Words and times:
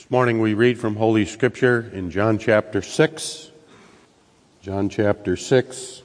This 0.00 0.10
morning 0.10 0.40
we 0.40 0.54
read 0.54 0.78
from 0.78 0.96
Holy 0.96 1.26
Scripture 1.26 1.90
in 1.92 2.10
John 2.10 2.38
chapter 2.38 2.80
6. 2.80 3.50
John 4.62 4.88
chapter 4.88 5.36
6. 5.36 6.02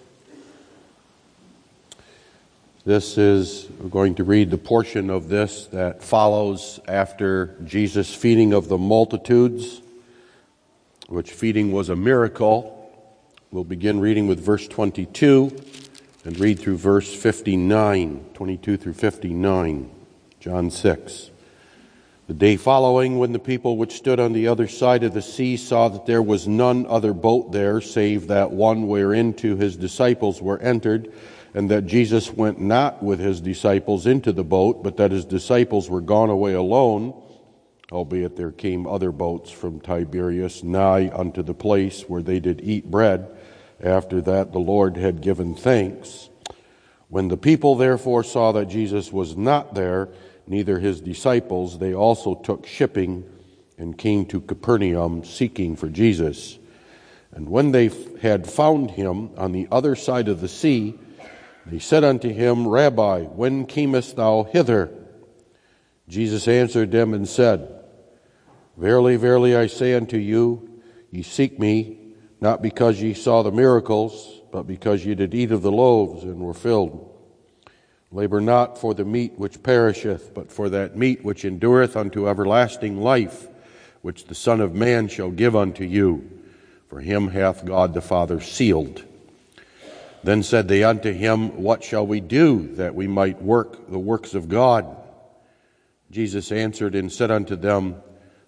This 2.85 3.17
is, 3.17 3.69
we're 3.79 3.87
going 3.87 4.15
to 4.15 4.25
read 4.25 4.51
the 4.51 4.57
portion 4.57 5.09
of 5.09 5.29
this 5.29 5.67
that 5.67 6.03
follows 6.03 6.81
after 6.89 7.55
Jesus' 7.63 8.13
feeding 8.13 8.51
of 8.51 8.67
the 8.67 8.77
multitudes, 8.77 9.81
which 11.07 11.31
feeding 11.31 11.71
was 11.71 11.87
a 11.87 11.95
miracle. 11.95 12.91
We'll 13.49 13.63
begin 13.63 14.01
reading 14.01 14.27
with 14.27 14.41
verse 14.41 14.67
22 14.67 15.57
and 16.25 16.37
read 16.37 16.59
through 16.59 16.77
verse 16.77 17.15
59, 17.15 18.25
22 18.33 18.75
through 18.75 18.93
59, 18.93 19.89
John 20.41 20.69
6. 20.69 21.29
The 22.27 22.33
day 22.33 22.55
following, 22.57 23.19
when 23.19 23.33
the 23.33 23.39
people 23.39 23.77
which 23.77 23.97
stood 23.97 24.19
on 24.19 24.33
the 24.33 24.47
other 24.47 24.67
side 24.67 25.03
of 25.03 25.13
the 25.13 25.21
sea 25.21 25.57
saw 25.57 25.89
that 25.89 26.07
there 26.07 26.23
was 26.23 26.47
none 26.47 26.87
other 26.87 27.13
boat 27.13 27.51
there 27.51 27.79
save 27.81 28.29
that 28.29 28.49
one 28.49 28.87
wherein 28.87 29.33
whereinto 29.33 29.55
his 29.55 29.77
disciples 29.77 30.41
were 30.41 30.57
entered, 30.57 31.13
and 31.53 31.69
that 31.69 31.85
Jesus 31.85 32.31
went 32.31 32.59
not 32.59 33.03
with 33.03 33.19
his 33.19 33.41
disciples 33.41 34.07
into 34.07 34.31
the 34.31 34.43
boat, 34.43 34.81
but 34.81 34.97
that 34.97 35.11
his 35.11 35.23
disciples 35.23 35.87
were 35.87 36.01
gone 36.01 36.31
away 36.31 36.53
alone, 36.53 37.13
albeit 37.91 38.35
there 38.35 38.51
came 38.51 38.87
other 38.87 39.11
boats 39.11 39.51
from 39.51 39.79
Tiberias 39.79 40.63
nigh 40.63 41.11
unto 41.13 41.43
the 41.43 41.53
place 41.53 42.09
where 42.09 42.23
they 42.23 42.39
did 42.39 42.59
eat 42.63 42.89
bread, 42.89 43.29
after 43.79 44.19
that 44.21 44.51
the 44.51 44.59
Lord 44.59 44.97
had 44.97 45.21
given 45.21 45.53
thanks. 45.53 46.29
When 47.07 47.27
the 47.27 47.37
people 47.37 47.75
therefore 47.75 48.23
saw 48.23 48.51
that 48.53 48.65
Jesus 48.65 49.13
was 49.13 49.37
not 49.37 49.75
there, 49.75 50.09
neither 50.47 50.79
his 50.79 51.01
disciples, 51.01 51.79
they 51.79 51.93
also 51.93 52.35
took 52.35 52.65
shipping 52.65 53.29
and 53.77 53.97
came 53.97 54.25
to 54.25 54.41
Capernaum 54.41 55.23
seeking 55.23 55.75
for 55.75 55.89
Jesus. 55.89 56.57
And 57.31 57.49
when 57.49 57.71
they 57.71 57.89
had 58.21 58.47
found 58.47 58.91
him 58.91 59.31
on 59.37 59.51
the 59.51 59.67
other 59.71 59.95
side 59.95 60.27
of 60.27 60.41
the 60.41 60.47
sea, 60.47 60.97
they 61.65 61.79
said 61.79 62.03
unto 62.03 62.29
him, 62.29 62.67
Rabbi, 62.67 63.23
when 63.23 63.65
camest 63.65 64.15
thou 64.15 64.43
hither? 64.43 64.91
Jesus 66.07 66.47
answered 66.47 66.91
them 66.91 67.13
and 67.13 67.27
said, 67.27 67.71
Verily, 68.77 69.15
verily, 69.15 69.55
I 69.55 69.67
say 69.67 69.93
unto 69.93 70.17
you, 70.17 70.81
ye 71.09 71.23
seek 71.23 71.59
me, 71.59 72.13
not 72.39 72.61
because 72.61 73.01
ye 73.01 73.13
saw 73.13 73.41
the 73.41 73.51
miracles, 73.51 74.41
but 74.51 74.63
because 74.63 75.05
ye 75.05 75.15
did 75.15 75.33
eat 75.33 75.51
of 75.51 75.61
the 75.61 75.71
loaves 75.71 76.23
and 76.23 76.39
were 76.39 76.53
filled. 76.53 77.14
Labor 78.15 78.39
not 78.39 78.77
for 78.77 78.93
the 78.93 79.03
meat 79.03 79.33
which 79.35 79.61
perisheth, 79.61 80.33
but 80.33 80.49
for 80.49 80.69
that 80.69 80.95
meat 80.95 81.25
which 81.25 81.43
endureth 81.43 81.97
unto 81.97 82.29
everlasting 82.29 83.01
life, 83.01 83.47
which 84.01 84.23
the 84.27 84.33
Son 84.33 84.61
of 84.61 84.73
Man 84.73 85.09
shall 85.09 85.29
give 85.29 85.53
unto 85.53 85.83
you. 85.83 86.31
For 86.87 87.01
him 87.01 87.27
hath 87.27 87.65
God 87.65 87.93
the 87.93 87.99
Father 87.99 88.39
sealed. 88.39 89.03
Then 90.23 90.43
said 90.43 90.69
they 90.69 90.81
unto 90.81 91.11
him, 91.11 91.61
What 91.61 91.83
shall 91.83 92.07
we 92.07 92.21
do 92.21 92.73
that 92.75 92.95
we 92.95 93.05
might 93.05 93.41
work 93.41 93.91
the 93.91 93.99
works 93.99 94.33
of 94.33 94.47
God? 94.47 94.95
Jesus 96.09 96.53
answered 96.53 96.95
and 96.95 97.11
said 97.11 97.31
unto 97.31 97.57
them, 97.57 97.97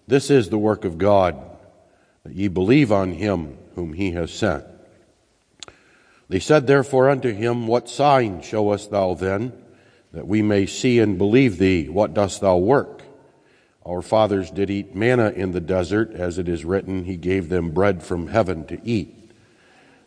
This 0.06 0.30
is 0.30 0.48
the 0.48 0.56
work 0.56 0.86
of 0.86 0.96
God, 0.96 1.36
that 2.24 2.34
ye 2.34 2.48
believe 2.48 2.90
on 2.90 3.12
him 3.12 3.58
whom 3.74 3.92
he 3.92 4.12
has 4.12 4.30
sent. 4.32 4.64
They 6.28 6.40
said 6.40 6.66
therefore 6.66 7.08
unto 7.08 7.32
him, 7.32 7.66
What 7.66 7.88
sign 7.88 8.42
showest 8.42 8.90
thou 8.90 9.14
then, 9.14 9.52
that 10.12 10.26
we 10.26 10.42
may 10.42 10.66
see 10.66 10.98
and 10.98 11.16
believe 11.16 11.58
thee? 11.58 11.88
What 11.88 12.14
dost 12.14 12.40
thou 12.40 12.58
work? 12.58 13.02
Our 13.86 14.02
fathers 14.02 14.50
did 14.50 14.68
eat 14.68 14.94
manna 14.94 15.30
in 15.30 15.52
the 15.52 15.60
desert, 15.60 16.12
as 16.12 16.38
it 16.38 16.48
is 16.48 16.64
written, 16.64 17.04
He 17.04 17.16
gave 17.16 17.48
them 17.48 17.70
bread 17.70 18.02
from 18.02 18.28
heaven 18.28 18.66
to 18.66 18.78
eat. 18.86 19.32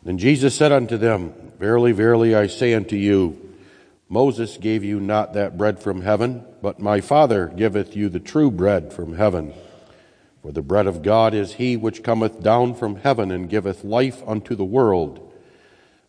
Then 0.03 0.19
Jesus 0.19 0.55
said 0.55 0.71
unto 0.71 0.97
them, 0.97 1.33
Verily, 1.59 1.91
verily, 1.91 2.35
I 2.35 2.47
say 2.47 2.75
unto 2.75 2.95
you, 2.95 3.49
Moses 4.07 4.57
gave 4.57 4.83
you 4.83 4.99
not 4.99 5.33
that 5.33 5.57
bread 5.57 5.79
from 5.79 6.01
heaven, 6.01 6.43
but 6.61 6.79
my 6.79 7.01
Father 7.01 7.47
giveth 7.47 7.95
you 7.95 8.09
the 8.09 8.19
true 8.19 8.51
bread 8.51 8.91
from 8.93 9.15
heaven. 9.15 9.53
For 10.41 10.51
the 10.51 10.61
bread 10.61 10.85
of 10.85 11.01
God 11.01 11.33
is 11.33 11.53
he 11.53 11.77
which 11.77 12.03
cometh 12.03 12.43
down 12.43 12.75
from 12.75 12.97
heaven 12.97 13.31
and 13.31 13.49
giveth 13.49 13.83
life 13.83 14.21
unto 14.27 14.55
the 14.55 14.65
world. 14.65 15.30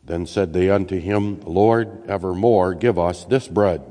Then 0.04 0.26
said 0.26 0.52
they 0.52 0.68
unto 0.68 0.98
him, 0.98 1.40
Lord, 1.42 2.06
evermore 2.06 2.74
give 2.74 2.98
us 2.98 3.24
this 3.24 3.46
bread. 3.46 3.82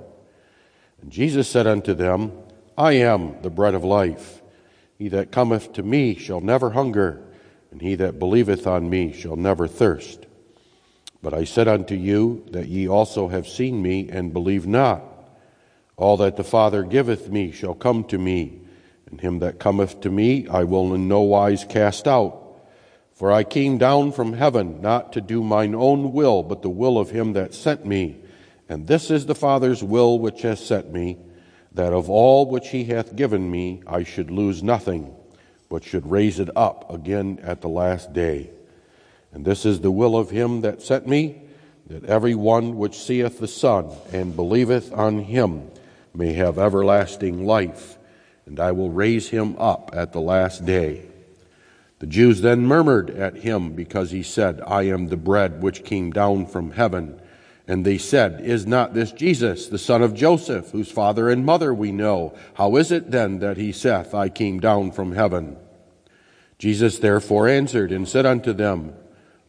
And 1.02 1.12
Jesus 1.12 1.48
said 1.48 1.68
unto 1.68 1.94
them, 1.94 2.34
I 2.78 2.94
am 2.94 3.42
the 3.42 3.50
bread 3.50 3.74
of 3.74 3.84
life. 3.84 4.42
He 4.98 5.08
that 5.10 5.32
cometh 5.32 5.74
to 5.74 5.84
me 5.84 6.16
shall 6.16 6.42
never 6.42 6.72
hunger, 6.72 7.22
and 7.72 7.82
he 7.82 7.96
that 7.96 8.20
believeth 8.20 8.68
on 8.68 8.90
me 8.90 9.14
shall 9.14 9.36
never 9.36 9.68
thirst. 9.68 10.26
But 11.24 11.34
I 11.34 11.44
said 11.44 11.68
unto 11.68 11.96
you 11.96 12.46
that 12.52 12.68
ye 12.68 12.88
also 12.88 13.28
have 13.28 13.48
seen 13.48 13.82
me 13.82 14.10
and 14.10 14.34
believe 14.34 14.68
not. 14.68 15.04
All 15.98 16.18
that 16.18 16.36
the 16.36 16.44
Father 16.44 16.84
giveth 16.84 17.30
me 17.30 17.52
shall 17.52 17.76
come 17.76 18.04
to 18.06 18.18
me, 18.18 18.62
and 19.06 19.22
him 19.22 19.40
that 19.40 19.60
cometh 19.60 20.02
to 20.02 20.10
me 20.10 20.48
I 20.48 20.64
will 20.64 20.94
in 20.94 21.08
no 21.08 21.22
wise 21.22 21.64
cast 21.64 22.08
out. 22.08 22.41
For 23.22 23.32
I 23.32 23.44
came 23.44 23.78
down 23.78 24.14
from 24.14 24.34
heaven 24.34 24.82
not 24.82 25.14
to 25.14 25.22
do 25.22 25.44
mine 25.44 25.76
own 25.76 26.12
will, 26.12 26.42
but 26.42 26.64
the 26.64 26.72
will 26.72 26.98
of 26.98 27.12
him 27.12 27.34
that 27.34 27.54
sent 27.54 27.86
me. 27.86 28.18
And 28.68 28.88
this 28.88 29.12
is 29.12 29.28
the 29.28 29.36
Father's 29.36 29.84
will 29.84 30.18
which 30.18 30.42
has 30.42 30.60
sent 30.60 30.92
me, 30.92 31.20
that 31.72 31.94
of 31.94 32.10
all 32.10 32.48
which 32.50 32.70
he 32.70 32.86
hath 32.86 33.16
given 33.16 33.52
me 33.52 33.84
I 33.86 34.02
should 34.02 34.32
lose 34.32 34.64
nothing, 34.64 35.14
but 35.70 35.84
should 35.84 36.10
raise 36.10 36.40
it 36.40 36.50
up 36.56 36.92
again 36.92 37.40
at 37.44 37.62
the 37.62 37.70
last 37.70 38.12
day. 38.12 38.50
And 39.32 39.46
this 39.46 39.68
is 39.68 39.82
the 39.82 39.92
will 39.92 40.18
of 40.18 40.32
him 40.32 40.62
that 40.62 40.82
sent 40.82 41.06
me, 41.06 41.44
that 41.86 42.06
every 42.06 42.34
one 42.34 42.76
which 42.76 42.98
seeth 42.98 43.38
the 43.38 43.48
Son 43.48 43.92
and 44.12 44.36
believeth 44.36 44.92
on 44.94 45.20
him 45.20 45.70
may 46.16 46.34
have 46.34 46.58
everlasting 46.58 47.46
life, 47.46 48.00
and 48.48 48.60
I 48.60 48.72
will 48.72 48.90
raise 48.90 49.30
him 49.30 49.58
up 49.60 49.92
at 49.94 50.12
the 50.12 50.22
last 50.22 50.66
day. 50.66 51.11
The 52.02 52.08
Jews 52.08 52.42
then 52.42 52.66
murmured 52.66 53.12
at 53.12 53.36
him 53.36 53.74
because 53.74 54.10
he 54.10 54.24
said, 54.24 54.60
I 54.66 54.88
am 54.88 55.10
the 55.10 55.18
bread 55.18 55.62
which 55.62 55.84
came 55.84 56.10
down 56.10 56.48
from 56.48 56.72
heaven. 56.72 57.22
And 57.68 57.86
they 57.86 58.00
said, 58.00 58.42
Is 58.42 58.66
not 58.66 58.96
this 58.96 59.12
Jesus, 59.12 59.68
the 59.68 59.78
son 59.78 60.02
of 60.02 60.16
Joseph, 60.16 60.72
whose 60.72 60.90
father 60.92 61.30
and 61.30 61.46
mother 61.46 61.72
we 61.72 61.92
know? 61.92 62.34
How 62.56 62.76
is 62.78 62.92
it 62.92 63.12
then 63.12 63.38
that 63.38 63.58
he 63.58 63.72
saith, 63.72 64.16
I 64.16 64.30
came 64.30 64.60
down 64.60 64.92
from 64.94 65.12
heaven? 65.12 65.58
Jesus 66.58 66.98
therefore 66.98 67.48
answered 67.48 67.92
and 67.92 68.10
said 68.10 68.26
unto 68.26 68.52
them, 68.52 68.96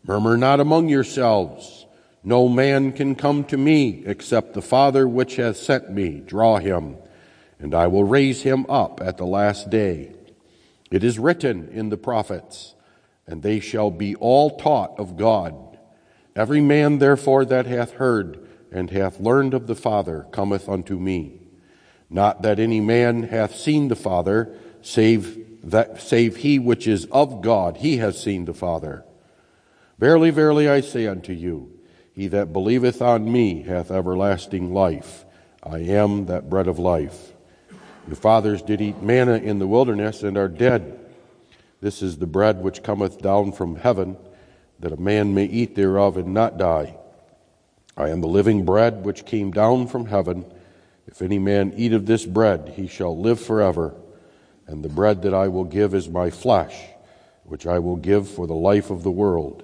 Murmur 0.07 0.37
not 0.37 0.61
among 0.61 0.91
yourselves. 0.91 1.87
No 2.23 2.51
man 2.51 2.93
can 2.93 3.15
come 3.15 3.45
to 3.45 3.57
me 3.57 4.03
except 4.05 4.53
the 4.53 4.61
Father 4.61 5.09
which 5.09 5.37
hath 5.37 5.57
sent 5.57 5.91
me 5.91 6.21
draw 6.21 6.59
him, 6.59 6.99
and 7.59 7.75
I 7.75 7.87
will 7.87 8.05
raise 8.05 8.43
him 8.43 8.67
up 8.69 9.01
at 9.01 9.17
the 9.17 9.25
last 9.25 9.71
day. 9.71 10.13
It 10.93 11.03
is 11.03 11.19
written 11.19 11.71
in 11.71 11.89
the 11.89 11.97
prophets, 11.97 12.75
and 13.27 13.43
they 13.43 13.61
shall 13.61 13.91
be 13.91 14.15
all 14.17 14.59
taught 14.59 15.01
of 15.01 15.17
God. 15.17 15.79
Every 16.37 16.61
man, 16.61 16.99
therefore, 16.99 17.47
that 17.47 17.65
hath 17.65 17.93
heard 17.93 18.47
and 18.71 18.91
hath 18.91 19.19
learned 19.19 19.55
of 19.55 19.67
the 19.67 19.75
Father 19.75 20.27
cometh 20.33 20.69
unto 20.69 20.99
me. 20.99 21.41
Not 22.11 22.43
that 22.43 22.59
any 22.59 22.81
man 22.81 23.23
hath 23.23 23.57
seen 23.57 23.89
the 23.89 23.97
Father, 23.97 24.55
save 24.83 25.39
that 25.63 26.01
save 26.01 26.37
he 26.37 26.59
which 26.59 26.87
is 26.87 27.07
of 27.07 27.41
God, 27.41 27.79
he 27.79 27.97
has 27.99 28.23
seen 28.23 28.45
the 28.45 28.55
Father. 28.55 29.05
Verily, 29.99 30.31
verily, 30.31 30.69
I 30.69 30.83
say 30.83 31.07
unto 31.07 31.33
you, 31.33 31.73
he 32.13 32.27
that 32.29 32.53
believeth 32.53 33.01
on 33.01 33.33
me 33.33 33.63
hath 33.63 33.91
everlasting 33.91 34.75
life. 34.75 35.25
I 35.63 35.79
am 35.79 36.27
that 36.27 36.51
bread 36.51 36.67
of 36.67 36.79
life. 36.79 37.32
Your 38.07 38.17
fathers 38.17 38.63
did 38.63 38.81
eat 38.81 39.03
manna 39.03 39.35
in 39.35 39.59
the 39.59 39.67
wilderness 39.67 40.23
and 40.23 40.37
are 40.37 40.49
dead. 40.49 40.99
This 41.81 42.03
is 42.03 42.19
the 42.19 42.27
bread 42.27 42.63
which 42.63 42.83
cometh 42.83 43.21
down 43.21 43.53
from 43.53 43.77
heaven, 43.77 44.17
that 44.81 44.93
a 44.93 45.01
man 45.01 45.35
may 45.35 45.45
eat 45.45 45.75
thereof 45.75 46.17
and 46.17 46.35
not 46.35 46.59
die. 46.59 46.97
I 47.97 48.09
am 48.09 48.21
the 48.21 48.29
living 48.29 48.65
bread 48.65 49.05
which 49.05 49.27
came 49.27 49.51
down 49.51 49.87
from 49.87 50.07
heaven. 50.07 50.45
If 51.07 51.23
any 51.23 51.39
man 51.39 51.75
eat 51.77 51.93
of 51.93 52.07
this 52.07 52.25
bread, 52.25 52.73
he 52.77 52.87
shall 52.87 53.19
live 53.19 53.41
forever. 53.41 53.95
And 54.67 54.83
the 54.83 54.89
bread 54.89 55.23
that 55.23 55.35
I 55.35 55.49
will 55.49 55.65
give 55.65 55.95
is 55.95 56.09
my 56.09 56.31
flesh, 56.31 56.75
which 57.45 57.67
I 57.67 57.79
will 57.81 57.97
give 57.97 58.29
for 58.29 58.47
the 58.47 58.55
life 58.55 58.91
of 58.91 59.03
the 59.03 59.11
world. 59.11 59.63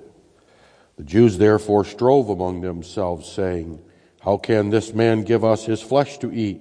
The 0.96 1.04
Jews 1.04 1.38
therefore 1.38 1.84
strove 1.84 2.28
among 2.28 2.60
themselves, 2.60 3.30
saying, 3.30 3.80
How 4.20 4.36
can 4.36 4.70
this 4.70 4.92
man 4.92 5.22
give 5.22 5.44
us 5.44 5.64
his 5.64 5.80
flesh 5.80 6.18
to 6.18 6.32
eat? 6.32 6.60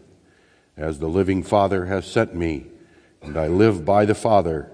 As 0.81 0.97
the 0.97 1.07
living 1.07 1.43
Father 1.43 1.85
has 1.85 2.07
sent 2.07 2.33
me, 2.33 2.65
and 3.21 3.37
I 3.37 3.45
live 3.45 3.85
by 3.85 4.03
the 4.03 4.15
Father, 4.15 4.71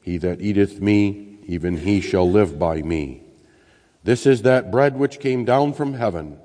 he 0.00 0.16
that 0.18 0.40
eateth 0.40 0.80
me, 0.80 1.40
even 1.46 1.78
he 1.78 2.00
shall 2.00 2.30
live 2.30 2.60
by 2.60 2.80
me. 2.80 3.24
This 4.04 4.24
is 4.24 4.42
that 4.42 4.70
bread 4.70 4.96
which 4.96 5.18
came 5.18 5.44
down 5.44 5.72
from 5.72 5.94
heaven, 5.94 6.38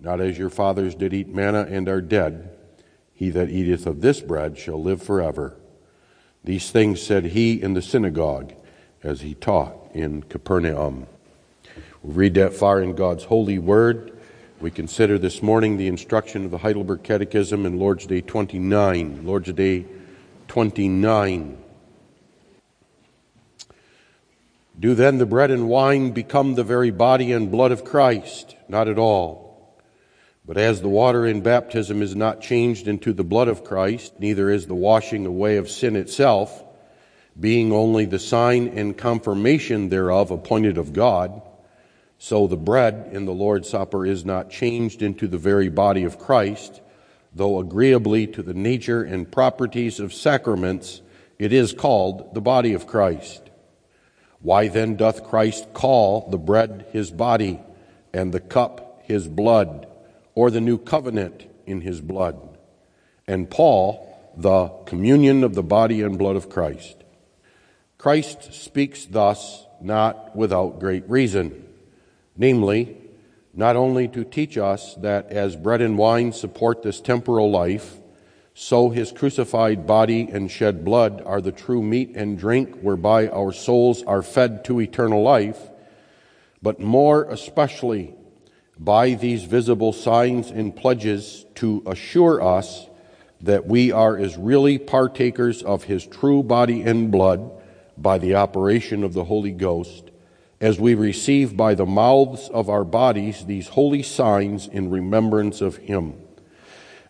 not 0.00 0.22
as 0.22 0.38
your 0.38 0.48
fathers 0.48 0.94
did 0.94 1.12
eat 1.12 1.28
manna 1.28 1.66
and 1.68 1.86
are 1.86 2.00
dead. 2.00 2.50
He 3.12 3.28
that 3.28 3.50
eateth 3.50 3.86
of 3.86 4.00
this 4.00 4.22
bread 4.22 4.56
shall 4.56 4.82
live 4.82 5.02
forever. 5.02 5.58
These 6.42 6.70
things 6.70 7.02
said 7.02 7.26
he 7.26 7.60
in 7.60 7.74
the 7.74 7.82
synagogue 7.82 8.54
as 9.02 9.20
he 9.20 9.34
taught 9.34 9.76
in 9.92 10.22
Capernaum. 10.22 11.06
We 12.02 12.14
read 12.14 12.34
that 12.34 12.54
far 12.54 12.80
in 12.80 12.94
God's 12.94 13.24
holy 13.24 13.58
word. 13.58 14.15
We 14.58 14.70
consider 14.70 15.18
this 15.18 15.42
morning 15.42 15.76
the 15.76 15.86
instruction 15.86 16.46
of 16.46 16.50
the 16.50 16.56
Heidelberg 16.56 17.02
Catechism 17.02 17.66
in 17.66 17.78
Lord's 17.78 18.06
Day 18.06 18.22
29. 18.22 19.26
Lord's 19.26 19.52
Day 19.52 19.84
29. 20.48 21.58
Do 24.80 24.94
then 24.94 25.18
the 25.18 25.26
bread 25.26 25.50
and 25.50 25.68
wine 25.68 26.12
become 26.12 26.54
the 26.54 26.64
very 26.64 26.90
body 26.90 27.32
and 27.32 27.50
blood 27.50 27.70
of 27.70 27.84
Christ? 27.84 28.56
Not 28.66 28.88
at 28.88 28.98
all. 28.98 29.76
But 30.46 30.56
as 30.56 30.80
the 30.80 30.88
water 30.88 31.26
in 31.26 31.42
baptism 31.42 32.00
is 32.00 32.16
not 32.16 32.40
changed 32.40 32.88
into 32.88 33.12
the 33.12 33.24
blood 33.24 33.48
of 33.48 33.62
Christ, 33.62 34.18
neither 34.20 34.48
is 34.48 34.66
the 34.66 34.74
washing 34.74 35.26
away 35.26 35.58
of 35.58 35.68
sin 35.68 35.96
itself, 35.96 36.64
being 37.38 37.72
only 37.72 38.06
the 38.06 38.18
sign 38.18 38.68
and 38.68 38.96
confirmation 38.96 39.90
thereof 39.90 40.30
appointed 40.30 40.78
of 40.78 40.94
God, 40.94 41.42
so 42.18 42.46
the 42.46 42.56
bread 42.56 43.10
in 43.12 43.24
the 43.24 43.32
Lord's 43.32 43.68
Supper 43.68 44.06
is 44.06 44.24
not 44.24 44.50
changed 44.50 45.02
into 45.02 45.28
the 45.28 45.38
very 45.38 45.68
body 45.68 46.04
of 46.04 46.18
Christ, 46.18 46.80
though 47.34 47.58
agreeably 47.58 48.26
to 48.28 48.42
the 48.42 48.54
nature 48.54 49.02
and 49.02 49.30
properties 49.30 50.00
of 50.00 50.14
sacraments, 50.14 51.02
it 51.38 51.52
is 51.52 51.72
called 51.72 52.34
the 52.34 52.40
body 52.40 52.72
of 52.72 52.86
Christ. 52.86 53.42
Why 54.40 54.68
then 54.68 54.96
doth 54.96 55.24
Christ 55.24 55.72
call 55.74 56.30
the 56.30 56.38
bread 56.38 56.86
his 56.92 57.10
body 57.10 57.60
and 58.12 58.32
the 58.32 58.40
cup 58.40 59.02
his 59.04 59.28
blood? 59.28 59.86
or 60.36 60.50
the 60.50 60.60
new 60.60 60.78
covenant 60.78 61.46
in 61.66 61.80
his 61.80 62.00
blood, 62.00 62.38
and 63.26 63.50
Paul, 63.50 64.06
the 64.36 64.68
communion 64.84 65.42
of 65.42 65.54
the 65.54 65.62
body 65.62 66.02
and 66.02 66.16
blood 66.16 66.36
of 66.36 66.50
Christ. 66.50 67.02
Christ 67.98 68.52
speaks 68.52 69.06
thus 69.06 69.64
not 69.80 70.36
without 70.36 70.78
great 70.78 71.08
reason, 71.08 71.65
namely, 72.36 72.96
not 73.54 73.76
only 73.76 74.06
to 74.08 74.24
teach 74.24 74.58
us 74.58 74.94
that 74.96 75.30
as 75.30 75.56
bread 75.56 75.80
and 75.80 75.96
wine 75.96 76.32
support 76.32 76.82
this 76.82 77.00
temporal 77.00 77.50
life, 77.50 77.96
so 78.54 78.88
his 78.88 79.12
crucified 79.12 79.86
body 79.86 80.28
and 80.30 80.50
shed 80.50 80.84
blood 80.84 81.22
are 81.26 81.40
the 81.40 81.52
true 81.52 81.82
meat 81.82 82.12
and 82.14 82.38
drink 82.38 82.80
whereby 82.80 83.28
our 83.28 83.52
souls 83.52 84.02
are 84.04 84.22
fed 84.22 84.64
to 84.64 84.80
eternal 84.80 85.22
life, 85.22 85.70
but 86.62 86.80
more 86.80 87.24
especially 87.24 88.14
by 88.78 89.14
these 89.14 89.44
visible 89.44 89.92
signs 89.92 90.50
and 90.50 90.76
pledges 90.76 91.44
to 91.54 91.82
assure 91.86 92.42
us 92.42 92.86
that 93.40 93.66
we 93.66 93.92
are 93.92 94.16
as 94.16 94.36
really 94.36 94.78
partakers 94.78 95.62
of 95.62 95.84
his 95.84 96.06
true 96.06 96.42
body 96.42 96.82
and 96.82 97.10
blood 97.10 97.50
by 97.96 98.18
the 98.18 98.34
operation 98.34 99.04
of 99.04 99.12
the 99.12 99.24
Holy 99.24 99.52
Ghost, 99.52 100.10
as 100.60 100.80
we 100.80 100.94
receive 100.94 101.56
by 101.56 101.74
the 101.74 101.86
mouths 101.86 102.48
of 102.48 102.68
our 102.68 102.84
bodies 102.84 103.44
these 103.44 103.68
holy 103.68 104.02
signs 104.02 104.66
in 104.66 104.90
remembrance 104.90 105.60
of 105.60 105.76
him, 105.76 106.14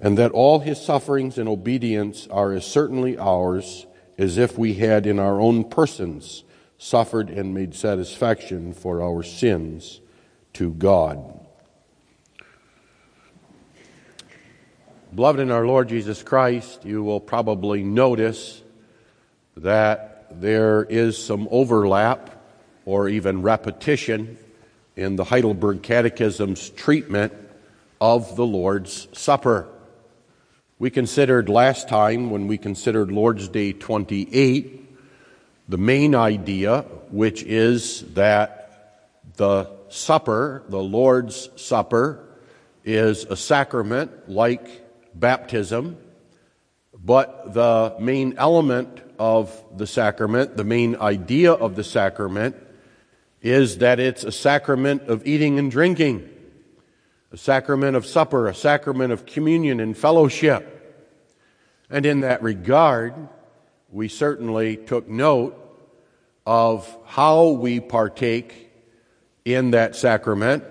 and 0.00 0.19
that 0.19 0.32
all 0.32 0.60
his 0.60 0.81
sufferings 0.81 1.38
and 1.38 1.48
obedience 1.48 2.26
are 2.28 2.52
as 2.52 2.66
certainly 2.66 3.16
ours 3.16 3.87
as 4.19 4.37
if 4.37 4.58
we 4.58 4.75
had 4.75 5.06
in 5.06 5.19
our 5.19 5.40
own 5.40 5.62
persons 5.64 6.44
suffered 6.78 7.31
and 7.31 7.54
made 7.54 7.75
satisfaction 7.75 8.72
for 8.72 9.02
our 9.02 9.22
sins 9.22 10.00
to 10.52 10.72
God. 10.72 11.40
Beloved 15.14 15.40
in 15.40 15.50
our 15.50 15.66
Lord 15.66 15.88
Jesus 15.88 16.22
Christ, 16.22 16.84
you 16.84 17.02
will 17.02 17.20
probably 17.20 17.82
notice 17.82 18.62
that 19.56 20.40
there 20.40 20.82
is 20.82 21.16
some 21.16 21.49
overlap 21.50 22.36
or 22.87 23.09
even 23.11 23.43
repetition 23.43 24.38
in 24.97 25.17
the 25.17 25.25
Heidelberg 25.25 25.83
Catechism's 25.83 26.71
treatment 26.71 27.35
of 28.00 28.37
the 28.37 28.47
Lord's 28.47 29.09
Supper. 29.12 29.69
We 30.79 30.91
considered 30.91 31.49
last 31.49 31.88
time, 31.88 32.31
when 32.31 32.47
we 32.47 32.56
considered 32.59 33.11
Lord's 33.11 33.49
Day 33.49 33.73
28, 33.73 34.99
the 35.69 35.79
main 35.79 36.15
idea, 36.15 36.83
which 37.11 37.43
is 37.43 38.03
that 38.15 38.62
the 39.37 39.71
supper, 39.88 40.62
the 40.69 40.83
Lord's 40.83 41.49
Supper, 41.56 42.25
is 42.85 43.25
a 43.25 43.37
sacrament 43.37 44.29
like 44.29 44.69
baptism, 45.15 45.97
but 46.94 47.53
the 47.53 47.97
main 47.99 48.35
element 48.38 49.00
of 49.19 49.65
the 49.77 49.87
sacrament, 49.87 50.56
the 50.56 50.65
main 50.65 50.97
idea 50.97 51.53
of 51.53 51.75
the 51.75 51.85
sacrament, 51.85 52.55
is 53.46 53.78
that 53.78 54.00
it's 54.00 54.25
a 54.25 54.32
sacrament 54.32 55.02
of 55.02 55.25
eating 55.25 55.56
and 55.60 55.70
drinking, 55.70 56.28
a 57.31 57.37
sacrament 57.37 57.96
of 57.96 58.04
supper, 58.04 58.48
a 58.48 58.54
sacrament 58.54 59.12
of 59.12 59.25
communion 59.25 59.78
and 59.78 59.96
fellowship. 59.96 60.72
And 61.88 62.04
in 62.04 62.20
that 62.22 62.43
regard, 62.43 63.14
we 63.93 64.08
certainly 64.08 64.76
took 64.76 65.08
note 65.08 65.56
of 66.44 66.93
how 67.06 67.50
we 67.50 67.78
partake 67.78 68.72
in 69.44 69.70
that 69.70 69.94
sacrament, 69.94 70.64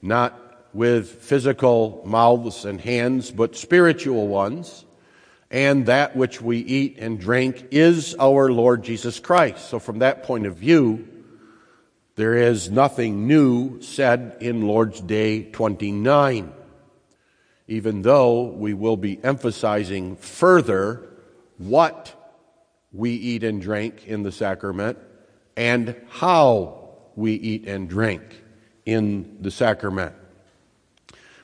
not 0.00 0.40
with 0.72 1.10
physical 1.10 2.02
mouths 2.06 2.64
and 2.64 2.80
hands, 2.80 3.32
but 3.32 3.56
spiritual 3.56 4.28
ones. 4.28 4.84
And 5.50 5.86
that 5.86 6.14
which 6.14 6.40
we 6.40 6.58
eat 6.58 6.98
and 6.98 7.18
drink 7.18 7.68
is 7.72 8.14
our 8.20 8.52
Lord 8.52 8.84
Jesus 8.84 9.18
Christ. 9.18 9.68
So, 9.68 9.80
from 9.80 10.00
that 10.00 10.22
point 10.22 10.46
of 10.46 10.56
view, 10.56 11.08
there 12.18 12.34
is 12.34 12.68
nothing 12.68 13.28
new 13.28 13.80
said 13.80 14.38
in 14.40 14.62
Lord's 14.62 15.00
Day 15.00 15.44
29, 15.44 16.52
even 17.68 18.02
though 18.02 18.42
we 18.42 18.74
will 18.74 18.96
be 18.96 19.22
emphasizing 19.22 20.16
further 20.16 21.08
what 21.58 22.36
we 22.92 23.12
eat 23.12 23.44
and 23.44 23.62
drink 23.62 24.04
in 24.04 24.24
the 24.24 24.32
sacrament 24.32 24.98
and 25.56 25.94
how 26.08 26.88
we 27.14 27.34
eat 27.34 27.68
and 27.68 27.88
drink 27.88 28.24
in 28.84 29.36
the 29.40 29.52
sacrament. 29.52 30.12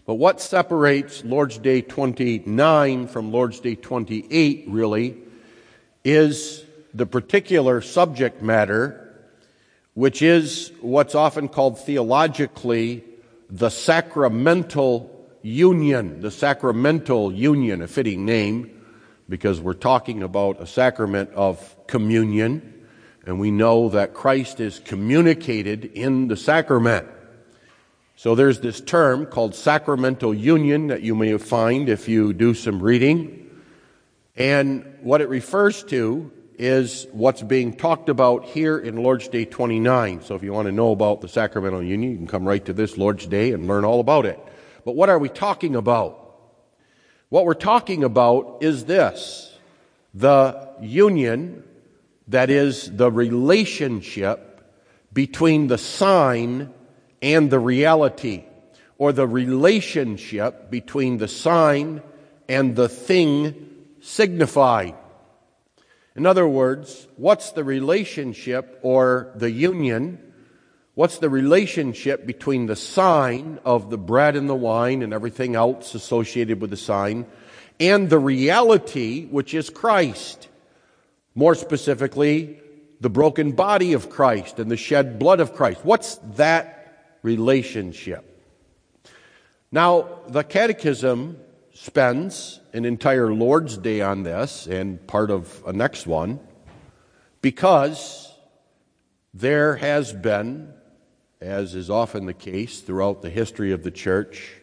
But 0.06 0.14
what 0.14 0.40
separates 0.40 1.24
Lord's 1.24 1.58
Day 1.58 1.82
29 1.82 3.06
from 3.06 3.30
Lord's 3.30 3.60
Day 3.60 3.76
28 3.76 4.64
really 4.66 5.18
is 6.02 6.64
the 6.92 7.06
particular 7.06 7.80
subject 7.80 8.42
matter, 8.42 9.03
which 9.94 10.22
is 10.22 10.72
what's 10.80 11.14
often 11.14 11.48
called 11.48 11.78
theologically 11.78 13.04
the 13.48 13.70
sacramental 13.70 15.10
union. 15.42 16.20
The 16.20 16.30
sacramental 16.30 17.32
union, 17.32 17.82
a 17.82 17.86
fitting 17.86 18.24
name, 18.24 18.82
because 19.28 19.60
we're 19.60 19.74
talking 19.74 20.22
about 20.22 20.60
a 20.60 20.66
sacrament 20.66 21.30
of 21.34 21.76
communion, 21.86 22.86
and 23.24 23.38
we 23.38 23.50
know 23.50 23.88
that 23.90 24.14
Christ 24.14 24.60
is 24.60 24.80
communicated 24.80 25.84
in 25.84 26.28
the 26.28 26.36
sacrament. 26.36 27.06
So 28.16 28.34
there's 28.34 28.60
this 28.60 28.80
term 28.80 29.26
called 29.26 29.54
sacramental 29.54 30.34
union 30.34 30.88
that 30.88 31.02
you 31.02 31.14
may 31.14 31.36
find 31.38 31.88
if 31.88 32.08
you 32.08 32.32
do 32.32 32.54
some 32.54 32.82
reading. 32.82 33.50
And 34.36 34.98
what 35.02 35.20
it 35.20 35.28
refers 35.28 35.82
to 35.84 36.30
is 36.58 37.06
what's 37.12 37.42
being 37.42 37.74
talked 37.74 38.08
about 38.08 38.44
here 38.44 38.78
in 38.78 38.96
Lord's 38.96 39.28
Day 39.28 39.44
29. 39.44 40.22
So 40.22 40.34
if 40.34 40.42
you 40.42 40.52
want 40.52 40.66
to 40.66 40.72
know 40.72 40.92
about 40.92 41.20
the 41.20 41.28
sacramental 41.28 41.82
union, 41.82 42.12
you 42.12 42.16
can 42.16 42.26
come 42.26 42.46
right 42.46 42.64
to 42.64 42.72
this 42.72 42.96
Lord's 42.96 43.26
Day 43.26 43.52
and 43.52 43.66
learn 43.66 43.84
all 43.84 44.00
about 44.00 44.26
it. 44.26 44.38
But 44.84 44.96
what 44.96 45.08
are 45.08 45.18
we 45.18 45.28
talking 45.28 45.76
about? 45.76 46.20
What 47.28 47.44
we're 47.44 47.54
talking 47.54 48.04
about 48.04 48.58
is 48.60 48.84
this 48.84 49.58
the 50.14 50.70
union, 50.80 51.64
that 52.28 52.50
is, 52.50 52.90
the 52.94 53.10
relationship 53.10 54.62
between 55.12 55.66
the 55.66 55.78
sign 55.78 56.72
and 57.20 57.50
the 57.50 57.58
reality, 57.58 58.44
or 58.98 59.12
the 59.12 59.26
relationship 59.26 60.70
between 60.70 61.18
the 61.18 61.28
sign 61.28 62.02
and 62.48 62.76
the 62.76 62.88
thing 62.88 63.86
signified. 64.00 64.94
In 66.16 66.26
other 66.26 66.46
words, 66.46 67.08
what's 67.16 67.50
the 67.52 67.64
relationship 67.64 68.78
or 68.82 69.32
the 69.34 69.50
union? 69.50 70.32
What's 70.94 71.18
the 71.18 71.28
relationship 71.28 72.24
between 72.24 72.66
the 72.66 72.76
sign 72.76 73.58
of 73.64 73.90
the 73.90 73.98
bread 73.98 74.36
and 74.36 74.48
the 74.48 74.54
wine 74.54 75.02
and 75.02 75.12
everything 75.12 75.56
else 75.56 75.94
associated 75.94 76.60
with 76.60 76.70
the 76.70 76.76
sign 76.76 77.26
and 77.80 78.08
the 78.08 78.20
reality, 78.20 79.26
which 79.26 79.54
is 79.54 79.70
Christ? 79.70 80.48
More 81.34 81.56
specifically, 81.56 82.60
the 83.00 83.10
broken 83.10 83.50
body 83.50 83.92
of 83.92 84.08
Christ 84.08 84.60
and 84.60 84.70
the 84.70 84.76
shed 84.76 85.18
blood 85.18 85.40
of 85.40 85.52
Christ. 85.52 85.80
What's 85.82 86.14
that 86.36 87.16
relationship? 87.22 88.24
Now, 89.72 90.20
the 90.28 90.44
Catechism 90.44 91.38
spends 91.72 92.60
an 92.74 92.84
entire 92.84 93.32
Lord's 93.32 93.78
Day 93.78 94.00
on 94.00 94.24
this 94.24 94.66
and 94.66 95.04
part 95.06 95.30
of 95.30 95.62
a 95.64 95.72
next 95.72 96.08
one 96.08 96.40
because 97.40 98.32
there 99.32 99.76
has 99.76 100.12
been, 100.12 100.74
as 101.40 101.76
is 101.76 101.88
often 101.88 102.26
the 102.26 102.34
case 102.34 102.80
throughout 102.80 103.22
the 103.22 103.30
history 103.30 103.70
of 103.70 103.84
the 103.84 103.92
church, 103.92 104.54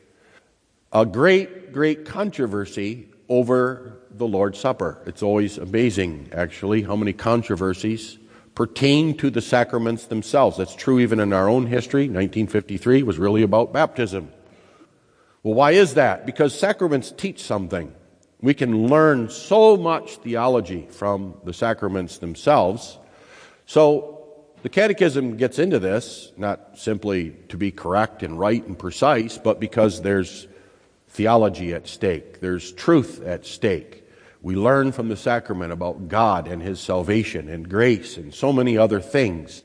a 0.91 1.05
great, 1.05 1.71
great 1.71 2.05
controversy 2.05 3.07
over 3.29 3.97
the 4.11 4.27
Lord's 4.27 4.59
Supper. 4.59 5.01
It's 5.05 5.23
always 5.23 5.57
amazing, 5.57 6.31
actually, 6.33 6.81
how 6.81 6.97
many 6.97 7.13
controversies 7.13 8.19
pertain 8.55 9.15
to 9.17 9.29
the 9.29 9.41
sacraments 9.41 10.07
themselves. 10.07 10.57
That's 10.57 10.75
true 10.75 10.99
even 10.99 11.21
in 11.21 11.31
our 11.31 11.47
own 11.47 11.65
history. 11.65 12.03
1953 12.03 13.03
was 13.03 13.17
really 13.17 13.41
about 13.41 13.71
baptism. 13.71 14.33
Well, 15.43 15.53
why 15.53 15.71
is 15.71 15.93
that? 15.93 16.25
Because 16.25 16.57
sacraments 16.57 17.13
teach 17.15 17.41
something. 17.41 17.93
We 18.41 18.55
can 18.55 18.87
learn 18.87 19.29
so 19.29 19.77
much 19.77 20.17
theology 20.17 20.87
from 20.89 21.35
the 21.43 21.53
sacraments 21.53 22.17
themselves. 22.17 22.97
So, 23.67 24.17
the 24.63 24.69
Catechism 24.69 25.37
gets 25.37 25.57
into 25.57 25.79
this, 25.79 26.31
not 26.37 26.77
simply 26.77 27.31
to 27.49 27.57
be 27.57 27.71
correct 27.71 28.21
and 28.21 28.37
right 28.37 28.63
and 28.65 28.77
precise, 28.77 29.37
but 29.39 29.59
because 29.59 30.01
there's 30.01 30.47
theology 31.07 31.73
at 31.73 31.87
stake, 31.87 32.39
there's 32.41 32.71
truth 32.71 33.21
at 33.25 33.45
stake. 33.45 34.03
We 34.43 34.55
learn 34.55 34.91
from 34.91 35.09
the 35.09 35.15
sacrament 35.15 35.71
about 35.71 36.07
God 36.07 36.47
and 36.47 36.61
His 36.61 36.79
salvation 36.79 37.49
and 37.49 37.69
grace 37.69 38.17
and 38.17 38.33
so 38.33 38.53
many 38.53 38.77
other 38.77 38.99
things. 38.99 39.63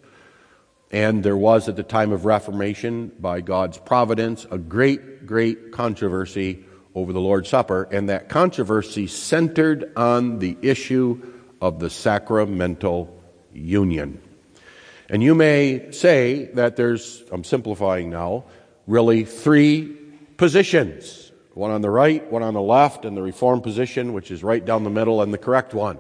And 0.90 1.22
there 1.22 1.36
was 1.36 1.68
at 1.68 1.76
the 1.76 1.82
time 1.82 2.12
of 2.12 2.24
Reformation, 2.24 3.12
by 3.18 3.40
God's 3.40 3.78
providence, 3.78 4.46
a 4.50 4.58
great, 4.58 5.26
great 5.26 5.72
controversy 5.72 6.64
over 6.96 7.12
the 7.12 7.20
Lord's 7.20 7.50
Supper, 7.50 7.86
and 7.92 8.08
that 8.08 8.30
controversy 8.30 9.06
centered 9.06 9.92
on 9.96 10.38
the 10.38 10.56
issue 10.62 11.20
of 11.60 11.78
the 11.78 11.90
sacramental 11.90 13.22
union. 13.52 14.18
And 15.10 15.22
you 15.22 15.34
may 15.34 15.92
say 15.92 16.46
that 16.54 16.76
there's, 16.76 17.22
I'm 17.30 17.44
simplifying 17.44 18.08
now, 18.08 18.46
really 18.86 19.24
three 19.24 19.96
positions 20.38 21.22
one 21.52 21.70
on 21.70 21.80
the 21.80 21.90
right, 21.90 22.30
one 22.30 22.42
on 22.42 22.52
the 22.52 22.60
left, 22.60 23.06
and 23.06 23.16
the 23.16 23.22
Reformed 23.22 23.62
position, 23.62 24.12
which 24.12 24.30
is 24.30 24.44
right 24.44 24.62
down 24.62 24.84
the 24.84 24.90
middle 24.90 25.22
and 25.22 25.32
the 25.32 25.38
correct 25.38 25.72
one. 25.72 25.98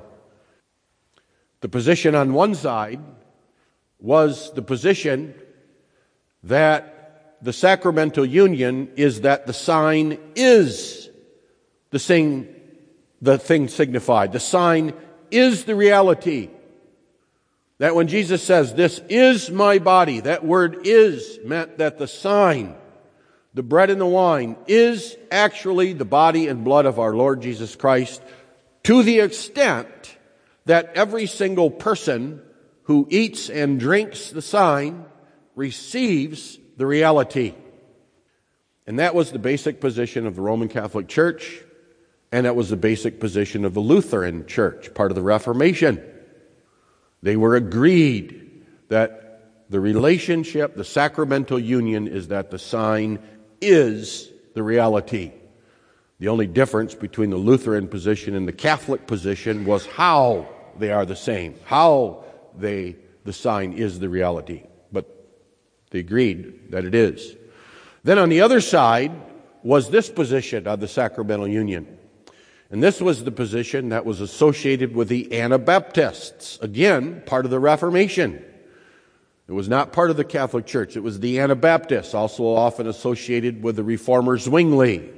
The 1.62 1.68
position 1.70 2.14
on 2.14 2.34
one 2.34 2.54
side 2.54 3.00
was 3.98 4.52
the 4.52 4.60
position 4.60 5.34
that 6.42 6.95
the 7.46 7.52
sacramental 7.52 8.26
union 8.26 8.90
is 8.96 9.20
that 9.20 9.46
the 9.46 9.52
sign 9.52 10.18
is 10.34 11.08
the 11.90 11.98
thing, 12.00 12.52
the 13.22 13.38
thing 13.38 13.68
signified. 13.68 14.32
The 14.32 14.40
sign 14.40 14.92
is 15.30 15.64
the 15.64 15.76
reality. 15.76 16.50
That 17.78 17.94
when 17.94 18.08
Jesus 18.08 18.42
says, 18.42 18.74
This 18.74 19.00
is 19.08 19.48
my 19.48 19.78
body, 19.78 20.18
that 20.20 20.44
word 20.44 20.80
is 20.88 21.38
meant 21.44 21.78
that 21.78 21.98
the 21.98 22.08
sign, 22.08 22.74
the 23.54 23.62
bread 23.62 23.90
and 23.90 24.00
the 24.00 24.06
wine, 24.06 24.56
is 24.66 25.16
actually 25.30 25.92
the 25.92 26.04
body 26.04 26.48
and 26.48 26.64
blood 26.64 26.84
of 26.84 26.98
our 26.98 27.14
Lord 27.14 27.42
Jesus 27.42 27.76
Christ 27.76 28.20
to 28.82 29.04
the 29.04 29.20
extent 29.20 30.16
that 30.64 30.90
every 30.96 31.26
single 31.26 31.70
person 31.70 32.42
who 32.84 33.06
eats 33.08 33.48
and 33.48 33.78
drinks 33.78 34.30
the 34.30 34.42
sign 34.42 35.04
receives 35.54 36.58
the 36.76 36.86
reality. 36.86 37.54
And 38.86 38.98
that 38.98 39.14
was 39.14 39.32
the 39.32 39.38
basic 39.38 39.80
position 39.80 40.26
of 40.26 40.36
the 40.36 40.42
Roman 40.42 40.68
Catholic 40.68 41.08
Church, 41.08 41.60
and 42.30 42.46
that 42.46 42.56
was 42.56 42.70
the 42.70 42.76
basic 42.76 43.18
position 43.18 43.64
of 43.64 43.74
the 43.74 43.80
Lutheran 43.80 44.46
Church, 44.46 44.92
part 44.94 45.10
of 45.10 45.16
the 45.16 45.22
Reformation. 45.22 46.02
They 47.22 47.36
were 47.36 47.56
agreed 47.56 48.64
that 48.88 49.66
the 49.68 49.80
relationship, 49.80 50.76
the 50.76 50.84
sacramental 50.84 51.58
union, 51.58 52.06
is 52.06 52.28
that 52.28 52.50
the 52.50 52.58
sign 52.58 53.18
is 53.60 54.30
the 54.54 54.62
reality. 54.62 55.32
The 56.18 56.28
only 56.28 56.46
difference 56.46 56.94
between 56.94 57.30
the 57.30 57.36
Lutheran 57.36 57.88
position 57.88 58.34
and 58.34 58.46
the 58.46 58.52
Catholic 58.52 59.06
position 59.06 59.64
was 59.64 59.86
how 59.86 60.48
they 60.78 60.92
are 60.92 61.04
the 61.04 61.16
same, 61.16 61.56
how 61.64 62.24
they, 62.56 62.96
the 63.24 63.32
sign 63.32 63.72
is 63.72 63.98
the 63.98 64.08
reality. 64.08 64.62
They 65.96 66.00
agreed 66.00 66.72
that 66.72 66.84
it 66.84 66.94
is. 66.94 67.36
Then 68.04 68.18
on 68.18 68.28
the 68.28 68.42
other 68.42 68.60
side 68.60 69.12
was 69.62 69.88
this 69.88 70.10
position 70.10 70.66
of 70.66 70.78
the 70.78 70.88
sacramental 70.88 71.48
union. 71.48 71.96
And 72.70 72.82
this 72.82 73.00
was 73.00 73.24
the 73.24 73.30
position 73.30 73.88
that 73.88 74.04
was 74.04 74.20
associated 74.20 74.94
with 74.94 75.08
the 75.08 75.40
Anabaptists. 75.40 76.58
Again, 76.60 77.22
part 77.24 77.46
of 77.46 77.50
the 77.50 77.58
Reformation. 77.58 78.44
It 79.48 79.52
was 79.52 79.70
not 79.70 79.94
part 79.94 80.10
of 80.10 80.18
the 80.18 80.24
Catholic 80.24 80.66
Church. 80.66 80.98
It 80.98 81.02
was 81.02 81.20
the 81.20 81.40
Anabaptists, 81.40 82.12
also 82.12 82.44
often 82.44 82.86
associated 82.86 83.62
with 83.62 83.76
the 83.76 83.82
Reformer 83.84 84.36
Zwingli. 84.36 85.08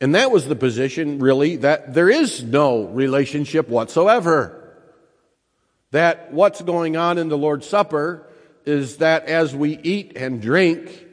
And 0.00 0.16
that 0.16 0.32
was 0.32 0.48
the 0.48 0.56
position, 0.56 1.20
really, 1.20 1.54
that 1.58 1.94
there 1.94 2.10
is 2.10 2.42
no 2.42 2.86
relationship 2.86 3.68
whatsoever 3.68 4.64
that 5.92 6.32
what's 6.32 6.60
going 6.60 6.96
on 6.96 7.18
in 7.18 7.28
the 7.28 7.38
Lord's 7.38 7.68
Supper 7.68 8.23
is 8.64 8.98
that 8.98 9.26
as 9.26 9.54
we 9.54 9.78
eat 9.82 10.16
and 10.16 10.40
drink 10.40 11.06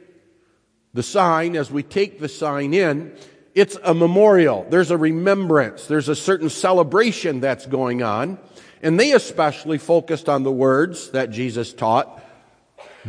the 0.94 1.02
sign, 1.02 1.56
as 1.56 1.70
we 1.70 1.82
take 1.82 2.20
the 2.20 2.28
sign 2.28 2.74
in, 2.74 3.16
it's 3.54 3.78
a 3.82 3.94
memorial. 3.94 4.66
There's 4.68 4.90
a 4.90 4.96
remembrance. 4.96 5.86
There's 5.86 6.08
a 6.08 6.16
certain 6.16 6.48
celebration 6.48 7.40
that's 7.40 7.66
going 7.66 8.02
on. 8.02 8.38
And 8.82 8.98
they 8.98 9.12
especially 9.12 9.78
focused 9.78 10.28
on 10.28 10.42
the 10.42 10.52
words 10.52 11.10
that 11.10 11.30
Jesus 11.30 11.72
taught. 11.72 12.22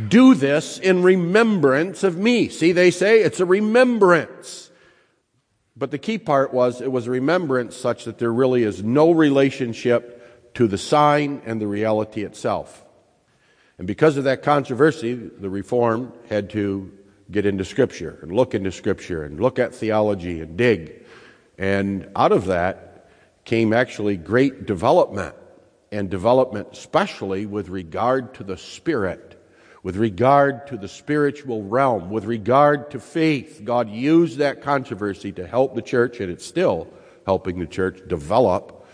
Do 0.08 0.34
this 0.34 0.78
in 0.78 1.02
remembrance 1.02 2.04
of 2.04 2.16
me. 2.16 2.48
See, 2.48 2.72
they 2.72 2.90
say 2.90 3.20
it's 3.20 3.40
a 3.40 3.46
remembrance. 3.46 4.70
But 5.76 5.90
the 5.90 5.98
key 5.98 6.18
part 6.18 6.52
was 6.52 6.80
it 6.80 6.92
was 6.92 7.06
a 7.06 7.10
remembrance 7.10 7.76
such 7.76 8.04
that 8.04 8.18
there 8.18 8.32
really 8.32 8.62
is 8.62 8.82
no 8.82 9.10
relationship 9.10 10.52
to 10.54 10.68
the 10.68 10.78
sign 10.78 11.42
and 11.44 11.60
the 11.60 11.66
reality 11.66 12.22
itself. 12.22 12.83
And 13.78 13.86
because 13.86 14.16
of 14.16 14.24
that 14.24 14.42
controversy, 14.42 15.14
the 15.14 15.50
Reformed 15.50 16.12
had 16.28 16.50
to 16.50 16.92
get 17.30 17.46
into 17.46 17.64
Scripture 17.64 18.18
and 18.22 18.32
look 18.32 18.54
into 18.54 18.70
Scripture 18.70 19.24
and 19.24 19.40
look 19.40 19.58
at 19.58 19.74
theology 19.74 20.40
and 20.40 20.56
dig. 20.56 21.04
And 21.58 22.08
out 22.14 22.32
of 22.32 22.46
that 22.46 23.10
came 23.44 23.72
actually 23.72 24.16
great 24.16 24.66
development, 24.66 25.34
and 25.90 26.08
development 26.10 26.68
especially 26.72 27.46
with 27.46 27.68
regard 27.68 28.34
to 28.34 28.44
the 28.44 28.56
Spirit, 28.56 29.40
with 29.82 29.96
regard 29.96 30.66
to 30.68 30.76
the 30.76 30.88
spiritual 30.88 31.62
realm, 31.62 32.10
with 32.10 32.24
regard 32.24 32.90
to 32.92 33.00
faith. 33.00 33.60
God 33.64 33.90
used 33.90 34.38
that 34.38 34.62
controversy 34.62 35.32
to 35.32 35.46
help 35.46 35.74
the 35.74 35.82
church, 35.82 36.20
and 36.20 36.30
it's 36.30 36.46
still 36.46 36.88
helping 37.26 37.58
the 37.58 37.66
church 37.66 38.00
develop 38.06 38.86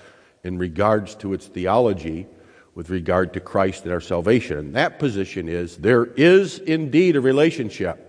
in 0.42 0.58
regards 0.58 1.14
to 1.16 1.32
its 1.32 1.46
theology 1.46 2.26
with 2.74 2.90
regard 2.90 3.34
to 3.34 3.40
Christ 3.40 3.84
and 3.84 3.92
our 3.92 4.00
salvation. 4.00 4.58
And 4.58 4.74
that 4.76 4.98
position 4.98 5.48
is 5.48 5.76
there 5.76 6.04
is 6.04 6.58
indeed 6.58 7.16
a 7.16 7.20
relationship. 7.20 8.06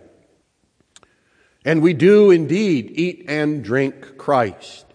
And 1.66 1.82
we 1.82 1.94
do 1.94 2.32
indeed 2.32 2.92
eat 2.96 3.26
and 3.28 3.64
drink 3.64 4.18
Christ. 4.18 4.86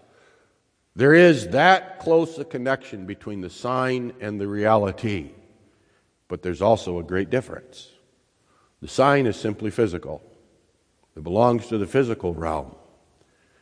There 0.95 1.13
is 1.13 1.49
that 1.49 1.99
close 1.99 2.39
a 2.39 2.45
connection 2.45 3.05
between 3.05 3.41
the 3.41 3.49
sign 3.49 4.13
and 4.19 4.41
the 4.41 4.47
reality. 4.47 5.31
But 6.27 6.41
there's 6.41 6.61
also 6.61 6.99
a 6.99 7.03
great 7.03 7.29
difference. 7.29 7.89
The 8.81 8.87
sign 8.87 9.27
is 9.27 9.37
simply 9.37 9.71
physical, 9.71 10.21
it 11.15 11.23
belongs 11.23 11.67
to 11.67 11.77
the 11.77 11.87
physical 11.87 12.33
realm. 12.33 12.75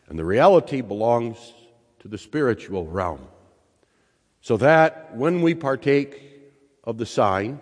And 0.07 0.19
the 0.19 0.25
reality 0.25 0.81
belongs 0.81 1.53
to 1.99 2.07
the 2.07 2.17
spiritual 2.17 2.85
realm. 2.85 3.27
So 4.45 4.57
that 4.57 5.15
when 5.15 5.41
we 5.41 5.55
partake 5.55 6.21
of 6.83 6.99
the 6.99 7.05
sign, 7.07 7.59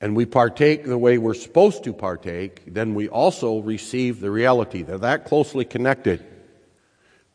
and 0.00 0.16
we 0.16 0.26
partake 0.26 0.84
the 0.84 0.98
way 0.98 1.16
we're 1.16 1.32
supposed 1.32 1.84
to 1.84 1.92
partake, 1.92 2.62
then 2.66 2.96
we 2.96 3.08
also 3.08 3.60
receive 3.60 4.18
the 4.18 4.32
reality. 4.32 4.82
They're 4.82 4.98
that 4.98 5.26
closely 5.26 5.64
connected. 5.64 6.26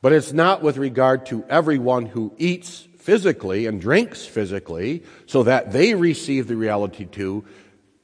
But 0.02 0.12
it's 0.12 0.34
not 0.34 0.62
with 0.62 0.76
regard 0.76 1.28
to 1.28 1.46
everyone 1.48 2.08
who 2.08 2.34
eats 2.38 2.86
physically 2.98 3.68
and 3.68 3.80
drinks 3.80 4.26
physically 4.26 5.04
so 5.28 5.44
that 5.44 5.72
they 5.72 5.96
receive 5.96 6.50
the 6.50 6.58
reality 6.58 7.06
too, 7.06 7.46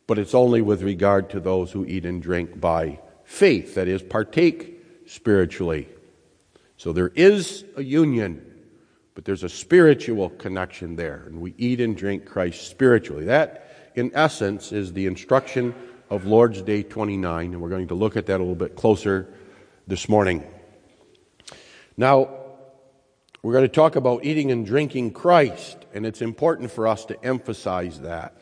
but 0.08 0.18
it's 0.18 0.34
only 0.34 0.62
with 0.62 0.82
regard 0.82 1.30
to 1.32 1.42
those 1.42 1.74
who 1.74 1.86
eat 1.86 2.06
and 2.06 2.24
drink 2.24 2.58
by 2.58 3.02
faith, 3.26 3.76
that 3.76 3.90
is, 3.90 4.02
partake 4.02 4.82
spiritually. 5.08 5.90
So 6.78 6.94
there 6.94 7.12
is 7.16 7.66
a 7.76 7.84
union, 7.84 8.47
but 9.18 9.26
there's 9.26 9.42
a 9.42 9.50
spiritual 9.50 10.30
connection 10.30 10.96
there, 10.96 11.24
and 11.26 11.42
we 11.42 11.56
eat 11.58 11.82
and 11.82 11.98
drink 11.98 12.24
Christ 12.24 12.70
spiritually. 12.70 13.26
That, 13.26 13.92
in 13.96 14.12
essence, 14.14 14.72
is 14.72 14.94
the 14.94 15.08
instruction 15.08 15.74
of 16.12 16.28
Lord's 16.28 16.62
Day 16.62 16.84
29, 16.84 17.54
and 17.54 17.60
we're 17.60 17.70
going 17.70 17.88
to 17.88 17.96
look 17.96 18.16
at 18.16 18.28
that 18.28 18.36
a 18.36 18.44
little 18.44 18.54
bit 18.54 18.76
closer 18.76 19.34
this 19.88 20.08
morning. 20.08 20.44
Now, 21.98 22.30
we're 23.42 23.54
going 23.54 23.64
to 23.64 23.70
talk 23.70 23.96
about 23.96 24.24
eating 24.24 24.52
and 24.52 24.64
drinking 24.68 25.14
Christ, 25.14 25.80
and 25.96 26.06
it's 26.06 26.22
important 26.22 26.70
for 26.70 26.88
us 26.88 27.04
to 27.06 27.20
emphasize 27.26 28.02
that. 28.02 28.40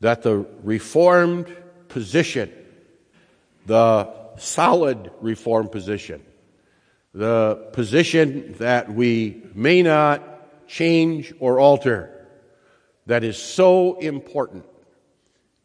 That 0.00 0.20
the 0.20 0.46
Reformed 0.64 1.56
position, 1.88 2.52
the 3.64 4.12
solid 4.36 5.10
Reformed 5.22 5.72
position, 5.72 6.22
the 7.14 7.68
position 7.72 8.54
that 8.58 8.92
we 8.92 9.42
may 9.54 9.82
not 9.82 10.66
change 10.68 11.32
or 11.40 11.58
alter, 11.58 12.26
that 13.06 13.24
is 13.24 13.38
so 13.38 13.98
important, 13.98 14.66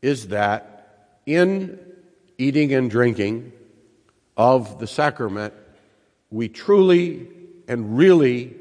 is 0.01 0.29
that 0.29 1.19
in 1.25 1.79
eating 2.37 2.73
and 2.73 2.89
drinking 2.89 3.51
of 4.35 4.79
the 4.79 4.87
sacrament, 4.87 5.53
we 6.31 6.49
truly 6.49 7.27
and 7.67 7.97
really 7.97 8.55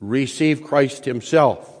receive 0.00 0.62
Christ 0.62 1.04
Himself. 1.04 1.72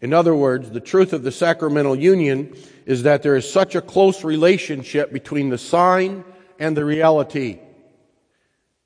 In 0.00 0.12
other 0.12 0.34
words, 0.34 0.70
the 0.70 0.80
truth 0.80 1.12
of 1.12 1.22
the 1.22 1.32
sacramental 1.32 1.96
union 1.96 2.54
is 2.84 3.04
that 3.04 3.22
there 3.22 3.36
is 3.36 3.50
such 3.50 3.74
a 3.74 3.80
close 3.80 4.22
relationship 4.22 5.12
between 5.12 5.48
the 5.48 5.58
sign 5.58 6.24
and 6.58 6.76
the 6.76 6.84
reality 6.84 7.58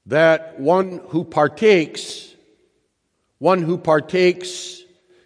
that 0.09 0.59
one 0.59 1.01
who 1.09 1.23
partakes, 1.23 2.35
one 3.39 3.63
who 3.63 3.79
partakes 3.79 4.83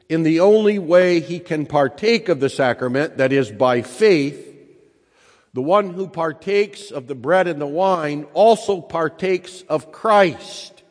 in 0.08 0.24
the 0.24 0.40
only 0.40 0.78
way 0.78 1.20
he 1.20 1.38
can 1.38 1.66
partake 1.66 2.28
of 2.28 2.40
the 2.40 2.50
sacrament, 2.50 3.16
that 3.16 3.32
is 3.32 3.50
by 3.50 3.82
faith, 3.82 4.48
the 5.54 5.62
one 5.62 5.90
who 5.90 6.08
partakes 6.08 6.90
of 6.90 7.06
the 7.06 7.14
bread 7.14 7.46
and 7.46 7.60
the 7.60 7.66
wine 7.66 8.24
also 8.34 8.80
partakes 8.80 9.62
of 9.68 9.92
Christ 9.92 10.82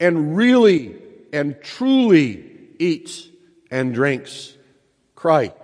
and 0.00 0.36
really 0.36 0.96
and 1.32 1.60
truly 1.62 2.44
eats 2.78 3.28
and 3.70 3.94
drinks 3.94 4.54
Christ. 5.14 5.54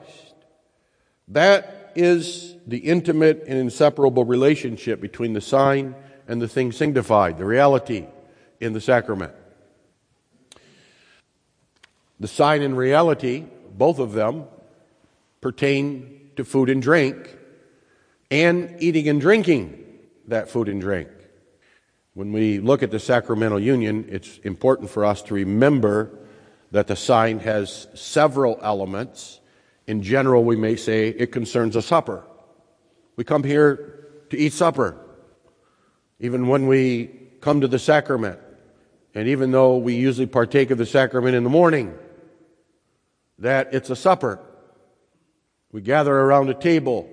That 1.29 1.93
is 1.97 2.55
the 2.67 2.79
intimate 2.79 3.45
and 3.49 3.59
inseparable 3.59 4.25
relationship 4.25 5.01
between 5.01 5.33
the 5.33 5.41
sign 5.41 5.95
and 6.27 6.41
the 6.41 6.49
thing 6.49 6.73
signified, 6.73 7.39
the 7.39 7.45
reality 7.45 8.07
in 8.61 8.73
the 8.73 8.81
sacrament. 8.81 9.33
The 12.21 12.29
sign 12.29 12.63
and 12.63 12.77
reality, 12.77 13.45
both 13.77 13.99
of 13.99 14.13
them, 14.13 14.45
pertain 15.41 16.31
to 16.37 16.45
food 16.45 16.71
and 16.71 16.81
drink 16.81 17.37
and 18.31 18.77
eating 18.81 19.09
and 19.09 19.21
drinking 19.21 19.85
that 20.29 20.49
food 20.49 20.69
and 20.69 20.81
drink. 20.81 21.09
When 22.15 22.33
we 22.33 22.61
look 22.61 22.83
at 22.83 22.91
the 22.91 23.01
sacramental 23.01 23.61
union, 23.61 24.07
it's 24.09 24.39
important 24.39 24.89
for 24.89 25.05
us 25.05 25.21
to 25.23 25.35
remember 25.35 26.19
that 26.71 26.87
the 26.87 26.97
sign 26.97 27.41
has 27.41 27.89
several 27.95 28.59
elements. 28.63 29.41
In 29.87 30.03
general, 30.03 30.45
we 30.45 30.57
may 30.57 30.77
say 30.77 31.09
it 31.09 31.33
concerns 31.33 31.77
a 31.77 31.83
supper. 31.83 32.25
We 33.17 33.25
come 33.25 33.45
here 33.45 34.09
to 34.31 34.39
eat 34.39 34.53
supper. 34.53 34.97
Even 36.21 36.49
when 36.49 36.67
we 36.67 37.11
come 37.41 37.61
to 37.61 37.69
the 37.69 37.79
sacrament, 37.79 38.39
and 39.15 39.29
even 39.29 39.51
though 39.51 39.77
we 39.77 39.95
usually 39.95 40.27
partake 40.27 40.71
of 40.71 40.79
the 40.79 40.87
sacrament 40.87 41.37
in 41.37 41.45
the 41.45 41.51
morning, 41.51 41.95
that 43.39 43.75
it's 43.75 43.91
a 43.91 43.97
supper. 43.97 44.41
We 45.73 45.81
gather 45.81 46.15
around 46.15 46.49
a 46.51 46.55
table. 46.55 47.09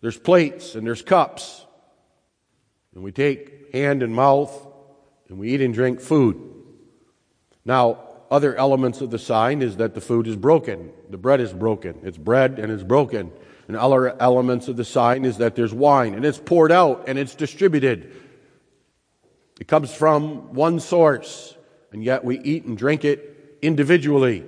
There's 0.00 0.16
plates 0.16 0.74
and 0.74 0.86
there's 0.86 1.02
cups. 1.02 1.64
And 2.94 3.02
we 3.02 3.12
take 3.12 3.72
hand 3.72 4.02
and 4.02 4.14
mouth 4.14 4.66
and 5.28 5.38
we 5.38 5.52
eat 5.52 5.60
and 5.60 5.74
drink 5.74 6.00
food. 6.00 6.40
Now, 7.64 8.04
other 8.30 8.54
elements 8.56 9.00
of 9.00 9.10
the 9.10 9.18
sign 9.18 9.62
is 9.62 9.76
that 9.76 9.94
the 9.94 10.00
food 10.00 10.26
is 10.26 10.36
broken. 10.36 10.90
The 11.10 11.16
bread 11.16 11.40
is 11.40 11.52
broken. 11.52 11.98
It's 12.02 12.18
bread 12.18 12.58
and 12.58 12.70
it's 12.72 12.82
broken. 12.82 13.32
And 13.68 13.76
other 13.76 14.20
elements 14.20 14.66
of 14.68 14.76
the 14.76 14.84
sign 14.84 15.26
is 15.26 15.36
that 15.36 15.54
there's 15.54 15.74
wine 15.74 16.14
and 16.14 16.24
it's 16.24 16.38
poured 16.38 16.72
out 16.72 17.04
and 17.06 17.18
it's 17.18 17.34
distributed. 17.34 18.10
It 19.60 19.68
comes 19.68 19.92
from 19.92 20.54
one 20.54 20.80
source, 20.80 21.54
and 21.92 22.02
yet 22.02 22.24
we 22.24 22.38
eat 22.38 22.64
and 22.64 22.78
drink 22.78 23.04
it 23.04 23.58
individually. 23.60 24.46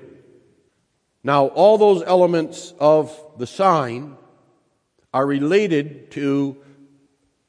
Now, 1.22 1.48
all 1.48 1.76
those 1.76 2.02
elements 2.02 2.72
of 2.78 3.14
the 3.36 3.46
sign 3.46 4.16
are 5.12 5.26
related 5.26 6.12
to 6.12 6.56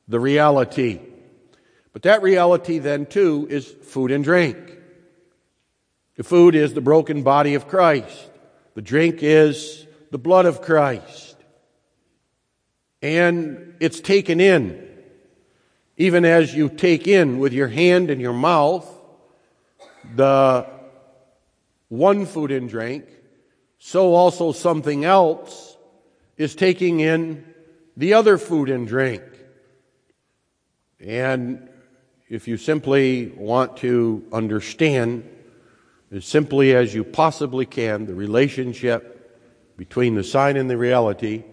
the 0.08 0.20
reality. 0.20 1.00
But 1.94 2.02
that 2.02 2.22
reality 2.22 2.80
then 2.80 3.06
too 3.06 3.48
is 3.50 3.66
food 3.68 4.12
and 4.12 4.24
drink. 4.24 4.58
The 6.16 6.24
food 6.24 6.56
is 6.56 6.74
the 6.74 6.82
broken 6.82 7.24
body 7.24 7.54
of 7.54 7.70
Christ. 7.70 8.30
The 8.74 8.82
drink 8.82 9.20
is 9.22 9.86
the 10.10 10.18
blood 10.18 10.46
of 10.46 10.62
Christ 10.62 11.31
and 13.02 13.76
it's 13.80 14.00
taken 14.00 14.40
in. 14.40 14.88
Even 15.98 16.26
as 16.26 16.56
you 16.56 16.70
take 16.70 17.08
in 17.08 17.40
with 17.40 17.54
your 17.54 17.68
hand 17.68 18.10
and 18.10 18.22
your 18.22 18.34
mouth 18.34 18.88
the 20.16 20.68
one 21.90 22.26
food 22.26 22.52
and 22.52 22.70
drink, 22.70 23.06
so 23.78 24.14
also 24.14 24.52
something 24.52 25.06
else 25.06 25.78
is 26.38 26.56
taking 26.56 27.00
in 27.00 27.46
the 27.98 28.14
other 28.14 28.38
food 28.38 28.70
and 28.70 28.88
drink. 28.88 29.24
And 31.00 31.70
if 32.30 32.48
you 32.48 32.58
simply 32.58 33.28
want 33.36 33.78
to 33.78 34.26
understand 34.32 35.28
as 36.12 36.26
simply 36.26 36.76
as 36.76 36.94
you 36.94 37.04
possibly 37.04 37.66
can 37.66 38.06
the 38.06 38.16
relationship 38.16 39.18
between 39.78 40.16
the 40.16 40.24
sign 40.24 40.58
and 40.58 40.70
the 40.70 40.78
reality, 40.78 41.44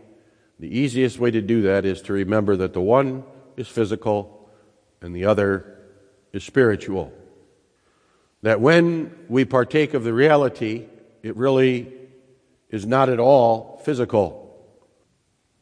the 0.58 0.78
easiest 0.78 1.18
way 1.18 1.30
to 1.30 1.40
do 1.40 1.62
that 1.62 1.84
is 1.84 2.02
to 2.02 2.12
remember 2.12 2.56
that 2.56 2.72
the 2.72 2.80
one 2.80 3.24
is 3.56 3.68
physical 3.68 4.48
and 5.00 5.14
the 5.14 5.26
other 5.26 5.78
is 6.32 6.44
spiritual. 6.44 7.12
That 8.42 8.60
when 8.60 9.14
we 9.28 9.44
partake 9.44 9.94
of 9.94 10.04
the 10.04 10.12
reality, 10.12 10.86
it 11.22 11.36
really 11.36 11.92
is 12.70 12.86
not 12.86 13.08
at 13.08 13.20
all 13.20 13.80
physical. 13.84 14.44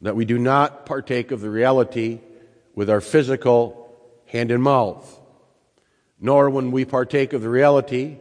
That 0.01 0.15
we 0.15 0.25
do 0.25 0.37
not 0.37 0.85
partake 0.85 1.31
of 1.31 1.41
the 1.41 1.49
reality 1.49 2.19
with 2.75 2.89
our 2.89 3.01
physical 3.01 3.91
hand 4.25 4.51
and 4.51 4.61
mouth. 4.61 5.19
Nor 6.19 6.49
when 6.49 6.71
we 6.71 6.85
partake 6.85 7.33
of 7.33 7.41
the 7.41 7.49
reality 7.49 8.17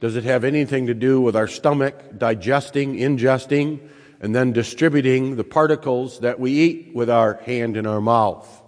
does 0.00 0.16
it 0.16 0.24
have 0.24 0.44
anything 0.44 0.86
to 0.86 0.94
do 0.94 1.20
with 1.20 1.34
our 1.34 1.48
stomach 1.48 2.18
digesting, 2.18 2.96
ingesting, 2.96 3.80
and 4.20 4.34
then 4.34 4.52
distributing 4.52 5.36
the 5.36 5.44
particles 5.44 6.20
that 6.20 6.40
we 6.40 6.52
eat 6.52 6.90
with 6.94 7.08
our 7.08 7.34
hand 7.34 7.76
and 7.76 7.86
our 7.86 8.00
mouth. 8.00 8.62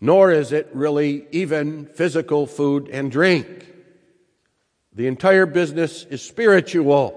Nor 0.00 0.32
is 0.32 0.52
it 0.52 0.70
really 0.72 1.26
even 1.30 1.86
physical 1.86 2.46
food 2.46 2.88
and 2.88 3.12
drink. 3.12 3.66
The 4.94 5.06
entire 5.06 5.46
business 5.46 6.04
is 6.04 6.22
spiritual, 6.22 7.16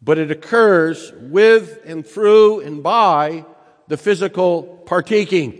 but 0.00 0.18
it 0.18 0.30
occurs 0.30 1.12
with 1.14 1.80
and 1.84 2.06
through 2.06 2.60
and 2.60 2.82
by 2.82 3.44
the 3.88 3.96
physical 3.96 4.62
partaking. 4.86 5.58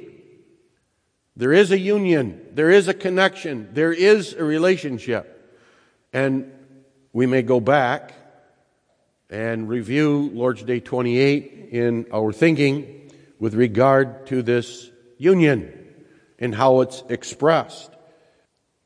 There 1.37 1.53
is 1.53 1.71
a 1.71 1.79
union, 1.79 2.47
there 2.53 2.71
is 2.71 2.89
a 2.89 2.95
connection, 2.95 3.69
there 3.73 3.93
is 3.93 4.33
a 4.35 4.45
relationship. 4.45 5.29
And 6.13 6.53
we 7.13 7.27
may 7.27 7.43
go 7.43 7.61
back 7.61 8.15
and 9.33 9.67
review 9.67 10.31
Lord's 10.35 10.63
Day 10.63 10.79
28 10.79 11.71
in 11.73 12.07
our 12.13 12.35
thinking 12.35 13.11
with 13.39 13.55
regard 13.55 14.27
to 14.27 14.43
this 14.43 14.91
union 15.17 15.73
and 16.39 16.55
how 16.55 16.83
it's 16.83 17.03
expressed. 17.09 17.91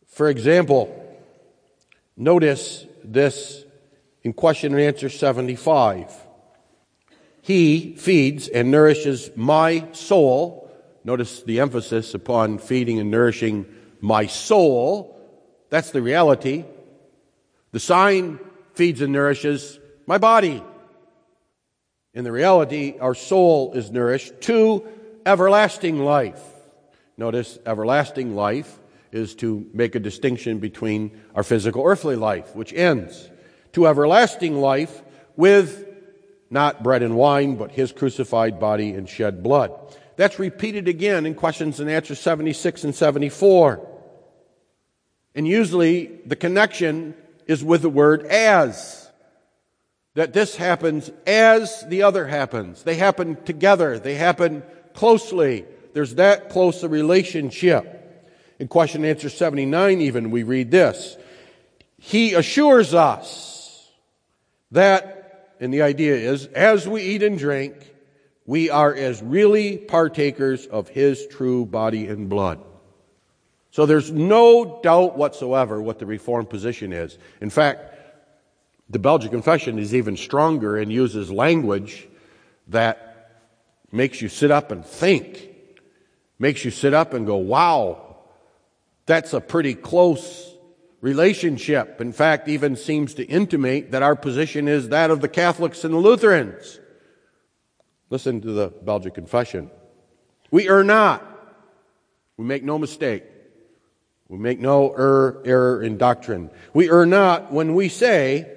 For 0.07 0.29
example, 0.29 1.19
notice 2.17 2.87
this 3.03 3.65
in 4.23 4.33
question 4.33 4.73
and 4.73 4.81
answer 4.81 5.09
75. 5.09 6.15
He 7.43 7.97
feeds 7.97 8.47
and 8.47 8.71
nourishes 8.71 9.31
my 9.35 9.89
soul. 9.93 10.71
Notice 11.03 11.43
the 11.43 11.59
emphasis 11.59 12.15
upon 12.15 12.59
feeding 12.59 13.01
and 13.01 13.11
nourishing 13.11 13.67
my 14.01 14.27
soul. 14.27 15.21
That's 15.71 15.91
the 15.91 16.03
reality. 16.03 16.65
The 17.73 17.81
sign 17.81 18.39
feeds 18.75 19.01
and 19.01 19.13
nourishes 19.13 19.81
my 20.07 20.19
body. 20.19 20.63
In 22.15 22.25
the 22.25 22.33
reality, 22.33 22.95
our 23.01 23.15
soul 23.15 23.73
is 23.75 23.91
nourished 23.91 24.41
to 24.43 24.87
everlasting 25.27 25.99
life. 25.99 26.43
Notice 27.17 27.59
everlasting 27.67 28.35
life 28.35 28.79
is 29.13 29.35
to 29.37 29.67
make 29.73 29.95
a 29.95 30.01
distinction 30.01 30.59
between 30.59 31.21
our 31.35 31.43
physical 31.43 31.85
earthly 31.85 32.17
life, 32.17 32.55
which 32.55 32.73
ends, 32.73 33.29
to 33.73 33.87
everlasting 33.87 34.61
life 34.61 35.03
with 35.37 35.87
not 36.51 36.83
bread 36.83 37.03
and 37.03 37.17
wine, 37.17 37.57
but 37.57 37.73
his 37.73 37.93
crucified 37.93 38.61
body 38.61 38.91
and 38.91 39.09
shed 39.09 39.43
blood. 39.43 39.73
That's 40.17 40.39
repeated 40.39 40.89
again 40.89 41.27
in 41.27 41.35
questions 41.35 41.81
and 41.81 41.91
answers 41.91 42.21
76 42.21 42.85
and 42.85 42.95
74. 42.95 43.87
And 45.35 45.47
usually 45.47 46.07
the 46.25 46.37
connection 46.37 47.15
is 47.47 47.63
with 47.63 47.83
the 47.83 47.91
word 47.91 48.25
as. 48.27 49.06
That 50.17 50.33
this 50.33 50.57
happens 50.57 51.11
as 51.27 51.85
the 51.89 52.03
other 52.03 52.27
happens. 52.27 52.83
They 52.83 52.97
happen 52.97 53.37
together. 53.45 53.99
They 53.99 54.15
happen 54.15 54.63
closely. 54.95 55.67
There's 55.93 56.15
that 56.15 56.49
close 56.49 56.83
a 56.83 56.89
relationship. 56.89 57.93
In 58.59 58.67
question 58.67 59.05
and 59.05 59.11
answer 59.11 59.29
79 59.29 60.01
even, 60.01 60.31
we 60.31 60.43
read 60.43 60.71
this. 60.71 61.19
He 61.99 62.33
assures 62.33 62.95
us 62.95 63.91
that, 64.71 65.53
and 65.61 65.73
the 65.73 65.83
idea 65.83 66.15
is, 66.15 66.47
as 66.47 66.89
we 66.89 67.03
eat 67.03 67.23
and 67.23 67.39
drink, 67.39 67.75
we 68.47 68.71
are 68.71 68.95
as 68.95 69.23
really 69.23 69.77
partakers 69.77 70.65
of 70.65 70.89
His 70.89 71.27
true 71.27 71.67
body 71.67 72.07
and 72.07 72.31
blood. 72.31 72.65
So 73.71 73.85
there's 73.85 74.11
no 74.11 74.81
doubt 74.83 75.19
whatsoever 75.19 75.83
what 75.83 75.99
the 75.99 76.07
Reformed 76.07 76.49
position 76.49 76.95
is. 76.95 77.19
In 77.43 77.51
fact, 77.51 77.96
the 78.89 78.99
Belgic 78.99 79.31
Confession 79.31 79.79
is 79.79 79.95
even 79.95 80.17
stronger 80.17 80.77
and 80.77 80.93
uses 80.93 81.31
language 81.31 82.09
that 82.69 83.43
makes 83.91 84.21
you 84.21 84.29
sit 84.29 84.51
up 84.51 84.71
and 84.71 84.85
think, 84.85 85.51
makes 86.39 86.65
you 86.65 86.71
sit 86.71 86.95
up 86.95 87.13
and 87.13 87.27
go, 87.27 87.37
wow, 87.37 88.17
that's 89.07 89.33
a 89.33 89.41
pretty 89.41 89.75
close 89.75 90.55
relationship. 91.01 92.01
In 92.01 92.13
fact, 92.13 92.49
even 92.49 92.77
seems 92.77 93.15
to 93.15 93.25
intimate 93.25 93.93
that 93.93 94.03
our 94.03 94.17
position 94.17 94.69
is 94.69 94.89
that 94.91 95.11
of 95.11 95.21
the 95.21 95.29
Catholics 95.29 95.85
and 95.85 95.95
the 95.95 95.99
Lutherans. 95.99 96.81
Listen 98.11 98.41
to 98.41 98.53
the 98.53 98.69
Belgic 98.83 99.15
Confession. 99.15 99.71
We 100.51 100.69
err 100.69 100.85
not. 100.85 101.25
We 102.37 102.45
make 102.45 102.63
no 102.63 102.79
mistake. 102.79 103.25
We 104.29 104.39
make 104.39 104.61
no 104.61 104.91
error, 104.93 105.43
error 105.45 105.83
in 105.83 105.99
doctrine. 105.99 106.51
We 106.73 106.91
err 106.91 107.07
not 107.07 107.53
when 107.53 107.75
we 107.75 107.89
say 107.89 108.56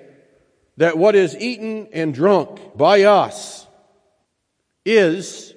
that 0.80 0.98
what 0.98 1.14
is 1.14 1.36
eaten 1.36 1.90
and 1.92 2.14
drunk 2.14 2.78
by 2.78 3.04
us 3.04 3.68
is, 4.86 5.54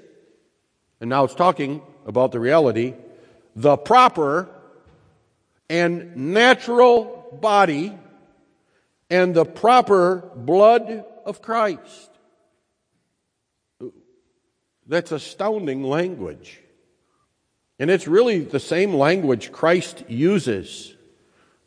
and 1.01 1.09
now 1.09 1.23
it's 1.23 1.37
talking 1.37 1.81
about 2.05 2.33
the 2.33 2.41
reality, 2.41 2.95
the 3.55 3.77
proper 3.77 4.49
and 5.71 6.17
natural 6.17 7.39
body 7.41 7.97
and 9.11 9.33
the 9.33 9.45
proper 9.45 10.29
blood 10.35 11.05
of 11.25 11.41
Christ. 11.41 12.11
That's 14.89 15.13
astounding 15.13 15.85
language. 15.85 16.61
And 17.79 17.93
it's 17.93 18.09
really 18.09 18.41
the 18.41 18.59
same 18.59 18.93
language 18.93 19.53
Christ 19.53 20.03
uses 20.09 20.97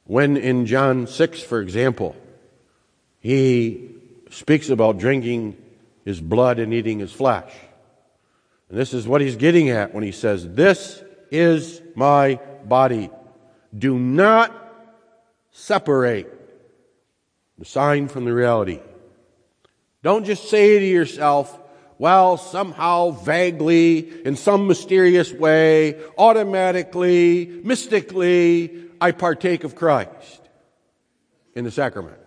when 0.04 0.36
in 0.36 0.66
John 0.66 1.08
6, 1.08 1.42
for 1.42 1.62
example, 1.62 2.18
he 3.26 3.90
speaks 4.30 4.70
about 4.70 5.00
drinking 5.00 5.58
his 6.04 6.22
blood 6.22 6.60
and 6.60 6.72
eating 6.72 7.00
his 7.00 7.12
flesh. 7.12 7.52
And 8.70 8.78
this 8.78 8.94
is 8.94 9.08
what 9.08 9.20
he's 9.20 9.36
getting 9.36 9.72
at 9.72 9.96
when 9.96 10.04
he 10.04 10.12
says, 10.12 10.48
This 10.48 11.04
is 11.32 11.82
my 11.96 12.40
body 12.66 13.10
do 13.76 13.98
not 13.98 14.54
separate 15.50 16.32
the 17.58 17.66
sign 17.66 18.10
from 18.10 18.26
the 18.26 18.34
reality. 18.34 18.80
Don't 20.04 20.26
just 20.26 20.48
say 20.48 20.78
to 20.78 20.86
yourself, 20.86 21.60
well, 21.98 22.38
somehow, 22.38 23.10
vaguely, 23.10 24.24
in 24.24 24.36
some 24.36 24.68
mysterious 24.68 25.34
way, 25.34 26.00
automatically, 26.16 27.60
mystically, 27.64 28.84
I 29.02 29.14
partake 29.14 29.64
of 29.64 29.74
Christ 29.76 30.42
in 31.56 31.64
the 31.64 31.72
sacrament. 31.72 32.20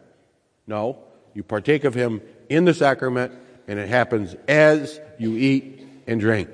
No, 0.68 0.98
you 1.34 1.42
partake 1.42 1.84
of 1.84 1.94
Him 1.94 2.20
in 2.48 2.64
the 2.64 2.74
sacrament, 2.74 3.32
and 3.66 3.78
it 3.78 3.88
happens 3.88 4.36
as 4.46 5.00
you 5.18 5.34
eat 5.34 5.82
and 6.06 6.20
drink. 6.20 6.48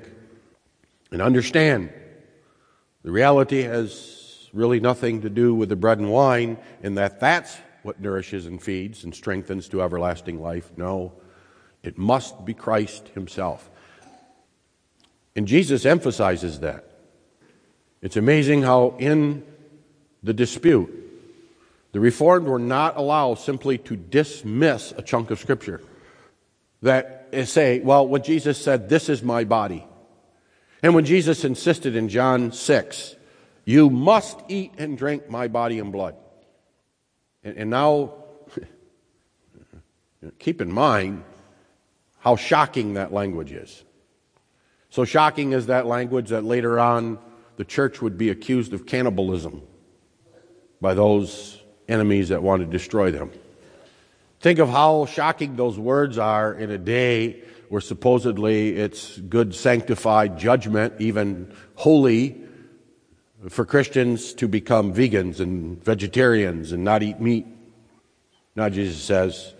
And 1.11 1.21
understand, 1.21 1.91
the 3.03 3.11
reality 3.11 3.61
has 3.61 4.49
really 4.53 4.79
nothing 4.79 5.21
to 5.21 5.29
do 5.29 5.53
with 5.53 5.69
the 5.69 5.75
bread 5.75 5.99
and 5.99 6.11
wine, 6.11 6.57
in 6.81 6.95
that 6.95 7.19
that's 7.19 7.55
what 7.83 7.99
nourishes 7.99 8.47
and 8.47 8.61
feeds 8.61 9.03
and 9.03 9.13
strengthens 9.13 9.69
to 9.69 9.83
everlasting 9.83 10.41
life. 10.41 10.71
No, 10.77 11.13
it 11.83 11.97
must 11.97 12.45
be 12.45 12.53
Christ 12.53 13.09
Himself. 13.09 13.69
And 15.35 15.47
Jesus 15.47 15.85
emphasizes 15.85 16.61
that. 16.61 16.89
It's 18.01 18.15
amazing 18.15 18.63
how, 18.63 18.95
in 18.97 19.43
the 20.23 20.33
dispute, 20.33 21.04
the 21.95 22.01
Reformed 22.01 22.45
were 22.45 22.59
not 22.59 22.97
allowed 22.97 23.35
simply 23.35 23.77
to 23.77 23.95
dismiss 23.95 24.91
a 24.97 25.01
chunk 25.01 25.31
of 25.31 25.39
Scripture. 25.39 25.81
That 26.81 27.29
say, 27.45 27.79
well, 27.79 28.05
when 28.05 28.21
Jesus 28.21 28.61
said, 28.61 28.89
This 28.89 29.07
is 29.07 29.23
my 29.23 29.45
body. 29.45 29.87
And 30.83 30.93
when 30.93 31.05
Jesus 31.05 31.45
insisted 31.45 31.95
in 31.95 32.09
John 32.09 32.51
6, 32.51 33.15
you 33.63 33.89
must 33.89 34.37
eat 34.49 34.73
and 34.77 34.97
drink 34.97 35.29
my 35.29 35.47
body 35.47 35.79
and 35.79 35.93
blood. 35.93 36.17
And, 37.45 37.55
and 37.59 37.69
now, 37.69 38.15
keep 40.37 40.59
in 40.59 40.73
mind 40.73 41.23
how 42.19 42.35
shocking 42.35 42.95
that 42.95 43.13
language 43.13 43.53
is. 43.53 43.85
So 44.89 45.05
shocking 45.05 45.53
is 45.53 45.67
that 45.67 45.85
language 45.85 46.27
that 46.31 46.43
later 46.43 46.77
on 46.77 47.19
the 47.55 47.63
church 47.63 48.01
would 48.01 48.17
be 48.17 48.31
accused 48.31 48.73
of 48.73 48.85
cannibalism 48.85 49.61
by 50.81 50.93
those 50.93 51.61
enemies 51.87 52.29
that 52.29 52.41
want 52.41 52.61
to 52.61 52.65
destroy 52.65 53.11
them. 53.11 53.31
Think 54.39 54.59
of 54.59 54.69
how 54.69 55.05
shocking 55.05 55.55
those 55.55 55.79
words 55.79 56.17
are 56.17 56.53
in 56.53 56.69
a 56.71 56.77
day 56.77 57.41
where 57.69 57.81
supposedly 57.81 58.75
it's 58.75 59.17
good 59.17 59.55
sanctified 59.55 60.37
judgment, 60.37 60.93
even 60.99 61.53
holy, 61.75 62.41
for 63.49 63.65
Christians 63.65 64.33
to 64.35 64.47
become 64.47 64.93
vegans 64.93 65.39
and 65.39 65.83
vegetarians 65.83 66.71
and 66.71 66.83
not 66.83 67.03
eat 67.03 67.19
meat. 67.19 67.45
Now, 68.55 68.69
Jesus 68.69 69.01
says, 69.01 69.53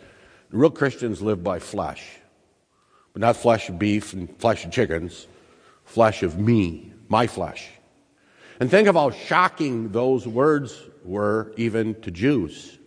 real 0.52 0.70
Christians 0.70 1.22
live 1.22 1.44
by 1.44 1.60
flesh, 1.60 2.04
but 3.14 3.22
not 3.22 3.36
flesh 3.36 3.70
of 3.70 3.78
beef 3.78 4.14
and 4.14 4.30
flesh 4.40 4.66
of 4.66 4.72
chickens, 4.72 5.28
flesh 5.84 6.24
of 6.24 6.40
me, 6.40 6.94
my 7.10 7.28
flesh. 7.28 7.68
And 8.60 8.72
think 8.72 8.88
of 8.88 8.96
how 8.96 9.12
shocking 9.12 9.92
those 9.92 10.26
words 10.28 10.80
were 11.06 11.54
even 11.58 12.00
to 12.02 12.12
Jews 12.12 12.78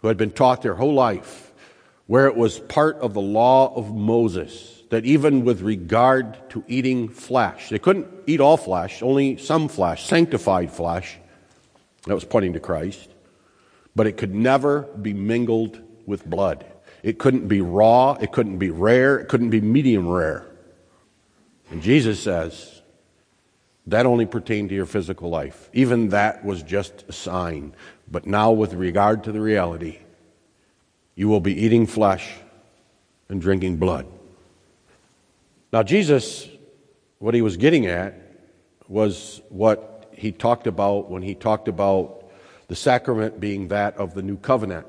who 0.00 0.08
had 0.08 0.16
been 0.16 0.30
taught 0.30 0.62
their 0.62 0.74
whole 0.74 0.94
life 0.94 1.52
where 2.06 2.26
it 2.26 2.36
was 2.36 2.58
part 2.58 2.96
of 2.98 3.14
the 3.14 3.20
law 3.20 3.74
of 3.74 3.94
Moses 3.94 4.82
that 4.90 5.06
even 5.06 5.44
with 5.44 5.62
regard 5.62 6.50
to 6.50 6.62
eating 6.68 7.08
flesh, 7.08 7.70
they 7.70 7.78
couldn't 7.78 8.06
eat 8.26 8.40
all 8.40 8.58
flesh, 8.58 9.02
only 9.02 9.38
some 9.38 9.68
flesh, 9.68 10.04
sanctified 10.04 10.70
flesh. 10.70 11.16
That 12.04 12.14
was 12.14 12.24
pointing 12.24 12.52
to 12.52 12.60
Christ. 12.60 13.08
But 13.96 14.06
it 14.06 14.18
could 14.18 14.34
never 14.34 14.82
be 14.82 15.14
mingled 15.14 15.80
with 16.04 16.26
blood. 16.26 16.66
It 17.02 17.18
couldn't 17.18 17.48
be 17.48 17.62
raw, 17.62 18.18
it 18.20 18.32
couldn't 18.32 18.58
be 18.58 18.68
rare, 18.68 19.18
it 19.18 19.28
couldn't 19.28 19.48
be 19.48 19.62
medium 19.62 20.06
rare. 20.06 20.46
And 21.70 21.80
Jesus 21.80 22.20
says 22.20 22.81
that 23.86 24.06
only 24.06 24.26
pertained 24.26 24.68
to 24.68 24.74
your 24.74 24.86
physical 24.86 25.28
life. 25.28 25.68
Even 25.72 26.10
that 26.10 26.44
was 26.44 26.62
just 26.62 27.04
a 27.08 27.12
sign. 27.12 27.74
But 28.10 28.26
now, 28.26 28.52
with 28.52 28.74
regard 28.74 29.24
to 29.24 29.32
the 29.32 29.40
reality, 29.40 29.98
you 31.14 31.28
will 31.28 31.40
be 31.40 31.64
eating 31.64 31.86
flesh 31.86 32.30
and 33.28 33.40
drinking 33.40 33.78
blood. 33.78 34.06
Now, 35.72 35.82
Jesus, 35.82 36.48
what 37.18 37.34
he 37.34 37.42
was 37.42 37.56
getting 37.56 37.86
at 37.86 38.14
was 38.88 39.40
what 39.48 40.12
he 40.16 40.30
talked 40.30 40.66
about 40.66 41.10
when 41.10 41.22
he 41.22 41.34
talked 41.34 41.66
about 41.66 42.30
the 42.68 42.76
sacrament 42.76 43.40
being 43.40 43.68
that 43.68 43.96
of 43.96 44.14
the 44.14 44.22
new 44.22 44.36
covenant, 44.36 44.86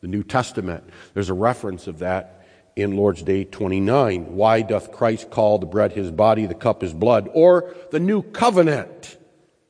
the 0.00 0.08
New 0.08 0.22
Testament. 0.22 0.84
There's 1.12 1.30
a 1.30 1.34
reference 1.34 1.86
of 1.86 2.00
that 2.00 2.43
in 2.76 2.96
Lord's 2.96 3.22
Day 3.22 3.44
29. 3.44 4.34
Why 4.34 4.62
doth 4.62 4.92
Christ 4.92 5.30
call 5.30 5.58
the 5.58 5.66
bread 5.66 5.92
his 5.92 6.10
body, 6.10 6.46
the 6.46 6.54
cup 6.54 6.82
his 6.82 6.92
blood, 6.92 7.28
or 7.32 7.74
the 7.90 8.00
new 8.00 8.22
covenant 8.22 9.16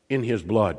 in 0.08 0.22
his 0.22 0.42
blood? 0.42 0.78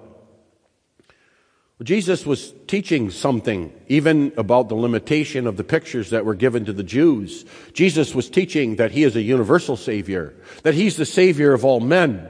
Jesus 1.83 2.25
was 2.25 2.53
teaching 2.67 3.09
something, 3.09 3.73
even 3.87 4.31
about 4.37 4.69
the 4.69 4.75
limitation 4.75 5.45
of 5.45 5.57
the 5.57 5.63
pictures 5.63 6.11
that 6.11 6.23
were 6.23 6.33
given 6.33 6.65
to 6.65 6.73
the 6.73 6.83
Jews. 6.83 7.43
Jesus 7.73 8.15
was 8.15 8.29
teaching 8.29 8.77
that 8.77 8.91
he 8.91 9.03
is 9.03 9.15
a 9.17 9.21
universal 9.21 9.75
Savior, 9.75 10.33
that 10.63 10.73
he's 10.73 10.95
the 10.95 11.05
Savior 11.05 11.51
of 11.51 11.65
all 11.65 11.81
men, 11.81 12.29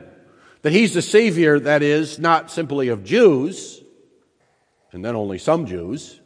that 0.63 0.73
he's 0.73 0.95
the 0.95 1.01
Savior 1.03 1.59
that 1.59 1.83
is 1.83 2.17
not 2.17 2.49
simply 2.49 2.87
of 2.87 3.03
Jews, 3.03 3.83
and 4.91 5.05
then 5.05 5.15
only 5.15 5.37
some 5.37 5.67
Jews, 5.67 6.19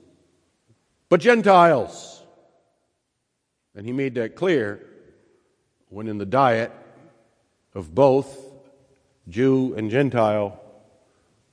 but 1.09 1.19
Gentiles. 1.19 2.18
And 3.79 3.85
he 3.85 3.93
made 3.93 4.15
that 4.15 4.35
clear 4.35 4.85
when 5.87 6.09
in 6.09 6.17
the 6.17 6.25
diet 6.25 6.69
of 7.73 7.95
both 7.95 8.37
Jew 9.29 9.73
and 9.73 9.89
Gentile, 9.89 10.59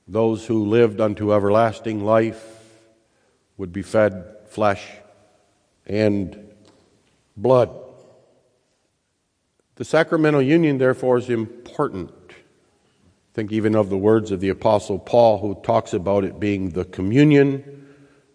those 0.09 0.45
who 0.45 0.65
lived 0.65 0.99
unto 0.99 1.33
everlasting 1.33 2.03
life 2.03 2.45
would 3.55 3.71
be 3.71 3.81
fed 3.81 4.25
flesh 4.47 4.85
and 5.85 6.37
blood. 7.37 7.73
The 9.75 9.85
sacramental 9.85 10.41
union, 10.41 10.79
therefore, 10.79 11.19
is 11.19 11.29
important. 11.29 12.11
Think 13.35 13.53
even 13.53 13.73
of 13.73 13.89
the 13.89 13.97
words 13.97 14.31
of 14.31 14.41
the 14.41 14.49
Apostle 14.49 14.99
Paul, 14.99 15.37
who 15.37 15.55
talks 15.63 15.93
about 15.93 16.25
it 16.25 16.41
being 16.41 16.71
the 16.71 16.83
communion 16.83 17.87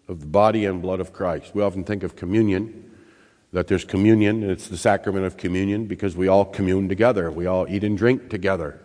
of 0.07 0.19
the 0.19 0.25
body 0.25 0.65
and 0.65 0.81
blood 0.81 0.99
of 0.99 1.13
Christ. 1.13 1.53
We 1.53 1.61
often 1.61 1.83
think 1.83 2.01
of 2.01 2.15
communion, 2.15 2.89
that 3.53 3.67
there's 3.67 3.85
communion, 3.85 4.43
it's 4.49 4.67
the 4.67 4.77
sacrament 4.77 5.25
of 5.25 5.37
communion 5.37 5.85
because 5.85 6.15
we 6.15 6.27
all 6.27 6.43
commune 6.43 6.89
together. 6.89 7.31
We 7.31 7.45
all 7.45 7.67
eat 7.69 7.83
and 7.83 7.97
drink 7.97 8.29
together. 8.29 8.81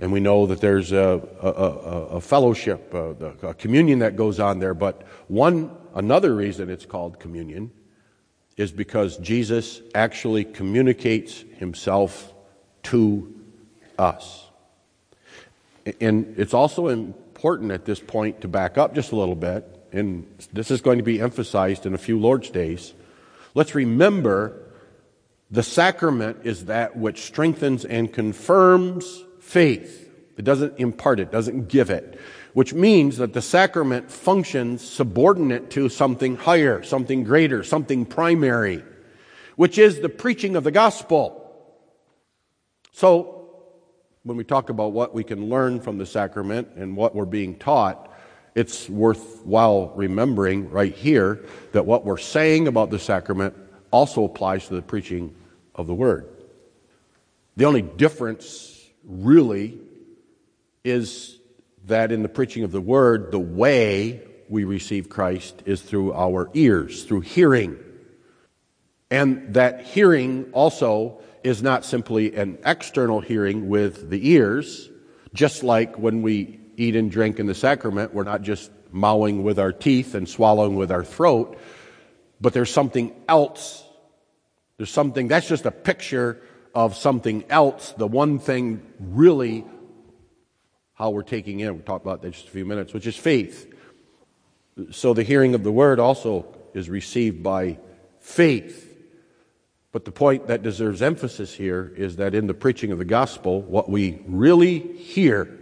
And 0.00 0.12
we 0.12 0.20
know 0.20 0.46
that 0.46 0.60
there's 0.60 0.92
a, 0.92 1.22
a, 1.40 1.48
a, 1.48 2.06
a 2.16 2.20
fellowship, 2.20 2.92
a, 2.92 3.10
a 3.42 3.54
communion 3.54 4.00
that 4.00 4.16
goes 4.16 4.40
on 4.40 4.58
there. 4.58 4.74
But 4.74 5.06
one, 5.28 5.70
another 5.94 6.34
reason 6.34 6.70
it's 6.70 6.86
called 6.86 7.20
communion 7.20 7.70
is 8.56 8.72
because 8.72 9.16
Jesus 9.18 9.80
actually 9.94 10.44
communicates 10.44 11.44
himself 11.58 12.32
to 12.84 13.32
us. 13.96 14.44
And 16.00 16.34
it's 16.36 16.54
also 16.54 16.88
important 16.88 17.70
at 17.70 17.84
this 17.84 18.00
point 18.00 18.40
to 18.40 18.48
back 18.48 18.76
up 18.76 18.94
just 18.94 19.12
a 19.12 19.16
little 19.16 19.36
bit, 19.36 19.64
and 19.92 20.26
this 20.52 20.72
is 20.72 20.80
going 20.80 20.98
to 20.98 21.04
be 21.04 21.20
emphasized 21.20 21.86
in 21.86 21.94
a 21.94 21.98
few 21.98 22.18
Lord's 22.18 22.50
days. 22.50 22.92
Let's 23.58 23.74
remember 23.74 24.70
the 25.50 25.64
sacrament 25.64 26.42
is 26.44 26.66
that 26.66 26.96
which 26.96 27.22
strengthens 27.22 27.84
and 27.84 28.12
confirms 28.12 29.24
faith. 29.40 30.08
It 30.36 30.44
doesn't 30.44 30.78
impart 30.78 31.18
it, 31.18 31.32
doesn't 31.32 31.66
give 31.66 31.90
it, 31.90 32.20
which 32.52 32.72
means 32.72 33.16
that 33.16 33.32
the 33.32 33.42
sacrament 33.42 34.12
functions 34.12 34.88
subordinate 34.88 35.70
to 35.70 35.88
something 35.88 36.36
higher, 36.36 36.84
something 36.84 37.24
greater, 37.24 37.64
something 37.64 38.06
primary, 38.06 38.84
which 39.56 39.76
is 39.76 40.02
the 40.02 40.08
preaching 40.08 40.54
of 40.54 40.62
the 40.62 40.70
gospel. 40.70 41.52
So, 42.92 43.48
when 44.22 44.36
we 44.36 44.44
talk 44.44 44.70
about 44.70 44.92
what 44.92 45.14
we 45.14 45.24
can 45.24 45.48
learn 45.48 45.80
from 45.80 45.98
the 45.98 46.06
sacrament 46.06 46.68
and 46.76 46.96
what 46.96 47.12
we're 47.12 47.24
being 47.24 47.56
taught, 47.56 48.07
it's 48.54 48.88
worthwhile 48.88 49.92
remembering 49.94 50.70
right 50.70 50.94
here 50.94 51.44
that 51.72 51.86
what 51.86 52.04
we're 52.04 52.16
saying 52.16 52.68
about 52.68 52.90
the 52.90 52.98
sacrament 52.98 53.54
also 53.90 54.24
applies 54.24 54.68
to 54.68 54.74
the 54.74 54.82
preaching 54.82 55.34
of 55.74 55.86
the 55.86 55.94
word. 55.94 56.28
The 57.56 57.64
only 57.64 57.82
difference 57.82 58.80
really 59.04 59.78
is 60.84 61.38
that 61.86 62.12
in 62.12 62.22
the 62.22 62.28
preaching 62.28 62.64
of 62.64 62.72
the 62.72 62.80
word, 62.80 63.32
the 63.32 63.38
way 63.38 64.22
we 64.48 64.64
receive 64.64 65.08
Christ 65.08 65.62
is 65.66 65.82
through 65.82 66.12
our 66.14 66.50
ears, 66.54 67.04
through 67.04 67.20
hearing. 67.20 67.78
And 69.10 69.54
that 69.54 69.84
hearing 69.84 70.50
also 70.52 71.20
is 71.42 71.62
not 71.62 71.84
simply 71.84 72.34
an 72.36 72.58
external 72.64 73.20
hearing 73.20 73.68
with 73.68 74.10
the 74.10 74.30
ears, 74.30 74.90
just 75.32 75.62
like 75.62 75.96
when 75.96 76.22
we 76.22 76.60
eat 76.78 76.96
and 76.96 77.10
drink 77.10 77.38
in 77.38 77.46
the 77.46 77.54
sacrament, 77.54 78.14
we're 78.14 78.24
not 78.24 78.42
just 78.42 78.70
mowing 78.90 79.42
with 79.42 79.58
our 79.58 79.72
teeth 79.72 80.14
and 80.14 80.28
swallowing 80.28 80.76
with 80.76 80.90
our 80.90 81.04
throat, 81.04 81.58
but 82.40 82.52
there's 82.52 82.72
something 82.72 83.14
else. 83.28 83.84
There's 84.76 84.90
something, 84.90 85.28
that's 85.28 85.48
just 85.48 85.66
a 85.66 85.70
picture 85.70 86.40
of 86.74 86.96
something 86.96 87.44
else, 87.50 87.92
the 87.98 88.06
one 88.06 88.38
thing 88.38 88.82
really 89.00 89.64
how 90.94 91.10
we're 91.10 91.22
taking 91.22 91.60
in, 91.60 91.74
we'll 91.74 91.82
talk 91.82 92.02
about 92.02 92.22
that 92.22 92.32
just 92.32 92.48
a 92.48 92.50
few 92.50 92.64
minutes, 92.64 92.92
which 92.92 93.06
is 93.06 93.16
faith. 93.16 93.72
So 94.90 95.14
the 95.14 95.22
hearing 95.22 95.54
of 95.54 95.62
the 95.62 95.72
word 95.72 96.00
also 96.00 96.46
is 96.74 96.88
received 96.88 97.42
by 97.42 97.78
faith. 98.20 98.84
But 99.90 100.04
the 100.04 100.12
point 100.12 100.48
that 100.48 100.62
deserves 100.62 101.00
emphasis 101.00 101.54
here 101.54 101.92
is 101.96 102.16
that 102.16 102.34
in 102.34 102.46
the 102.46 102.54
preaching 102.54 102.92
of 102.92 102.98
the 102.98 103.04
gospel, 103.04 103.62
what 103.62 103.88
we 103.88 104.22
really 104.26 104.78
hear, 104.78 105.57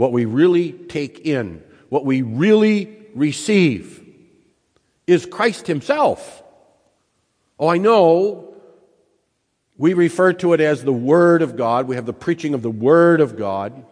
what 0.00 0.12
we 0.12 0.24
really 0.24 0.72
take 0.72 1.26
in, 1.26 1.62
what 1.90 2.06
we 2.06 2.22
really 2.22 2.96
receive 3.14 4.02
is 5.06 5.26
Christ 5.26 5.66
Himself. 5.66 6.42
Oh, 7.58 7.68
I 7.68 7.76
know 7.76 8.54
we 9.76 9.92
refer 9.92 10.32
to 10.32 10.54
it 10.54 10.60
as 10.62 10.82
the 10.82 10.90
Word 10.90 11.42
of 11.42 11.54
God. 11.54 11.86
We 11.86 11.96
have 11.96 12.06
the 12.06 12.14
preaching 12.14 12.54
of 12.54 12.62
the 12.62 12.70
Word 12.70 13.20
of 13.20 13.36
God. 13.36 13.84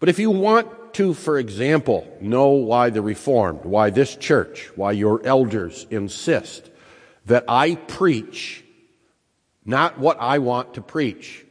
But 0.00 0.08
if 0.08 0.18
you 0.18 0.30
want 0.30 0.94
to, 0.94 1.12
for 1.12 1.38
example, 1.38 2.10
know 2.22 2.48
why 2.48 2.88
the 2.88 3.02
Reformed, 3.02 3.66
why 3.66 3.90
this 3.90 4.16
church, 4.16 4.70
why 4.76 4.92
your 4.92 5.22
elders 5.26 5.86
insist 5.90 6.70
that 7.26 7.44
I 7.48 7.74
preach 7.74 8.64
not 9.62 9.98
what 9.98 10.16
I 10.18 10.38
want 10.38 10.72
to 10.74 10.80
preach, 10.80 11.43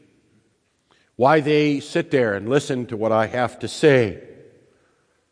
why 1.16 1.40
they 1.40 1.80
sit 1.80 2.12
there 2.12 2.34
and 2.34 2.50
listen 2.50 2.86
to 2.88 2.98
what 2.98 3.12
I 3.12 3.28
have 3.28 3.60
to 3.60 3.68
say 3.68 4.24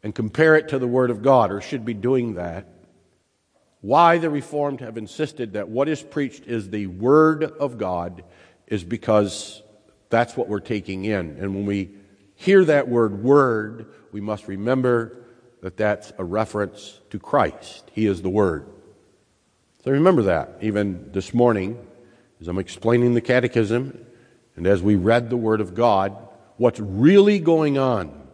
and 0.04 0.14
compare 0.14 0.56
it 0.56 0.70
to 0.70 0.80
the 0.80 0.88
Word 0.88 1.10
of 1.10 1.22
God, 1.22 1.52
or 1.52 1.62
should 1.62 1.86
be 1.86 1.94
doing 1.94 2.36
that, 2.36 2.68
why 3.82 4.18
the 4.18 4.30
Reformed 4.30 4.82
have 4.82 4.98
insisted 4.98 5.54
that 5.54 5.70
what 5.70 5.88
is 5.88 6.02
preached 6.02 6.46
is 6.46 6.70
the 6.70 6.88
Word 6.88 7.44
of 7.44 7.78
God 7.78 8.24
is 8.68 8.84
because 8.84 9.62
that's 10.10 10.38
what 10.38 10.48
we're 10.48 10.60
taking 10.60 11.06
in. 11.06 11.38
And 11.40 11.56
when 11.56 11.66
we 11.66 11.92
hear 12.36 12.64
that 12.66 12.88
word 12.88 13.24
word, 13.24 13.88
we 14.12 14.22
must 14.22 14.48
remember 14.48 15.18
that 15.62 15.78
that's 15.78 16.12
a 16.18 16.24
reference 16.24 17.00
to 17.12 17.20
Christ. 17.20 17.90
He 17.94 18.06
is 18.06 18.22
the 18.22 18.30
Word. 18.30 18.68
So 19.84 19.92
remember 19.92 20.24
that 20.24 20.58
even 20.62 21.12
this 21.12 21.34
morning 21.34 21.88
as 22.40 22.48
I'm 22.48 22.60
explaining 22.60 23.14
the 23.14 23.22
Catechism 23.22 24.06
and 24.56 24.68
as 24.68 24.82
we 24.82 24.96
read 24.96 25.30
the 25.30 25.38
Word 25.38 25.62
of 25.62 25.74
God, 25.74 26.16
what's 26.58 26.80
really 26.80 27.40
going 27.40 27.78
on, 27.78 28.28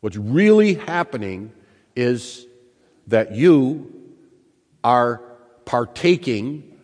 what's 0.00 0.16
really 0.16 0.74
happening 0.74 1.52
is 1.94 2.46
that 3.08 3.34
you 3.34 3.92
are 4.82 5.22
partaking, 5.64 6.78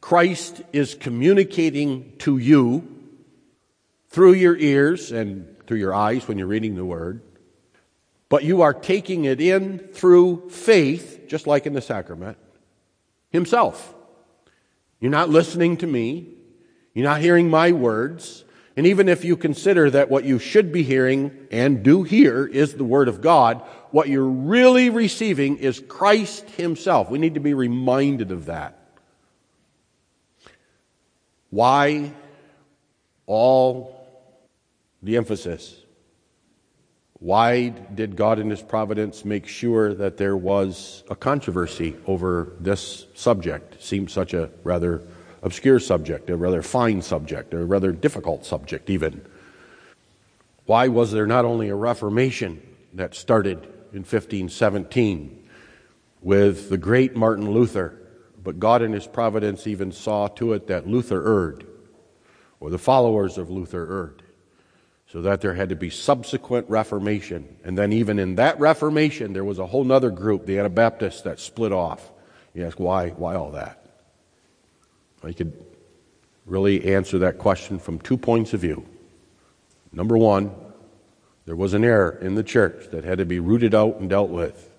Christ 0.00 0.62
is 0.72 0.94
communicating 0.94 2.12
to 2.18 2.38
you 2.38 2.88
through 4.08 4.32
your 4.32 4.56
ears 4.56 5.12
and 5.12 5.54
through 5.66 5.78
your 5.78 5.94
eyes 5.94 6.26
when 6.26 6.38
you're 6.38 6.46
reading 6.46 6.74
the 6.74 6.84
Word, 6.84 7.20
but 8.30 8.44
you 8.44 8.62
are 8.62 8.72
taking 8.72 9.24
it 9.24 9.40
in 9.40 9.78
through 9.78 10.48
faith, 10.48 11.24
just 11.28 11.46
like 11.46 11.66
in 11.66 11.74
the 11.74 11.82
sacrament, 11.82 12.38
Himself. 13.30 13.94
You're 15.00 15.10
not 15.10 15.28
listening 15.28 15.76
to 15.78 15.86
me. 15.86 16.37
You're 16.98 17.08
not 17.08 17.20
hearing 17.20 17.48
my 17.48 17.70
words. 17.70 18.42
And 18.76 18.84
even 18.84 19.08
if 19.08 19.24
you 19.24 19.36
consider 19.36 19.88
that 19.88 20.10
what 20.10 20.24
you 20.24 20.40
should 20.40 20.72
be 20.72 20.82
hearing 20.82 21.30
and 21.52 21.84
do 21.84 22.02
hear 22.02 22.44
is 22.44 22.74
the 22.74 22.82
Word 22.82 23.06
of 23.06 23.20
God, 23.20 23.62
what 23.92 24.08
you're 24.08 24.24
really 24.24 24.90
receiving 24.90 25.58
is 25.58 25.78
Christ 25.78 26.50
Himself. 26.50 27.08
We 27.08 27.20
need 27.20 27.34
to 27.34 27.40
be 27.40 27.54
reminded 27.54 28.32
of 28.32 28.46
that. 28.46 28.80
Why 31.50 32.10
all 33.26 34.04
the 35.00 35.18
emphasis? 35.18 35.76
Why 37.20 37.68
did 37.68 38.16
God 38.16 38.40
in 38.40 38.50
His 38.50 38.60
providence 38.60 39.24
make 39.24 39.46
sure 39.46 39.94
that 39.94 40.16
there 40.16 40.36
was 40.36 41.04
a 41.08 41.14
controversy 41.14 41.94
over 42.08 42.54
this 42.58 43.06
subject? 43.14 43.80
Seems 43.84 44.12
such 44.12 44.34
a 44.34 44.50
rather 44.64 45.04
obscure 45.42 45.80
subject, 45.80 46.30
a 46.30 46.36
rather 46.36 46.62
fine 46.62 47.02
subject, 47.02 47.54
a 47.54 47.64
rather 47.64 47.92
difficult 47.92 48.44
subject, 48.44 48.90
even. 48.90 49.24
Why 50.66 50.88
was 50.88 51.12
there 51.12 51.26
not 51.26 51.44
only 51.44 51.68
a 51.68 51.74
Reformation 51.74 52.60
that 52.94 53.14
started 53.14 53.64
in 53.92 54.00
1517 54.00 55.48
with 56.20 56.68
the 56.68 56.76
great 56.76 57.16
Martin 57.16 57.50
Luther, 57.50 57.98
but 58.42 58.58
God 58.58 58.82
in 58.82 58.92
His 58.92 59.06
providence 59.06 59.66
even 59.66 59.92
saw 59.92 60.28
to 60.28 60.52
it 60.52 60.66
that 60.66 60.86
Luther 60.86 61.26
erred, 61.26 61.66
or 62.60 62.70
the 62.70 62.78
followers 62.78 63.38
of 63.38 63.50
Luther 63.50 63.90
erred, 63.90 64.22
So 65.06 65.22
that 65.22 65.40
there 65.40 65.54
had 65.54 65.70
to 65.70 65.76
be 65.76 65.90
subsequent 65.90 66.68
reformation. 66.68 67.56
And 67.64 67.78
then, 67.78 67.92
even 67.92 68.18
in 68.18 68.34
that 68.34 68.60
reformation, 68.60 69.32
there 69.32 69.44
was 69.44 69.58
a 69.58 69.66
whole 69.66 69.90
other 69.90 70.10
group, 70.10 70.44
the 70.44 70.58
Anabaptists, 70.58 71.22
that 71.22 71.40
split 71.40 71.72
off. 71.72 72.10
You 72.52 72.66
ask, 72.66 72.78
why, 72.78 73.10
why 73.10 73.36
all 73.36 73.52
that? 73.52 73.87
I 75.22 75.32
could 75.32 75.52
really 76.46 76.94
answer 76.94 77.18
that 77.18 77.38
question 77.38 77.78
from 77.78 77.98
two 77.98 78.16
points 78.16 78.54
of 78.54 78.60
view. 78.60 78.86
Number 79.92 80.16
one, 80.16 80.52
there 81.46 81.56
was 81.56 81.74
an 81.74 81.84
error 81.84 82.18
in 82.20 82.34
the 82.34 82.42
church 82.42 82.90
that 82.90 83.04
had 83.04 83.18
to 83.18 83.24
be 83.24 83.40
rooted 83.40 83.74
out 83.74 83.96
and 83.96 84.08
dealt 84.08 84.30
with, 84.30 84.70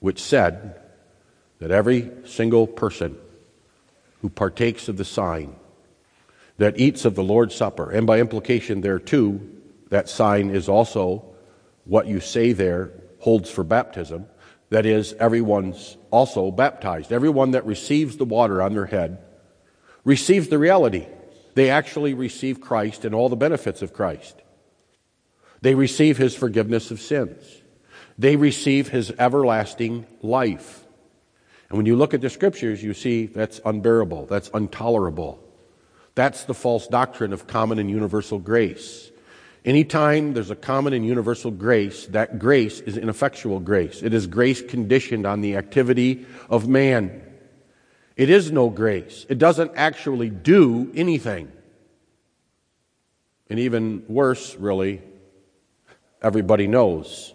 which 0.00 0.20
said 0.20 0.80
that 1.58 1.70
every 1.70 2.10
single 2.24 2.66
person 2.66 3.16
who 4.20 4.28
partakes 4.28 4.88
of 4.88 4.96
the 4.96 5.04
sign, 5.04 5.54
that 6.56 6.78
eats 6.78 7.04
of 7.04 7.14
the 7.14 7.22
Lord's 7.22 7.54
Supper, 7.54 7.90
and 7.90 8.06
by 8.06 8.20
implication 8.20 8.80
there 8.80 8.98
too, 8.98 9.40
that 9.90 10.08
sign 10.08 10.50
is 10.50 10.68
also 10.68 11.24
what 11.84 12.06
you 12.06 12.20
say 12.20 12.52
there 12.52 12.90
holds 13.20 13.50
for 13.50 13.64
baptism. 13.64 14.26
That 14.70 14.84
is, 14.84 15.14
everyone's 15.14 15.96
also 16.10 16.50
baptized. 16.50 17.12
Everyone 17.12 17.52
that 17.52 17.64
receives 17.64 18.16
the 18.16 18.24
water 18.24 18.60
on 18.60 18.74
their 18.74 18.86
head 18.86 19.18
receives 20.04 20.48
the 20.48 20.58
reality. 20.58 21.06
They 21.54 21.70
actually 21.70 22.14
receive 22.14 22.60
Christ 22.60 23.04
and 23.04 23.14
all 23.14 23.28
the 23.28 23.36
benefits 23.36 23.82
of 23.82 23.92
Christ. 23.92 24.40
They 25.60 25.74
receive 25.74 26.18
his 26.18 26.34
forgiveness 26.34 26.90
of 26.90 27.00
sins. 27.00 27.62
They 28.16 28.36
receive 28.36 28.88
his 28.88 29.12
everlasting 29.18 30.06
life. 30.22 30.84
And 31.68 31.76
when 31.76 31.86
you 31.86 31.96
look 31.96 32.14
at 32.14 32.20
the 32.20 32.30
scriptures, 32.30 32.82
you 32.82 32.94
see 32.94 33.26
that's 33.26 33.60
unbearable, 33.64 34.26
that's 34.26 34.48
intolerable. 34.48 35.44
That's 36.14 36.44
the 36.44 36.54
false 36.54 36.88
doctrine 36.88 37.32
of 37.32 37.46
common 37.46 37.78
and 37.78 37.90
universal 37.90 38.38
grace. 38.38 39.10
Anytime 39.64 40.34
there's 40.34 40.50
a 40.50 40.56
common 40.56 40.92
and 40.92 41.06
universal 41.06 41.50
grace, 41.50 42.06
that 42.06 42.38
grace 42.38 42.80
is 42.80 42.96
ineffectual 42.96 43.60
grace. 43.60 44.02
It 44.02 44.14
is 44.14 44.26
grace 44.26 44.62
conditioned 44.62 45.26
on 45.26 45.42
the 45.42 45.56
activity 45.56 46.26
of 46.48 46.66
man. 46.66 47.22
It 48.18 48.30
is 48.30 48.50
no 48.50 48.68
grace. 48.68 49.24
It 49.28 49.38
doesn't 49.38 49.72
actually 49.76 50.28
do 50.28 50.90
anything. 50.96 51.52
And 53.48 53.60
even 53.60 54.04
worse, 54.08 54.56
really, 54.56 55.00
everybody 56.20 56.66
knows. 56.66 57.32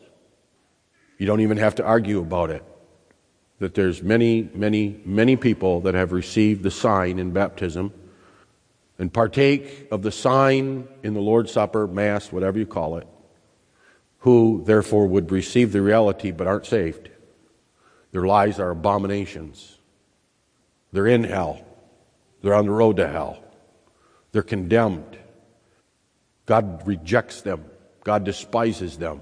You 1.18 1.26
don't 1.26 1.40
even 1.40 1.56
have 1.56 1.76
to 1.76 1.86
argue 1.86 2.20
about 2.20 2.52
it. 2.52 2.66
That 3.60 3.76
there's 3.76 4.04
many, 4.04 4.50
many, 4.54 5.00
many 5.06 5.38
people 5.38 5.80
that 5.82 5.96
have 5.96 6.12
received 6.12 6.64
the 6.64 6.72
sign 6.72 7.18
in 7.18 7.32
baptism 7.32 7.94
and 9.00 9.12
partake 9.12 9.88
of 9.90 10.02
the 10.02 10.12
sign 10.12 10.90
in 11.02 11.14
the 11.14 11.22
Lord's 11.22 11.54
Supper, 11.54 11.88
Mass, 11.88 12.30
whatever 12.30 12.60
you 12.60 12.66
call 12.66 12.98
it, 12.98 13.08
who 14.20 14.64
therefore 14.66 15.08
would 15.08 15.32
receive 15.32 15.72
the 15.72 15.82
reality 15.82 16.32
but 16.32 16.46
aren't 16.46 16.66
saved. 16.66 17.10
Their 18.12 18.26
lives 18.26 18.60
are 18.60 18.72
abominations. 18.72 19.73
They're 20.94 21.08
in 21.08 21.26
hell. 21.26 21.60
They're 22.42 22.54
on 22.54 22.66
the 22.66 22.72
road 22.72 22.98
to 22.98 23.08
hell. 23.08 23.44
They're 24.32 24.44
condemned. 24.44 25.18
God 26.46 26.88
rejects 26.88 27.42
them. 27.42 27.66
God 28.04 28.24
despises 28.24 28.98
them. 28.98 29.22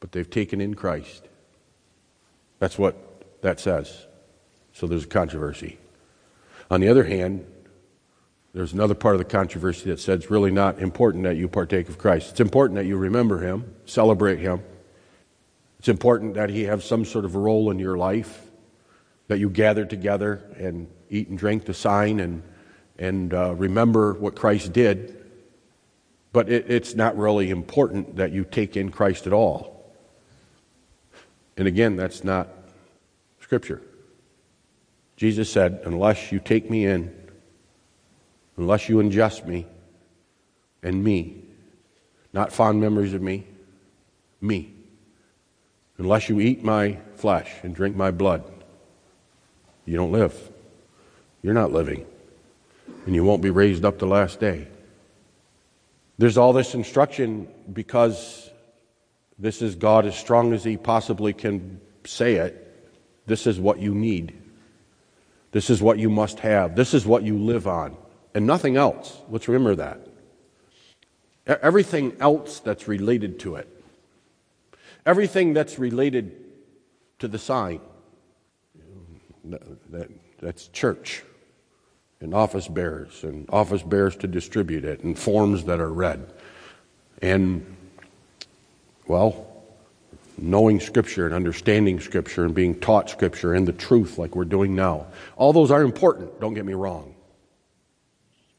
But 0.00 0.12
they've 0.12 0.28
taken 0.28 0.60
in 0.60 0.74
Christ. 0.74 1.26
That's 2.58 2.78
what 2.78 3.40
that 3.42 3.58
says. 3.58 4.06
So 4.72 4.86
there's 4.86 5.04
a 5.04 5.08
controversy. 5.08 5.78
On 6.70 6.80
the 6.80 6.88
other 6.88 7.04
hand, 7.04 7.46
there's 8.52 8.72
another 8.72 8.94
part 8.94 9.14
of 9.14 9.18
the 9.18 9.24
controversy 9.24 9.90
that 9.90 9.98
says 9.98 10.20
it's 10.20 10.30
really 10.30 10.50
not 10.50 10.78
important 10.78 11.24
that 11.24 11.36
you 11.36 11.48
partake 11.48 11.88
of 11.88 11.98
Christ. 11.98 12.32
It's 12.32 12.40
important 12.40 12.76
that 12.76 12.86
you 12.86 12.96
remember 12.96 13.40
Him, 13.40 13.74
celebrate 13.84 14.38
Him. 14.38 14.62
It's 15.78 15.88
important 15.88 16.34
that 16.34 16.50
He 16.50 16.64
have 16.64 16.84
some 16.84 17.04
sort 17.04 17.24
of 17.24 17.34
role 17.34 17.70
in 17.70 17.78
your 17.78 17.96
life, 17.96 18.43
that 19.28 19.38
you 19.38 19.48
gather 19.48 19.84
together 19.84 20.42
and 20.58 20.88
eat 21.10 21.28
and 21.28 21.38
drink 21.38 21.64
the 21.64 21.74
sign 21.74 22.20
and, 22.20 22.42
and 22.98 23.32
uh, 23.32 23.54
remember 23.54 24.14
what 24.14 24.36
Christ 24.36 24.72
did. 24.72 25.22
But 26.32 26.48
it, 26.50 26.70
it's 26.70 26.94
not 26.94 27.16
really 27.16 27.50
important 27.50 28.16
that 28.16 28.32
you 28.32 28.44
take 28.44 28.76
in 28.76 28.90
Christ 28.90 29.26
at 29.26 29.32
all. 29.32 29.74
And 31.56 31.68
again, 31.68 31.96
that's 31.96 32.24
not 32.24 32.48
Scripture. 33.40 33.80
Jesus 35.16 35.50
said, 35.50 35.82
Unless 35.84 36.32
you 36.32 36.40
take 36.40 36.68
me 36.68 36.86
in, 36.86 37.14
unless 38.56 38.88
you 38.88 38.96
ingest 38.96 39.46
me 39.46 39.66
and 40.82 41.02
me, 41.02 41.44
not 42.32 42.52
fond 42.52 42.80
memories 42.80 43.14
of 43.14 43.22
me, 43.22 43.46
me. 44.40 44.74
Unless 45.98 46.28
you 46.28 46.40
eat 46.40 46.64
my 46.64 46.98
flesh 47.14 47.52
and 47.62 47.74
drink 47.74 47.94
my 47.94 48.10
blood, 48.10 48.50
you 49.84 49.96
don't 49.96 50.12
live. 50.12 50.34
You're 51.42 51.54
not 51.54 51.72
living. 51.72 52.06
And 53.06 53.14
you 53.14 53.24
won't 53.24 53.42
be 53.42 53.50
raised 53.50 53.84
up 53.84 53.98
the 53.98 54.06
last 54.06 54.40
day. 54.40 54.68
There's 56.18 56.38
all 56.38 56.52
this 56.52 56.74
instruction 56.74 57.48
because 57.72 58.50
this 59.38 59.62
is 59.62 59.74
God 59.74 60.06
as 60.06 60.16
strong 60.16 60.52
as 60.52 60.64
He 60.64 60.76
possibly 60.76 61.32
can 61.32 61.80
say 62.04 62.34
it. 62.36 62.60
This 63.26 63.46
is 63.46 63.58
what 63.58 63.78
you 63.78 63.94
need. 63.94 64.40
This 65.50 65.70
is 65.70 65.82
what 65.82 65.98
you 65.98 66.10
must 66.10 66.40
have. 66.40 66.76
This 66.76 66.94
is 66.94 67.06
what 67.06 67.22
you 67.22 67.38
live 67.38 67.66
on 67.66 67.96
and 68.34 68.46
nothing 68.46 68.76
else. 68.76 69.20
Let's 69.30 69.48
remember 69.48 69.76
that. 69.76 70.00
Everything 71.46 72.16
else 72.20 72.60
that's 72.60 72.88
related 72.88 73.38
to 73.40 73.56
it, 73.56 73.68
everything 75.04 75.52
that's 75.52 75.78
related 75.78 76.34
to 77.18 77.28
the 77.28 77.38
sign, 77.38 77.80
that, 79.44 80.10
that's 80.40 80.68
church 80.68 81.22
and 82.20 82.34
office 82.34 82.68
bearers 82.68 83.22
and 83.24 83.48
office 83.50 83.82
bearers 83.82 84.16
to 84.16 84.26
distribute 84.26 84.84
it 84.84 85.00
and 85.00 85.18
forms 85.18 85.64
that 85.64 85.80
are 85.80 85.92
read. 85.92 86.32
And, 87.20 87.76
well, 89.06 89.46
knowing 90.38 90.80
Scripture 90.80 91.26
and 91.26 91.34
understanding 91.34 92.00
Scripture 92.00 92.44
and 92.44 92.54
being 92.54 92.78
taught 92.80 93.10
Scripture 93.10 93.54
and 93.54 93.68
the 93.68 93.72
truth 93.72 94.18
like 94.18 94.34
we're 94.34 94.44
doing 94.44 94.74
now. 94.74 95.06
All 95.36 95.52
those 95.52 95.70
are 95.70 95.82
important, 95.82 96.40
don't 96.40 96.54
get 96.54 96.64
me 96.64 96.74
wrong. 96.74 97.14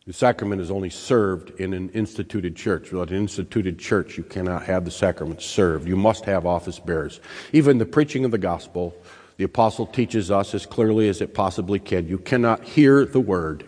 The 0.06 0.14
sacrament 0.14 0.62
is 0.62 0.70
only 0.70 0.92
served 0.92 1.60
in 1.60 1.74
an 1.74 1.90
instituted 1.90 2.56
church. 2.56 2.92
Without 2.92 3.10
an 3.10 3.18
instituted 3.18 3.80
church, 3.80 4.20
you 4.20 4.24
cannot 4.24 4.64
have 4.64 4.86
the 4.86 4.92
sacrament 4.92 5.42
served. 5.42 5.88
You 5.88 5.96
must 5.96 6.26
have 6.26 6.46
office 6.46 6.78
bearers. 6.78 7.20
Even 7.54 7.80
the 7.80 7.88
preaching 7.88 8.24
of 8.24 8.30
the 8.30 8.38
gospel, 8.38 8.96
the 9.38 9.44
apostle 9.44 9.86
teaches 9.86 10.32
us 10.32 10.54
as 10.56 10.66
clearly 10.66 11.10
as 11.10 11.22
it 11.22 11.34
possibly 11.34 11.80
can. 11.80 12.08
You 12.08 12.18
cannot 12.18 12.64
hear 12.64 13.06
the 13.06 13.20
word. 13.20 13.66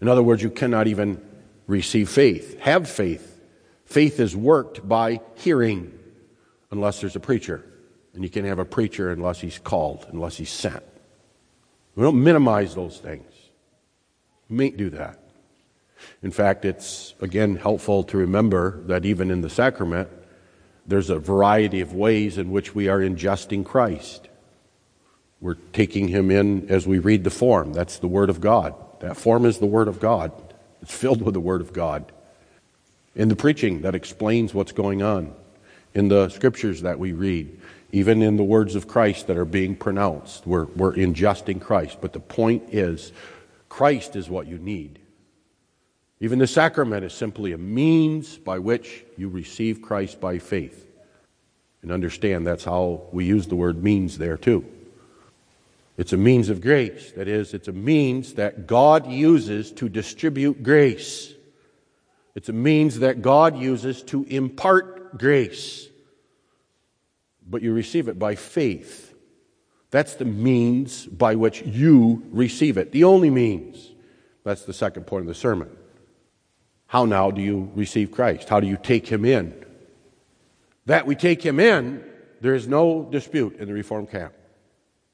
In 0.00 0.08
other 0.08 0.22
words, 0.22 0.42
you 0.42 0.50
cannot 0.50 0.86
even 0.86 1.20
receive 1.66 2.10
faith, 2.10 2.58
have 2.60 2.88
faith. 2.88 3.40
Faith 3.86 4.20
is 4.20 4.36
worked 4.36 4.86
by 4.86 5.20
hearing, 5.36 5.96
unless 6.70 7.00
there's 7.00 7.16
a 7.16 7.20
preacher. 7.20 7.64
And 8.12 8.22
you 8.22 8.30
can't 8.30 8.46
have 8.46 8.58
a 8.58 8.64
preacher 8.64 9.10
unless 9.10 9.40
he's 9.40 9.58
called, 9.58 10.06
unless 10.10 10.36
he's 10.36 10.50
sent. 10.50 10.82
We 11.94 12.02
don't 12.02 12.22
minimize 12.22 12.74
those 12.74 12.98
things. 12.98 13.30
We 14.48 14.56
may 14.56 14.70
do 14.70 14.90
that. 14.90 15.20
In 16.22 16.30
fact, 16.30 16.64
it's 16.64 17.14
again 17.20 17.56
helpful 17.56 18.04
to 18.04 18.16
remember 18.18 18.82
that 18.86 19.04
even 19.04 19.30
in 19.30 19.40
the 19.40 19.50
sacrament, 19.50 20.08
there's 20.86 21.10
a 21.10 21.18
variety 21.18 21.80
of 21.80 21.92
ways 21.94 22.38
in 22.38 22.50
which 22.50 22.74
we 22.74 22.88
are 22.88 23.00
ingesting 23.00 23.64
Christ. 23.64 24.28
We're 25.40 25.54
taking 25.72 26.08
him 26.08 26.30
in 26.30 26.68
as 26.70 26.86
we 26.86 26.98
read 26.98 27.24
the 27.24 27.30
form. 27.30 27.72
That's 27.72 27.98
the 27.98 28.08
Word 28.08 28.30
of 28.30 28.40
God. 28.40 28.74
That 29.00 29.16
form 29.16 29.44
is 29.44 29.58
the 29.58 29.66
Word 29.66 29.88
of 29.88 30.00
God. 30.00 30.32
It's 30.80 30.94
filled 30.94 31.22
with 31.22 31.34
the 31.34 31.40
Word 31.40 31.60
of 31.60 31.72
God. 31.72 32.10
In 33.14 33.28
the 33.28 33.36
preaching 33.36 33.82
that 33.82 33.94
explains 33.94 34.54
what's 34.54 34.72
going 34.72 35.02
on, 35.02 35.34
in 35.94 36.08
the 36.08 36.28
scriptures 36.28 36.82
that 36.82 36.98
we 36.98 37.12
read, 37.12 37.60
even 37.92 38.22
in 38.22 38.36
the 38.36 38.44
words 38.44 38.74
of 38.74 38.88
Christ 38.88 39.26
that 39.26 39.36
are 39.36 39.44
being 39.44 39.74
pronounced, 39.74 40.46
we're, 40.46 40.64
we're 40.64 40.92
ingesting 40.92 41.60
Christ. 41.60 41.98
But 42.00 42.12
the 42.12 42.20
point 42.20 42.74
is, 42.74 43.12
Christ 43.68 44.16
is 44.16 44.28
what 44.28 44.46
you 44.46 44.58
need. 44.58 44.98
Even 46.20 46.38
the 46.38 46.46
sacrament 46.46 47.04
is 47.04 47.12
simply 47.12 47.52
a 47.52 47.58
means 47.58 48.38
by 48.38 48.58
which 48.58 49.04
you 49.16 49.28
receive 49.28 49.82
Christ 49.82 50.20
by 50.20 50.38
faith. 50.38 50.86
And 51.82 51.92
understand 51.92 52.46
that's 52.46 52.64
how 52.64 53.02
we 53.12 53.24
use 53.24 53.46
the 53.46 53.56
word 53.56 53.82
means 53.82 54.18
there 54.18 54.36
too. 54.36 54.64
It's 55.96 56.12
a 56.12 56.18
means 56.18 56.50
of 56.50 56.60
grace. 56.60 57.12
That 57.12 57.26
is, 57.28 57.54
it's 57.54 57.68
a 57.68 57.72
means 57.72 58.34
that 58.34 58.66
God 58.66 59.10
uses 59.10 59.72
to 59.72 59.88
distribute 59.88 60.62
grace. 60.62 61.32
It's 62.34 62.50
a 62.50 62.52
means 62.52 62.98
that 62.98 63.22
God 63.22 63.58
uses 63.58 64.02
to 64.04 64.24
impart 64.24 65.16
grace. 65.18 65.88
But 67.48 67.62
you 67.62 67.72
receive 67.72 68.08
it 68.08 68.18
by 68.18 68.34
faith. 68.34 69.14
That's 69.90 70.14
the 70.14 70.26
means 70.26 71.06
by 71.06 71.36
which 71.36 71.62
you 71.62 72.22
receive 72.30 72.76
it. 72.76 72.92
The 72.92 73.04
only 73.04 73.30
means. 73.30 73.92
That's 74.44 74.64
the 74.64 74.74
second 74.74 75.06
point 75.06 75.22
of 75.22 75.28
the 75.28 75.34
sermon. 75.34 75.74
How 76.88 77.06
now 77.06 77.30
do 77.30 77.40
you 77.40 77.72
receive 77.74 78.12
Christ? 78.12 78.48
How 78.48 78.60
do 78.60 78.66
you 78.66 78.76
take 78.76 79.06
him 79.06 79.24
in? 79.24 79.64
That 80.84 81.06
we 81.06 81.14
take 81.14 81.42
him 81.42 81.58
in, 81.58 82.04
there 82.40 82.54
is 82.54 82.68
no 82.68 83.08
dispute 83.10 83.56
in 83.56 83.66
the 83.66 83.74
Reformed 83.74 84.10
camp. 84.10 84.34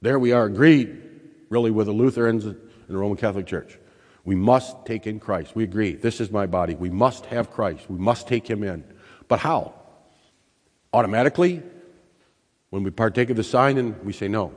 There 0.03 0.18
we 0.18 0.32
are 0.32 0.44
agreed, 0.44 1.00
really, 1.48 1.70
with 1.70 1.86
the 1.86 1.92
Lutherans 1.92 2.44
and 2.44 2.59
the 2.88 2.96
Roman 2.96 3.16
Catholic 3.16 3.46
Church. 3.46 3.78
We 4.24 4.34
must 4.34 4.84
take 4.84 5.07
in 5.07 5.20
Christ. 5.20 5.55
We 5.55 5.64
agree. 5.64 5.94
This 5.94 6.20
is 6.20 6.30
my 6.30 6.46
body. 6.46 6.74
We 6.74 6.90
must 6.90 7.26
have 7.26 7.50
Christ. 7.50 7.88
We 7.88 7.98
must 7.98 8.28
take 8.28 8.48
him 8.48 8.62
in. 8.62 8.84
But 9.28 9.38
how? 9.38 9.74
Automatically, 10.92 11.62
when 12.70 12.82
we 12.82 12.90
partake 12.90 13.30
of 13.30 13.36
the 13.36 13.44
sign 13.44 13.78
and 13.78 14.05
we 14.05 14.12
say 14.12 14.28
no. 14.28 14.55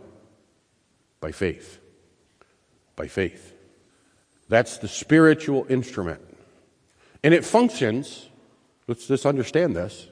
By 1.21 1.31
faith. 1.31 1.79
By 2.95 3.07
faith. 3.07 3.53
That's 4.49 4.79
the 4.79 4.87
spiritual 4.87 5.65
instrument. 5.69 6.21
And 7.23 7.33
it 7.33 7.45
functions, 7.45 8.29
let's 8.87 9.07
just 9.07 9.25
understand 9.25 9.75
this. 9.75 10.07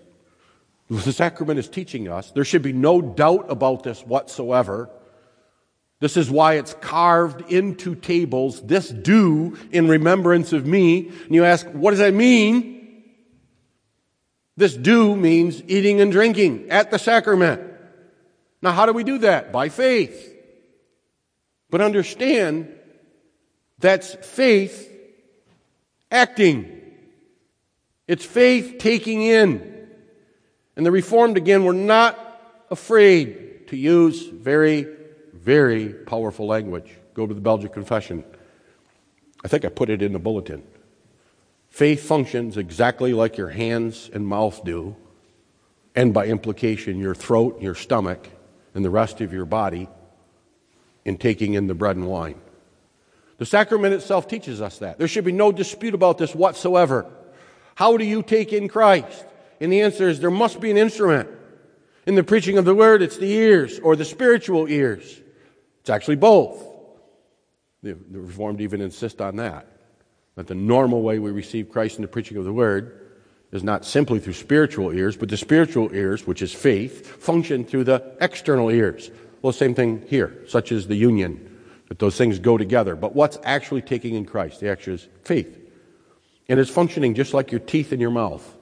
The 0.89 1.13
sacrament 1.13 1.59
is 1.59 1.69
teaching 1.69 2.07
us. 2.07 2.31
There 2.31 2.45
should 2.45 2.61
be 2.61 2.73
no 2.73 3.01
doubt 3.01 3.45
about 3.49 3.83
this 3.83 4.01
whatsoever. 4.01 4.89
This 6.03 6.17
is 6.17 6.29
why 6.29 6.55
it's 6.55 6.73
carved 6.81 7.49
into 7.49 7.95
tables. 7.95 8.61
This 8.61 8.89
do 8.89 9.57
in 9.71 9.87
remembrance 9.87 10.51
of 10.51 10.65
me. 10.65 11.07
And 11.07 11.33
you 11.33 11.45
ask, 11.45 11.65
what 11.67 11.91
does 11.91 11.99
that 11.99 12.13
mean? 12.13 13.05
This 14.57 14.75
do 14.75 15.15
means 15.15 15.63
eating 15.65 16.01
and 16.01 16.11
drinking 16.11 16.69
at 16.69 16.91
the 16.91 16.99
sacrament. 16.99 17.61
Now, 18.61 18.73
how 18.73 18.85
do 18.85 18.91
we 18.91 19.05
do 19.05 19.19
that? 19.19 19.53
By 19.53 19.69
faith. 19.69 20.35
But 21.69 21.79
understand 21.79 22.67
that's 23.79 24.13
faith 24.15 24.91
acting. 26.11 26.81
It's 28.09 28.25
faith 28.25 28.75
taking 28.77 29.21
in. 29.21 29.87
And 30.75 30.85
the 30.85 30.91
Reformed, 30.91 31.37
again, 31.37 31.63
were 31.63 31.71
not 31.71 32.19
afraid 32.69 33.69
to 33.69 33.77
use 33.77 34.27
very 34.27 34.97
very 35.43 35.89
powerful 35.89 36.47
language. 36.47 36.89
Go 37.13 37.27
to 37.27 37.33
the 37.33 37.41
Belgic 37.41 37.73
Confession. 37.73 38.23
I 39.43 39.47
think 39.49 39.65
I 39.65 39.69
put 39.69 39.89
it 39.89 40.01
in 40.01 40.13
the 40.13 40.19
bulletin. 40.19 40.63
Faith 41.69 42.03
functions 42.03 42.55
exactly 42.55 43.13
like 43.13 43.35
your 43.35 43.49
hands 43.49 44.09
and 44.13 44.25
mouth 44.25 44.63
do, 44.63 44.95
and 45.95 46.13
by 46.13 46.27
implication, 46.27 46.97
your 46.97 47.15
throat, 47.15 47.61
your 47.61 47.75
stomach, 47.75 48.29
and 48.73 48.85
the 48.85 48.89
rest 48.89 49.21
of 49.21 49.33
your 49.33 49.45
body 49.45 49.89
in 51.03 51.17
taking 51.17 51.55
in 51.55 51.67
the 51.67 51.73
bread 51.73 51.95
and 51.95 52.07
wine. 52.07 52.39
The 53.37 53.45
sacrament 53.45 53.93
itself 53.93 54.27
teaches 54.27 54.61
us 54.61 54.79
that. 54.79 54.97
There 54.97 55.07
should 55.07 55.25
be 55.25 55.31
no 55.31 55.51
dispute 55.51 55.93
about 55.93 56.17
this 56.17 56.33
whatsoever. 56.33 57.05
How 57.75 57.97
do 57.97 58.05
you 58.05 58.23
take 58.23 58.53
in 58.53 58.69
Christ? 58.69 59.25
And 59.59 59.71
the 59.71 59.81
answer 59.81 60.07
is 60.07 60.19
there 60.19 60.31
must 60.31 60.61
be 60.61 60.71
an 60.71 60.77
instrument. 60.77 61.29
In 62.05 62.15
the 62.15 62.23
preaching 62.23 62.57
of 62.57 62.65
the 62.65 62.75
word, 62.75 63.01
it's 63.01 63.17
the 63.17 63.31
ears 63.31 63.79
or 63.79 63.95
the 63.95 64.05
spiritual 64.05 64.69
ears. 64.69 65.21
It's 65.83 65.89
actually 65.89 66.15
both. 66.15 66.63
The, 67.81 67.97
the 68.09 68.21
Reformed 68.21 68.61
even 68.61 68.79
insist 68.79 69.19
on 69.19 69.35
that. 69.35 69.67
That 70.35 70.47
the 70.47 70.55
normal 70.55 71.01
way 71.01 71.19
we 71.19 71.29
receive 71.29 71.69
Christ 71.69 71.97
in 71.97 72.03
the 72.03 72.07
preaching 72.07 72.37
of 72.37 72.45
the 72.45 72.53
Word 72.53 73.01
is 73.51 73.65
not 73.65 73.83
simply 73.83 74.19
through 74.19 74.33
spiritual 74.33 74.93
ears, 74.93 75.17
but 75.17 75.27
the 75.27 75.35
spiritual 75.35 75.93
ears, 75.93 76.25
which 76.25 76.41
is 76.41 76.53
faith, 76.53 77.05
function 77.05 77.65
through 77.65 77.83
the 77.83 78.15
external 78.21 78.69
ears. 78.69 79.11
Well, 79.41 79.51
same 79.51 79.75
thing 79.75 80.05
here, 80.07 80.45
such 80.47 80.71
as 80.71 80.87
the 80.87 80.95
union, 80.95 81.59
that 81.89 81.99
those 81.99 82.17
things 82.17 82.39
go 82.39 82.57
together. 82.57 82.95
But 82.95 83.13
what's 83.13 83.37
actually 83.43 83.81
taking 83.81 84.15
in 84.15 84.23
Christ? 84.25 84.61
The 84.61 84.69
actual 84.69 84.93
is 84.93 85.09
faith. 85.25 85.59
And 86.47 86.61
it's 86.61 86.71
functioning 86.71 87.13
just 87.13 87.33
like 87.33 87.51
your 87.51 87.59
teeth 87.59 87.91
in 87.91 87.99
your 87.99 88.09
mouth. 88.09 88.55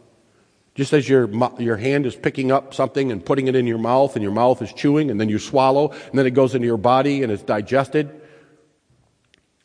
Just 0.74 0.93
as 0.93 1.07
your, 1.07 1.30
your 1.59 1.76
hand 1.76 2.05
is 2.05 2.15
picking 2.15 2.51
up 2.51 2.74
something 2.74 3.11
and 3.11 3.26
putting 3.26 3.47
it 3.47 3.55
in 3.55 3.67
your 3.67 3.78
mouth, 3.78 4.15
and 4.15 4.24
your 4.24 4.32
mouth 4.32 4.61
is 4.61 4.72
chewing, 4.72 5.11
and 5.11 5.19
then 5.19 5.28
you 5.28 5.38
swallow, 5.38 5.89
and 5.91 6.17
then 6.17 6.26
it 6.26 6.32
goes 6.32 6.55
into 6.55 6.67
your 6.67 6.78
body 6.78 7.24
and 7.24 7.32
it's 7.32 7.43
digested. 7.43 8.22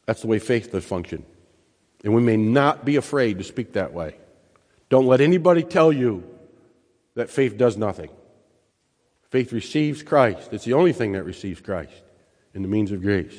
That's 0.04 0.20
the 0.20 0.26
way 0.26 0.38
faith 0.38 0.72
does 0.72 0.84
function. 0.84 1.24
And 2.04 2.14
we 2.14 2.22
may 2.22 2.36
not 2.36 2.84
be 2.84 2.96
afraid 2.96 3.38
to 3.38 3.44
speak 3.44 3.74
that 3.74 3.92
way. 3.92 4.16
Don't 4.88 5.06
let 5.06 5.20
anybody 5.20 5.62
tell 5.62 5.92
you 5.92 6.24
that 7.14 7.30
faith 7.30 7.56
does 7.56 7.76
nothing. 7.76 8.10
Faith 9.30 9.52
receives 9.52 10.02
Christ. 10.02 10.52
It's 10.52 10.64
the 10.64 10.74
only 10.74 10.92
thing 10.92 11.12
that 11.12 11.24
receives 11.24 11.60
Christ 11.60 11.92
in 12.54 12.62
the 12.62 12.68
means 12.68 12.92
of 12.92 13.02
grace. 13.02 13.36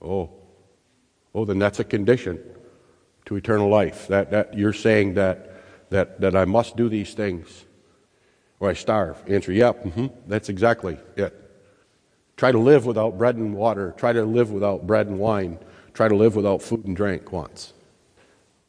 Oh, 0.00 0.30
oh, 1.34 1.44
then 1.44 1.58
that's 1.58 1.80
a 1.80 1.84
condition 1.84 2.40
to 3.24 3.36
eternal 3.36 3.68
life. 3.68 4.08
That, 4.08 4.30
that 4.30 4.56
you're 4.56 4.72
saying 4.72 5.14
that 5.14 5.53
that, 5.90 6.20
that 6.20 6.36
I 6.36 6.44
must 6.44 6.76
do 6.76 6.88
these 6.88 7.14
things 7.14 7.64
or 8.60 8.70
I 8.70 8.74
starve? 8.74 9.22
Answer, 9.28 9.52
yep, 9.52 9.84
mm-hmm, 9.84 10.06
that's 10.26 10.48
exactly 10.48 10.98
it. 11.16 11.40
Try 12.36 12.52
to 12.52 12.58
live 12.58 12.84
without 12.86 13.16
bread 13.16 13.36
and 13.36 13.54
water. 13.54 13.94
Try 13.96 14.12
to 14.12 14.24
live 14.24 14.50
without 14.50 14.86
bread 14.86 15.06
and 15.06 15.18
wine. 15.18 15.58
Try 15.92 16.08
to 16.08 16.16
live 16.16 16.34
without 16.34 16.62
food 16.62 16.84
and 16.84 16.96
drink 16.96 17.30
once. 17.30 17.72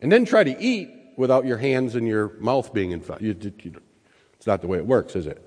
And 0.01 0.11
then 0.11 0.25
try 0.25 0.43
to 0.43 0.61
eat 0.61 0.89
without 1.17 1.45
your 1.45 1.57
hands 1.57 1.95
and 1.95 2.07
your 2.07 2.33
mouth 2.39 2.73
being 2.73 2.91
infected. 2.91 3.81
It's 4.35 4.45
not 4.45 4.61
the 4.61 4.67
way 4.67 4.77
it 4.77 4.85
works, 4.85 5.15
is 5.15 5.25
it? 5.25 5.41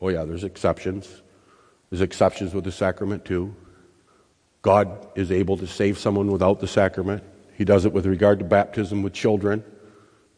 Oh, 0.00 0.10
yeah, 0.10 0.24
there's 0.24 0.44
exceptions. 0.44 1.22
There's 1.90 2.02
exceptions 2.02 2.54
with 2.54 2.64
the 2.64 2.72
sacrament, 2.72 3.24
too. 3.24 3.54
God 4.62 5.08
is 5.16 5.32
able 5.32 5.56
to 5.56 5.66
save 5.66 5.98
someone 5.98 6.30
without 6.30 6.60
the 6.60 6.68
sacrament. 6.68 7.24
He 7.54 7.64
does 7.64 7.84
it 7.84 7.92
with 7.92 8.06
regard 8.06 8.38
to 8.40 8.44
baptism 8.44 9.02
with 9.02 9.12
children 9.12 9.64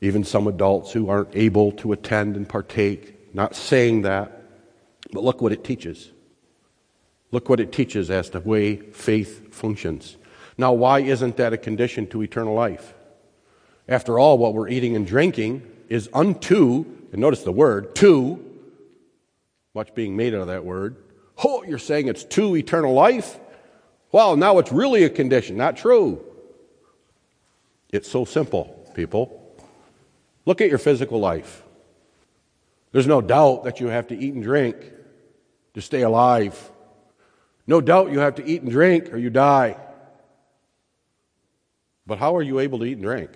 even 0.01 0.25
some 0.25 0.47
adults 0.47 0.93
who 0.93 1.09
aren't 1.09 1.35
able 1.35 1.73
to 1.73 1.93
attend 1.93 2.37
and 2.37 2.49
partake. 2.49 3.35
Not 3.35 3.55
saying 3.55 4.03
that, 4.03 4.43
but 5.13 5.25
look 5.25 5.41
what 5.41 5.53
it 5.53 5.65
teaches. 5.65 6.11
Look 7.31 7.49
what 7.49 7.61
it 7.61 7.73
teaches 7.73 8.11
as 8.11 8.31
to 8.31 8.41
the 8.41 8.49
way 8.49 8.77
faith 8.77 9.55
functions. 9.55 10.17
Now, 10.57 10.73
why 10.73 11.01
isn't 11.01 11.37
that 11.37 11.53
a 11.53 11.59
condition 11.59 12.07
to 12.09 12.23
eternal 12.23 12.55
life? 12.55 12.95
After 13.89 14.19
all, 14.19 14.39
what 14.39 14.55
we're 14.55 14.69
eating 14.69 14.97
and 14.97 15.07
drinking 15.07 15.63
is 15.89 16.09
unto, 16.13 16.85
and 17.13 17.21
notice 17.21 17.43
the 17.43 17.53
word, 17.53 17.95
to, 17.97 18.45
much 19.75 19.95
being 19.95 20.17
made 20.17 20.35
out 20.35 20.43
of 20.43 20.47
that 20.49 20.65
word. 20.65 20.97
Oh, 21.45 21.63
you're 21.63 21.79
saying 21.79 22.09
it's 22.09 22.25
to 22.25 22.57
eternal 22.57 22.93
life? 22.93 23.39
Well, 24.11 24.37
now 24.37 24.59
it's 24.59 24.73
really 24.73 25.05
a 25.05 25.11
condition. 25.11 25.57
Not 25.57 25.77
true. 25.77 26.25
It's 27.91 28.11
so 28.11 28.25
simple, 28.25 28.91
people. 28.95 29.38
Look 30.49 30.63
at 30.63 30.71
your 30.71 30.79
physical 30.79 31.21
life. 31.21 31.63
There's 32.93 33.07
no 33.07 33.21
doubt 33.21 33.65
that 33.65 33.81
you 33.81 33.89
have 33.89 34.07
to 34.07 34.17
eat 34.17 34.33
and 34.33 34.43
drink 34.43 34.77
to 35.75 35.83
stay 35.83 36.01
alive. 36.01 36.57
No 37.67 37.83
doubt 37.83 38.13
you 38.13 38.21
have 38.21 38.37
to 38.37 38.47
eat 38.47 38.63
and 38.63 38.71
drink 38.71 39.13
or 39.13 39.19
you 39.19 39.29
die. 39.29 39.77
But 42.07 42.17
how 42.17 42.35
are 42.35 42.43
you 42.43 42.61
able 42.61 42.79
to 42.79 42.87
eat 42.87 42.95
and 42.95 43.03
drink? 43.03 43.31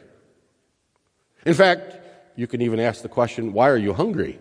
In 1.45 1.53
fact, 1.53 1.99
you 2.35 2.47
can 2.47 2.63
even 2.63 2.81
ask 2.81 3.03
the 3.03 3.11
question 3.11 3.53
why 3.53 3.69
are 3.69 3.77
you 3.77 3.93
hungry? 3.93 4.39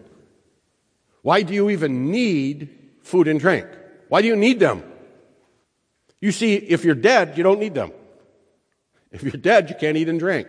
Why 1.23 1.41
do 1.41 1.53
you 1.53 1.71
even 1.71 2.09
need 2.09 2.69
food 3.01 3.27
and 3.27 3.37
drink? 3.37 3.67
Why 4.07 4.21
do 4.21 4.29
you 4.29 4.37
need 4.37 4.61
them? 4.61 4.81
You 6.21 6.31
see, 6.31 6.55
if 6.55 6.85
you're 6.85 6.95
dead, 6.95 7.37
you 7.37 7.43
don't 7.43 7.59
need 7.59 7.73
them. 7.73 7.91
If 9.11 9.23
you're 9.23 9.31
dead, 9.51 9.69
you 9.69 9.75
can't 9.75 9.97
eat 9.97 10.07
and 10.07 10.21
drink. 10.21 10.47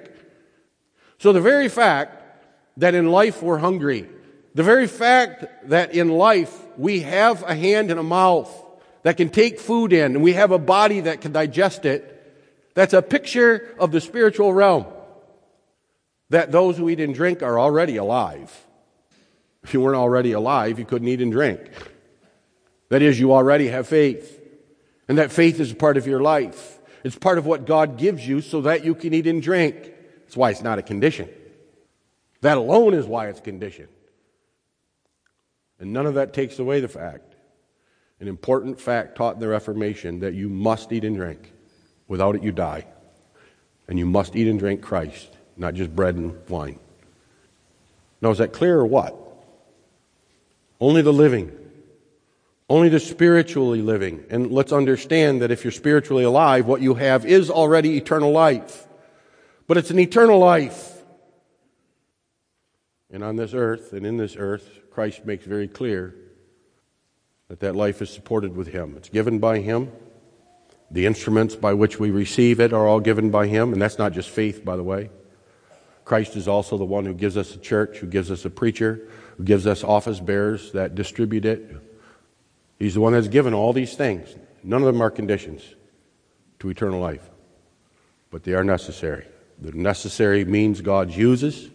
So 1.22 1.32
the 1.32 1.40
very 1.40 1.68
fact 1.68 2.20
that 2.78 2.96
in 2.96 3.12
life 3.12 3.44
we're 3.44 3.58
hungry, 3.58 4.08
the 4.56 4.64
very 4.64 4.88
fact 4.88 5.68
that 5.68 5.94
in 5.94 6.08
life 6.08 6.52
we 6.76 7.02
have 7.02 7.44
a 7.44 7.54
hand 7.54 7.92
and 7.92 8.00
a 8.00 8.02
mouth 8.02 8.50
that 9.04 9.18
can 9.18 9.28
take 9.28 9.60
food 9.60 9.92
in 9.92 10.16
and 10.16 10.24
we 10.24 10.32
have 10.32 10.50
a 10.50 10.58
body 10.58 10.98
that 10.98 11.20
can 11.20 11.30
digest 11.30 11.84
it, 11.84 12.08
that's 12.74 12.92
a 12.92 13.00
picture 13.00 13.72
of 13.78 13.92
the 13.92 14.00
spiritual 14.00 14.52
realm. 14.52 14.84
That 16.30 16.50
those 16.50 16.76
who 16.76 16.88
eat 16.88 16.98
and 16.98 17.14
drink 17.14 17.40
are 17.40 17.56
already 17.56 17.98
alive. 17.98 18.50
If 19.62 19.74
you 19.74 19.80
weren't 19.80 19.98
already 19.98 20.32
alive, 20.32 20.80
you 20.80 20.84
couldn't 20.84 21.06
eat 21.06 21.20
and 21.20 21.30
drink. 21.30 21.60
That 22.88 23.00
is, 23.00 23.20
you 23.20 23.32
already 23.32 23.68
have 23.68 23.86
faith. 23.86 24.40
And 25.06 25.18
that 25.18 25.30
faith 25.30 25.60
is 25.60 25.70
a 25.70 25.76
part 25.76 25.96
of 25.96 26.04
your 26.04 26.20
life. 26.20 26.80
It's 27.04 27.14
part 27.14 27.38
of 27.38 27.46
what 27.46 27.64
God 27.64 27.96
gives 27.96 28.26
you 28.26 28.40
so 28.40 28.62
that 28.62 28.84
you 28.84 28.96
can 28.96 29.14
eat 29.14 29.28
and 29.28 29.40
drink. 29.40 29.91
That's 30.32 30.38
why 30.38 30.50
it's 30.50 30.62
not 30.62 30.78
a 30.78 30.82
condition. 30.82 31.28
That 32.40 32.56
alone 32.56 32.94
is 32.94 33.04
why 33.04 33.28
it's 33.28 33.40
conditioned. 33.40 33.90
And 35.78 35.92
none 35.92 36.06
of 36.06 36.14
that 36.14 36.32
takes 36.32 36.58
away 36.58 36.80
the 36.80 36.88
fact, 36.88 37.34
an 38.18 38.28
important 38.28 38.80
fact 38.80 39.14
taught 39.14 39.34
in 39.34 39.40
the 39.40 39.48
Reformation, 39.48 40.20
that 40.20 40.32
you 40.32 40.48
must 40.48 40.90
eat 40.90 41.04
and 41.04 41.14
drink. 41.14 41.52
Without 42.08 42.34
it, 42.34 42.42
you 42.42 42.50
die. 42.50 42.86
And 43.88 43.98
you 43.98 44.06
must 44.06 44.34
eat 44.34 44.48
and 44.48 44.58
drink 44.58 44.80
Christ, 44.80 45.36
not 45.58 45.74
just 45.74 45.94
bread 45.94 46.14
and 46.14 46.34
wine. 46.48 46.78
Now, 48.22 48.30
is 48.30 48.38
that 48.38 48.54
clear 48.54 48.78
or 48.78 48.86
what? 48.86 49.14
Only 50.80 51.02
the 51.02 51.12
living, 51.12 51.52
only 52.70 52.88
the 52.88 53.00
spiritually 53.00 53.82
living. 53.82 54.24
And 54.30 54.50
let's 54.50 54.72
understand 54.72 55.42
that 55.42 55.50
if 55.50 55.62
you're 55.62 55.72
spiritually 55.72 56.24
alive, 56.24 56.66
what 56.66 56.80
you 56.80 56.94
have 56.94 57.26
is 57.26 57.50
already 57.50 57.98
eternal 57.98 58.32
life. 58.32 58.88
But 59.66 59.76
it's 59.76 59.90
an 59.90 59.98
eternal 59.98 60.38
life. 60.38 60.90
And 63.10 63.22
on 63.22 63.36
this 63.36 63.52
earth 63.54 63.92
and 63.92 64.06
in 64.06 64.16
this 64.16 64.36
earth, 64.36 64.80
Christ 64.90 65.24
makes 65.24 65.44
very 65.44 65.68
clear 65.68 66.14
that 67.48 67.60
that 67.60 67.76
life 67.76 68.00
is 68.00 68.08
supported 68.08 68.56
with 68.56 68.68
Him. 68.68 68.94
It's 68.96 69.10
given 69.10 69.38
by 69.38 69.58
Him. 69.58 69.92
The 70.90 71.06
instruments 71.06 71.54
by 71.54 71.74
which 71.74 71.98
we 71.98 72.10
receive 72.10 72.60
it 72.60 72.72
are 72.72 72.86
all 72.86 73.00
given 73.00 73.30
by 73.30 73.46
Him, 73.46 73.72
and 73.72 73.80
that's 73.80 73.98
not 73.98 74.12
just 74.12 74.30
faith, 74.30 74.64
by 74.64 74.76
the 74.76 74.82
way. 74.82 75.10
Christ 76.04 76.36
is 76.36 76.48
also 76.48 76.76
the 76.76 76.84
one 76.84 77.04
who 77.04 77.14
gives 77.14 77.36
us 77.36 77.54
a 77.54 77.58
church, 77.58 77.98
who 77.98 78.06
gives 78.06 78.30
us 78.30 78.44
a 78.44 78.50
preacher, 78.50 79.08
who 79.36 79.44
gives 79.44 79.66
us 79.66 79.84
office 79.84 80.20
bearers 80.20 80.72
that 80.72 80.94
distribute 80.94 81.44
it. 81.44 81.76
He's 82.78 82.94
the 82.94 83.00
one 83.00 83.12
that's 83.12 83.28
given 83.28 83.54
all 83.54 83.72
these 83.72 83.94
things. 83.94 84.34
None 84.62 84.82
of 84.82 84.86
them 84.86 85.00
are 85.00 85.10
conditions 85.10 85.62
to 86.58 86.68
eternal 86.68 87.00
life, 87.00 87.28
but 88.30 88.42
they 88.42 88.54
are 88.54 88.64
necessary. 88.64 89.26
The 89.62 89.72
necessary 89.72 90.44
means 90.44 90.80
God 90.80 91.12
uses 91.12 91.70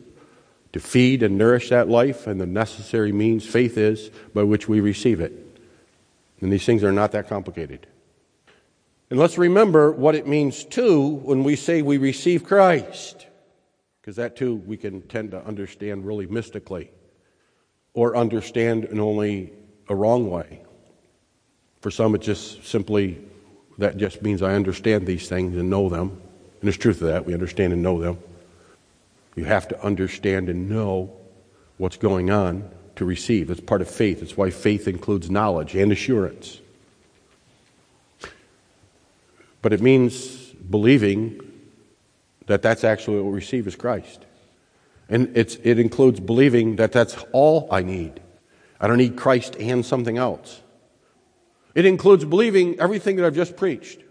to 0.74 0.80
feed 0.82 1.24
and 1.24 1.38
nourish 1.38 1.70
that 1.70 1.88
life, 1.88 2.28
and 2.28 2.40
the 2.40 2.46
necessary 2.46 3.14
means 3.14 3.46
faith 3.46 3.78
is 3.78 4.12
by 4.34 4.44
which 4.44 4.68
we 4.68 4.82
receive 4.82 5.22
it. 5.22 5.32
And 6.42 6.52
these 6.52 6.66
things 6.66 6.84
are 6.84 6.92
not 6.92 7.14
that 7.14 7.30
complicated. 7.30 7.88
And 9.10 9.18
let's 9.18 9.38
remember 9.38 9.94
what 9.94 10.16
it 10.16 10.28
means 10.28 10.66
too 10.66 11.02
when 11.24 11.46
we 11.46 11.56
say 11.56 11.82
we 11.82 11.98
receive 11.98 12.44
Christ, 12.44 13.26
because 14.02 14.18
that 14.18 14.36
too 14.36 14.56
we 14.56 14.76
can 14.76 15.02
tend 15.04 15.32
to 15.32 15.42
understand 15.46 16.06
really 16.06 16.28
mystically 16.28 16.92
or 17.94 18.18
understand 18.18 18.84
in 18.84 19.00
only 19.00 19.54
a 19.88 19.96
wrong 19.96 20.30
way. 20.30 20.62
For 21.80 21.90
some, 21.90 22.14
it 22.16 22.22
just 22.22 22.66
simply, 22.66 23.18
that 23.78 23.96
just 23.96 24.22
means 24.22 24.42
I 24.42 24.56
understand 24.56 25.08
these 25.08 25.30
things 25.30 25.56
and 25.56 25.70
know 25.70 25.88
them. 25.88 26.22
And 26.60 26.68
there's 26.68 26.78
truth 26.78 27.00
to 27.00 27.06
that. 27.06 27.26
We 27.26 27.34
understand 27.34 27.74
and 27.74 27.84
know 27.84 28.02
them. 28.02 28.18
You 29.36 29.46
have 29.46 29.68
to 29.68 29.84
understand 29.84 30.50
and 30.50 30.70
know 30.70 31.12
what's 31.78 31.98
going 31.98 32.32
on 32.32 32.70
to 32.96 33.06
receive. 33.06 33.52
It's 33.52 33.62
part 33.62 33.82
of 33.82 33.90
faith. 33.90 34.24
It's 34.24 34.36
why 34.36 34.50
faith 34.50 34.88
includes 34.88 35.30
knowledge 35.30 35.76
and 35.76 35.92
assurance. 35.92 36.60
But 39.62 39.74
it 39.74 39.82
means 39.82 40.38
believing 40.70 41.40
that 42.48 42.62
that's 42.62 42.84
actually 42.84 43.18
what 43.18 43.26
we 43.26 43.36
receive 43.36 43.68
is 43.68 43.76
Christ. 43.76 44.26
And 45.10 45.38
it 45.38 45.80
includes 45.80 46.20
believing 46.20 46.78
that 46.78 46.92
that's 46.92 47.16
all 47.32 47.68
I 47.72 47.84
need. 47.84 48.20
I 48.80 48.88
don't 48.88 48.98
need 48.98 49.16
Christ 49.16 49.56
and 49.60 49.86
something 49.86 50.18
else. 50.18 50.62
It 51.76 51.86
includes 51.86 52.26
believing 52.26 52.80
everything 52.80 53.18
that 53.18 53.26
I've 53.26 53.36
just 53.36 53.56
preached. 53.56 54.02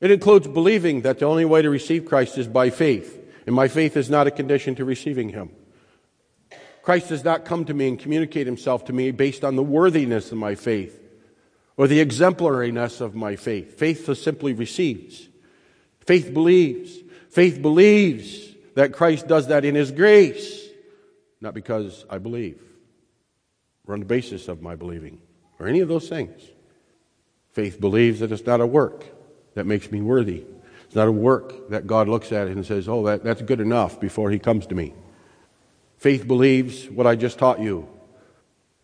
It 0.00 0.10
includes 0.10 0.46
believing 0.46 1.02
that 1.02 1.18
the 1.18 1.26
only 1.26 1.44
way 1.44 1.62
to 1.62 1.70
receive 1.70 2.04
Christ 2.04 2.36
is 2.36 2.46
by 2.46 2.70
faith. 2.70 3.22
And 3.46 3.54
my 3.54 3.68
faith 3.68 3.96
is 3.96 4.10
not 4.10 4.26
a 4.26 4.30
condition 4.30 4.74
to 4.74 4.84
receiving 4.84 5.30
him. 5.30 5.50
Christ 6.82 7.08
does 7.08 7.24
not 7.24 7.44
come 7.44 7.64
to 7.64 7.74
me 7.74 7.88
and 7.88 7.98
communicate 7.98 8.46
himself 8.46 8.84
to 8.86 8.92
me 8.92 9.10
based 9.10 9.44
on 9.44 9.56
the 9.56 9.62
worthiness 9.62 10.30
of 10.32 10.38
my 10.38 10.54
faith 10.54 11.00
or 11.76 11.88
the 11.88 12.04
exemplariness 12.04 13.00
of 13.00 13.14
my 13.14 13.36
faith. 13.36 13.78
Faith 13.78 14.14
simply 14.18 14.52
receives. 14.52 15.28
Faith 16.00 16.32
believes. 16.32 16.96
Faith 17.30 17.60
believes 17.60 18.54
that 18.74 18.92
Christ 18.92 19.26
does 19.26 19.48
that 19.48 19.64
in 19.64 19.74
his 19.74 19.90
grace, 19.90 20.64
not 21.40 21.54
because 21.54 22.04
I 22.10 22.18
believe 22.18 22.60
or 23.86 23.94
on 23.94 24.00
the 24.00 24.06
basis 24.06 24.48
of 24.48 24.62
my 24.62 24.74
believing 24.74 25.20
or 25.58 25.66
any 25.68 25.80
of 25.80 25.88
those 25.88 26.08
things. 26.08 26.40
Faith 27.50 27.80
believes 27.80 28.20
that 28.20 28.32
it's 28.32 28.46
not 28.46 28.60
a 28.60 28.66
work 28.66 29.15
that 29.56 29.66
makes 29.66 29.90
me 29.90 30.00
worthy. 30.00 30.44
It's 30.84 30.94
not 30.94 31.08
a 31.08 31.12
work 31.12 31.70
that 31.70 31.86
God 31.86 32.08
looks 32.08 32.30
at 32.30 32.46
and 32.46 32.64
says, 32.64 32.88
oh, 32.88 33.04
that, 33.06 33.24
that's 33.24 33.42
good 33.42 33.60
enough 33.60 33.98
before 33.98 34.30
He 34.30 34.38
comes 34.38 34.66
to 34.66 34.74
me. 34.74 34.94
Faith 35.96 36.28
believes 36.28 36.88
what 36.88 37.06
I 37.06 37.16
just 37.16 37.38
taught 37.38 37.58
you, 37.58 37.88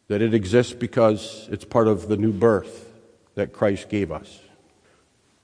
that 0.08 0.22
it 0.22 0.34
exists 0.34 0.72
because 0.72 1.46
it's 1.52 1.64
part 1.64 1.88
of 1.88 2.08
the 2.08 2.16
new 2.16 2.32
birth 2.32 2.90
that 3.34 3.52
Christ 3.52 3.90
gave 3.90 4.10
us. 4.10 4.40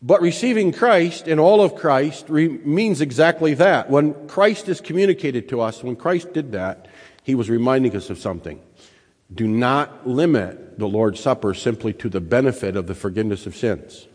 But 0.00 0.22
receiving 0.22 0.72
Christ 0.72 1.28
and 1.28 1.38
all 1.38 1.60
of 1.60 1.74
Christ 1.74 2.26
re- 2.28 2.48
means 2.48 3.00
exactly 3.00 3.54
that. 3.54 3.90
When 3.90 4.28
Christ 4.28 4.68
is 4.68 4.80
communicated 4.80 5.48
to 5.50 5.60
us, 5.60 5.82
when 5.82 5.96
Christ 5.96 6.32
did 6.32 6.52
that, 6.52 6.88
He 7.22 7.34
was 7.34 7.50
reminding 7.50 7.94
us 7.94 8.08
of 8.08 8.18
something. 8.18 8.60
Do 9.32 9.46
not 9.46 10.08
limit 10.08 10.78
the 10.78 10.88
Lord's 10.88 11.20
Supper 11.20 11.52
simply 11.52 11.92
to 11.94 12.08
the 12.08 12.20
benefit 12.20 12.76
of 12.76 12.86
the 12.86 12.94
forgiveness 12.94 13.44
of 13.44 13.54
sins. 13.54 14.08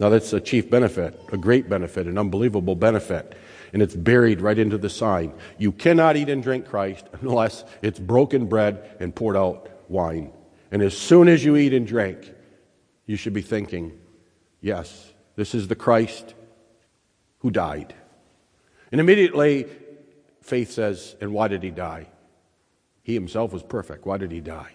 Now, 0.00 0.08
that's 0.08 0.32
a 0.32 0.40
chief 0.40 0.70
benefit, 0.70 1.20
a 1.32 1.36
great 1.36 1.68
benefit, 1.68 2.06
an 2.06 2.18
unbelievable 2.18 2.76
benefit. 2.76 3.36
And 3.72 3.82
it's 3.82 3.96
buried 3.96 4.40
right 4.40 4.58
into 4.58 4.78
the 4.78 4.88
sign. 4.88 5.34
You 5.58 5.72
cannot 5.72 6.16
eat 6.16 6.28
and 6.28 6.42
drink 6.42 6.66
Christ 6.66 7.06
unless 7.20 7.64
it's 7.82 7.98
broken 7.98 8.46
bread 8.46 8.96
and 9.00 9.14
poured 9.14 9.36
out 9.36 9.68
wine. 9.88 10.32
And 10.70 10.82
as 10.82 10.96
soon 10.96 11.28
as 11.28 11.44
you 11.44 11.56
eat 11.56 11.72
and 11.72 11.86
drink, 11.86 12.32
you 13.06 13.16
should 13.16 13.32
be 13.32 13.42
thinking, 13.42 13.98
yes, 14.60 15.12
this 15.36 15.54
is 15.54 15.66
the 15.68 15.74
Christ 15.74 16.34
who 17.38 17.50
died. 17.50 17.94
And 18.92 19.00
immediately, 19.00 19.66
faith 20.42 20.70
says, 20.70 21.16
and 21.20 21.32
why 21.32 21.48
did 21.48 21.62
he 21.62 21.70
die? 21.70 22.08
He 23.02 23.14
himself 23.14 23.52
was 23.52 23.62
perfect. 23.62 24.06
Why 24.06 24.18
did 24.18 24.30
he 24.30 24.40
die? 24.40 24.72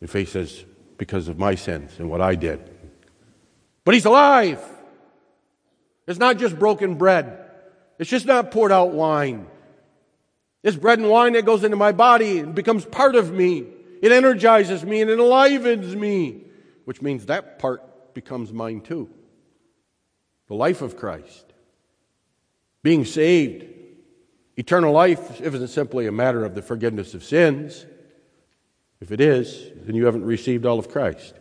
And 0.00 0.10
faith 0.10 0.30
says, 0.30 0.64
because 0.98 1.28
of 1.28 1.38
my 1.38 1.54
sins 1.54 1.92
and 1.98 2.10
what 2.10 2.20
I 2.20 2.34
did. 2.34 2.79
But 3.84 3.94
he's 3.94 4.04
alive. 4.04 4.62
It's 6.06 6.18
not 6.18 6.38
just 6.38 6.58
broken 6.58 6.96
bread. 6.96 7.38
It's 7.98 8.10
just 8.10 8.26
not 8.26 8.50
poured 8.50 8.72
out 8.72 8.92
wine. 8.92 9.46
It's 10.62 10.76
bread 10.76 10.98
and 10.98 11.08
wine 11.08 11.34
that 11.34 11.46
goes 11.46 11.64
into 11.64 11.76
my 11.76 11.92
body 11.92 12.38
and 12.38 12.54
becomes 12.54 12.84
part 12.84 13.14
of 13.14 13.32
me. 13.32 13.66
It 14.02 14.12
energizes 14.12 14.84
me 14.84 15.00
and 15.00 15.10
it 15.10 15.14
enlivens 15.14 15.94
me, 15.94 16.44
which 16.84 17.00
means 17.00 17.26
that 17.26 17.58
part 17.58 18.14
becomes 18.14 18.52
mine 18.52 18.80
too. 18.80 19.08
The 20.48 20.54
life 20.54 20.82
of 20.82 20.96
Christ. 20.96 21.52
Being 22.82 23.04
saved. 23.04 23.66
Eternal 24.56 24.92
life 24.92 25.40
isn't 25.40 25.68
simply 25.68 26.06
a 26.06 26.12
matter 26.12 26.44
of 26.44 26.54
the 26.54 26.62
forgiveness 26.62 27.14
of 27.14 27.24
sins. 27.24 27.86
If 29.00 29.12
it 29.12 29.20
is, 29.20 29.70
then 29.86 29.94
you 29.94 30.04
haven't 30.04 30.24
received 30.24 30.66
all 30.66 30.78
of 30.78 30.90
Christ. 30.90 31.34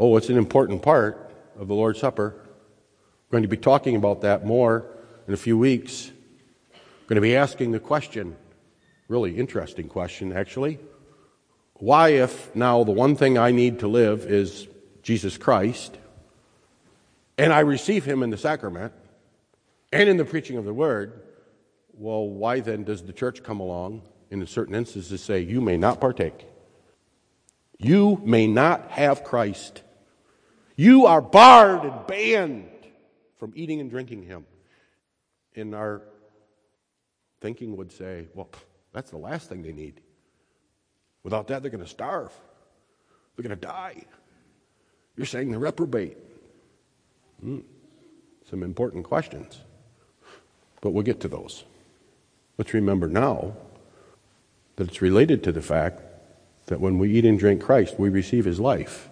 Oh, 0.00 0.16
it's 0.16 0.28
an 0.28 0.38
important 0.38 0.80
part 0.80 1.28
of 1.58 1.66
the 1.66 1.74
Lord's 1.74 1.98
Supper. 1.98 2.32
We're 2.36 3.32
going 3.32 3.42
to 3.42 3.48
be 3.48 3.56
talking 3.56 3.96
about 3.96 4.20
that 4.20 4.46
more 4.46 4.86
in 5.26 5.34
a 5.34 5.36
few 5.36 5.58
weeks. 5.58 6.12
We're 6.72 7.08
going 7.08 7.16
to 7.16 7.20
be 7.20 7.34
asking 7.34 7.72
the 7.72 7.80
question, 7.80 8.36
really 9.08 9.36
interesting 9.36 9.88
question, 9.88 10.32
actually. 10.32 10.78
Why, 11.74 12.10
if 12.10 12.54
now 12.54 12.84
the 12.84 12.92
one 12.92 13.16
thing 13.16 13.38
I 13.38 13.50
need 13.50 13.80
to 13.80 13.88
live 13.88 14.24
is 14.24 14.68
Jesus 15.02 15.36
Christ, 15.36 15.98
and 17.36 17.52
I 17.52 17.60
receive 17.60 18.04
Him 18.04 18.22
in 18.22 18.30
the 18.30 18.38
sacrament 18.38 18.92
and 19.92 20.08
in 20.08 20.16
the 20.16 20.24
preaching 20.24 20.58
of 20.58 20.64
the 20.64 20.74
Word, 20.74 21.22
well, 21.92 22.24
why 22.24 22.60
then 22.60 22.84
does 22.84 23.02
the 23.02 23.12
church 23.12 23.42
come 23.42 23.58
along 23.58 24.02
in 24.30 24.46
certain 24.46 24.76
instances 24.76 25.20
say, 25.20 25.40
You 25.40 25.60
may 25.60 25.76
not 25.76 26.00
partake? 26.00 26.46
You 27.78 28.20
may 28.24 28.46
not 28.46 28.92
have 28.92 29.24
Christ 29.24 29.82
you 30.78 31.06
are 31.06 31.20
barred 31.20 31.82
and 31.82 32.06
banned 32.06 32.70
from 33.36 33.52
eating 33.56 33.80
and 33.80 33.90
drinking 33.90 34.22
him. 34.22 34.46
And 35.56 35.74
our 35.74 36.02
thinking 37.40 37.76
would 37.76 37.90
say, 37.90 38.28
well, 38.32 38.48
that's 38.92 39.10
the 39.10 39.18
last 39.18 39.48
thing 39.48 39.62
they 39.62 39.72
need. 39.72 40.00
Without 41.24 41.48
that, 41.48 41.62
they're 41.62 41.70
going 41.72 41.82
to 41.82 41.90
starve. 41.90 42.32
They're 43.34 43.42
going 43.42 43.58
to 43.58 43.66
die. 43.66 44.04
You're 45.16 45.26
saying 45.26 45.50
they're 45.50 45.58
reprobate. 45.58 46.16
Hmm. 47.40 47.58
Some 48.48 48.62
important 48.62 49.04
questions. 49.04 49.60
But 50.80 50.90
we'll 50.90 51.02
get 51.02 51.18
to 51.22 51.28
those. 51.28 51.64
Let's 52.56 52.72
remember 52.72 53.08
now 53.08 53.56
that 54.76 54.86
it's 54.86 55.02
related 55.02 55.42
to 55.42 55.50
the 55.50 55.60
fact 55.60 56.02
that 56.66 56.80
when 56.80 56.98
we 56.98 57.10
eat 57.10 57.24
and 57.24 57.36
drink 57.36 57.62
Christ, 57.62 57.98
we 57.98 58.10
receive 58.10 58.44
his 58.44 58.60
life. 58.60 59.07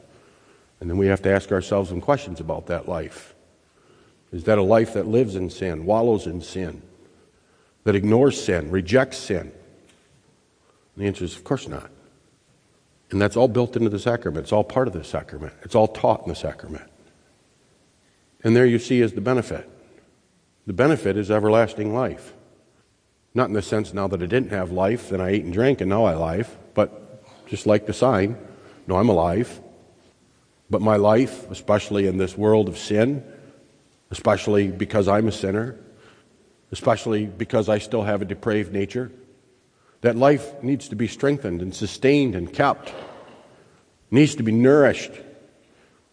And 0.81 0.91
then 0.91 0.99
we 0.99 1.07
have 1.07 1.23
to 1.23 1.31
ask 1.31 1.53
ourselves 1.53 1.89
some 1.89 2.01
questions 2.01 2.41
about 2.41 2.67
that 2.67 2.89
life. 2.89 3.35
Is 4.33 4.45
that 4.45 4.59
a 4.59 4.63
life 4.63 4.95
that 4.95 5.07
lives 5.07 5.37
in 5.37 5.51
sin, 5.51 5.87
wallows 5.87 6.27
in 6.27 6.43
sin, 6.43 6.83
that 7.85 7.95
ignores 7.95 8.43
sin, 8.43 8.71
rejects 8.71 9.19
sin? 9.19 9.41
And 9.41 11.05
the 11.05 11.07
answer 11.07 11.25
is, 11.25 11.37
of 11.37 11.45
course 11.45 11.69
not. 11.69 11.91
And 13.11 13.21
that's 13.21 13.37
all 13.37 13.49
built 13.49 13.77
into 13.77 13.89
the 13.89 13.99
sacrament. 13.99 14.45
It's 14.45 14.53
all 14.53 14.65
part 14.65 14.89
of 14.89 14.95
the 14.95 15.05
sacrament. 15.05 15.55
It's 15.63 15.75
all 15.75 15.87
taught 15.87 16.23
in 16.23 16.29
the 16.29 16.35
sacrament. 16.35 16.91
And 18.43 18.55
there 18.55 18.67
you 18.67 18.79
see 18.79 19.01
is 19.01 19.13
the 19.13 19.21
benefit. 19.21 19.71
The 20.67 20.73
benefit 20.73 21.17
is 21.17 21.31
everlasting 21.31 21.95
life. 21.95 22.33
Not 23.35 23.49
in 23.49 23.55
the 23.55 23.63
sense 23.63 23.95
now 23.95 24.09
that 24.09 24.23
I 24.23 24.27
didn't 24.27 24.51
have 24.51 24.73
life, 24.73 25.11
then 25.11 25.21
I 25.21 25.31
ate 25.31 25.45
and 25.45 25.53
drank, 25.53 25.81
and 25.81 25.91
now 25.91 26.05
I 26.05 26.15
life, 26.15 26.57
but 26.75 27.23
just 27.47 27.67
like 27.67 27.87
the 27.87 27.93
sign, 27.93 28.37
no, 28.87 28.97
I'm 28.97 29.09
alive. 29.09 29.61
But 30.69 30.83
my 30.83 30.97
life, 30.97 31.51
especially 31.51 32.07
in 32.07 32.19
this 32.19 32.37
world 32.37 32.69
of 32.69 32.77
sin, 32.77 33.25
especially 34.11 34.69
because 34.69 35.09
I'm 35.09 35.29
a 35.29 35.33
sinner, 35.33 35.79
especially 36.73 37.27
because 37.27 37.69
I 37.69 37.79
still 37.79 38.03
have 38.03 38.23
a 38.23 38.25
depraved 38.25 38.73
nature. 38.73 39.11
That 40.01 40.17
life 40.17 40.63
needs 40.63 40.89
to 40.89 40.97
be 40.97 41.09
strengthened 41.09 41.63
and 41.63 41.75
sustained 41.75 42.35
and 42.35 42.53
kept, 42.53 42.93
needs 44.11 44.35
to 44.37 44.43
be 44.43 44.53
nourished. 44.53 45.13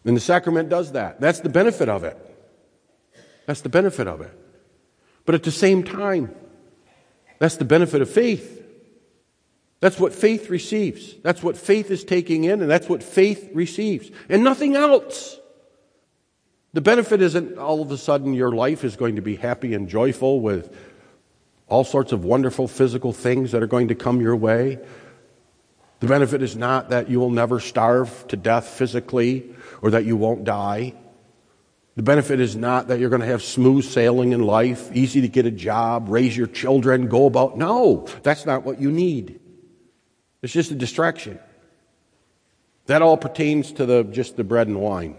And 0.06 0.16
the 0.16 0.22
sacrament 0.22 0.70
does 0.70 0.94
that. 0.94 1.20
That's 1.20 1.40
the 1.40 1.50
benefit 1.50 1.90
of 1.90 2.04
it. 2.04 2.18
That's 3.46 3.62
the 3.62 3.70
benefit 3.70 4.08
of 4.08 4.22
it. 4.22 4.32
But 5.26 5.36
at 5.36 5.44
the 5.44 5.52
same 5.52 5.84
time, 5.84 6.34
that's 7.40 7.58
the 7.58 7.66
benefit 7.66 8.02
of 8.02 8.10
faith. 8.10 8.63
That's 9.84 10.00
what 10.00 10.14
faith 10.14 10.50
receives. 10.50 11.14
That's 11.24 11.44
what 11.44 11.58
faith 11.58 11.92
is 11.92 12.06
taking 12.06 12.46
in, 12.46 12.62
and 12.62 12.72
that's 12.72 12.88
what 12.88 13.04
faith 13.04 13.50
receives. 13.54 14.12
And 14.30 14.42
nothing 14.42 14.78
else. 14.78 15.38
The 16.72 16.80
benefit 16.80 17.22
isn't 17.22 17.58
all 17.58 17.82
of 17.82 17.92
a 17.92 17.98
sudden 17.98 18.34
your 18.34 18.54
life 18.54 18.86
is 18.86 18.96
going 18.96 19.18
to 19.18 19.22
be 19.22 19.36
happy 19.36 19.74
and 19.74 19.90
joyful 19.90 20.40
with 20.40 20.74
all 21.68 21.84
sorts 21.84 22.14
of 22.14 22.24
wonderful 22.24 22.70
physical 22.70 23.12
things 23.12 23.52
that 23.52 23.62
are 23.62 23.68
going 23.68 23.90
to 23.90 23.94
come 23.94 24.22
your 24.22 24.38
way. 24.38 24.80
The 26.00 26.08
benefit 26.08 26.42
is 26.42 26.56
not 26.56 26.92
that 26.92 27.10
you 27.10 27.20
will 27.20 27.32
never 27.32 27.60
starve 27.60 28.26
to 28.30 28.38
death 28.38 28.66
physically 28.66 29.54
or 29.82 29.90
that 29.90 30.06
you 30.06 30.16
won't 30.16 30.46
die. 30.46 30.94
The 31.98 32.04
benefit 32.04 32.40
is 32.40 32.56
not 32.56 32.88
that 32.88 33.02
you're 33.02 33.10
going 33.10 33.20
to 33.20 33.28
have 33.28 33.44
smooth 33.44 33.84
sailing 33.84 34.32
in 34.32 34.44
life, 34.44 34.96
easy 34.96 35.20
to 35.20 35.28
get 35.28 35.46
a 35.46 35.52
job, 35.52 36.08
raise 36.08 36.38
your 36.38 36.48
children, 36.48 37.10
go 37.10 37.26
about. 37.26 37.58
No, 37.58 38.08
that's 38.24 38.46
not 38.46 38.64
what 38.64 38.80
you 38.80 38.90
need. 38.90 39.42
It's 40.44 40.54
just 40.54 40.72
a 40.72 40.76
distraction. 40.76 41.40
That 42.86 43.02
all 43.02 43.18
pertains 43.18 43.72
to 43.74 43.86
the, 43.86 44.04
just 44.04 44.36
the 44.36 44.44
bread 44.44 44.68
and 44.68 44.80
wine. 44.80 45.16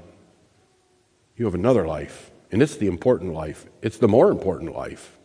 You 1.37 1.47
have 1.47 1.55
another 1.55 1.87
life, 1.87 2.31
and 2.53 2.63
it's 2.63 2.77
the 2.77 2.87
important 2.87 3.33
life. 3.33 3.65
It's 3.83 3.97
the 3.97 4.07
more 4.07 4.31
important 4.31 4.75
life. 4.75 5.17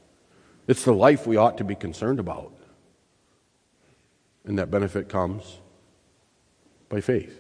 It's 0.68 0.86
the 0.86 0.94
life 0.94 1.28
we 1.28 1.36
ought 1.36 1.58
to 1.58 1.64
be 1.66 1.76
concerned 1.76 2.20
about. 2.20 2.54
And 4.46 4.58
that 4.58 4.72
benefit 4.72 5.10
comes 5.10 5.58
by 6.88 7.02
faith, 7.02 7.38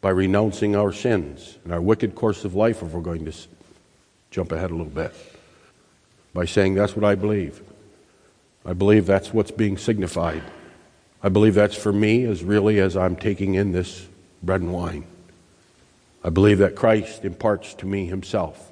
by 0.00 0.10
renouncing 0.10 0.76
our 0.76 0.92
sins 0.92 1.58
and 1.64 1.72
our 1.72 1.82
wicked 1.82 2.14
course 2.14 2.44
of 2.44 2.54
life, 2.54 2.82
if 2.82 2.92
we're 2.92 3.00
going 3.00 3.24
to 3.24 3.32
jump 4.30 4.52
ahead 4.52 4.70
a 4.70 4.74
little 4.74 4.86
bit, 4.86 5.12
by 6.32 6.44
saying, 6.44 6.74
That's 6.74 6.94
what 6.94 7.04
I 7.04 7.16
believe. 7.16 7.60
I 8.64 8.72
believe 8.74 9.06
that's 9.06 9.34
what's 9.34 9.50
being 9.50 9.76
signified. 9.76 10.42
I 11.24 11.30
believe 11.30 11.54
that's 11.54 11.74
for 11.74 11.90
me 11.90 12.24
as 12.24 12.44
really 12.44 12.78
as 12.80 12.98
I'm 12.98 13.16
taking 13.16 13.54
in 13.54 13.72
this 13.72 14.06
bread 14.42 14.60
and 14.60 14.74
wine. 14.74 15.06
I 16.22 16.28
believe 16.28 16.58
that 16.58 16.76
Christ 16.76 17.24
imparts 17.24 17.72
to 17.76 17.86
me 17.86 18.04
himself, 18.04 18.70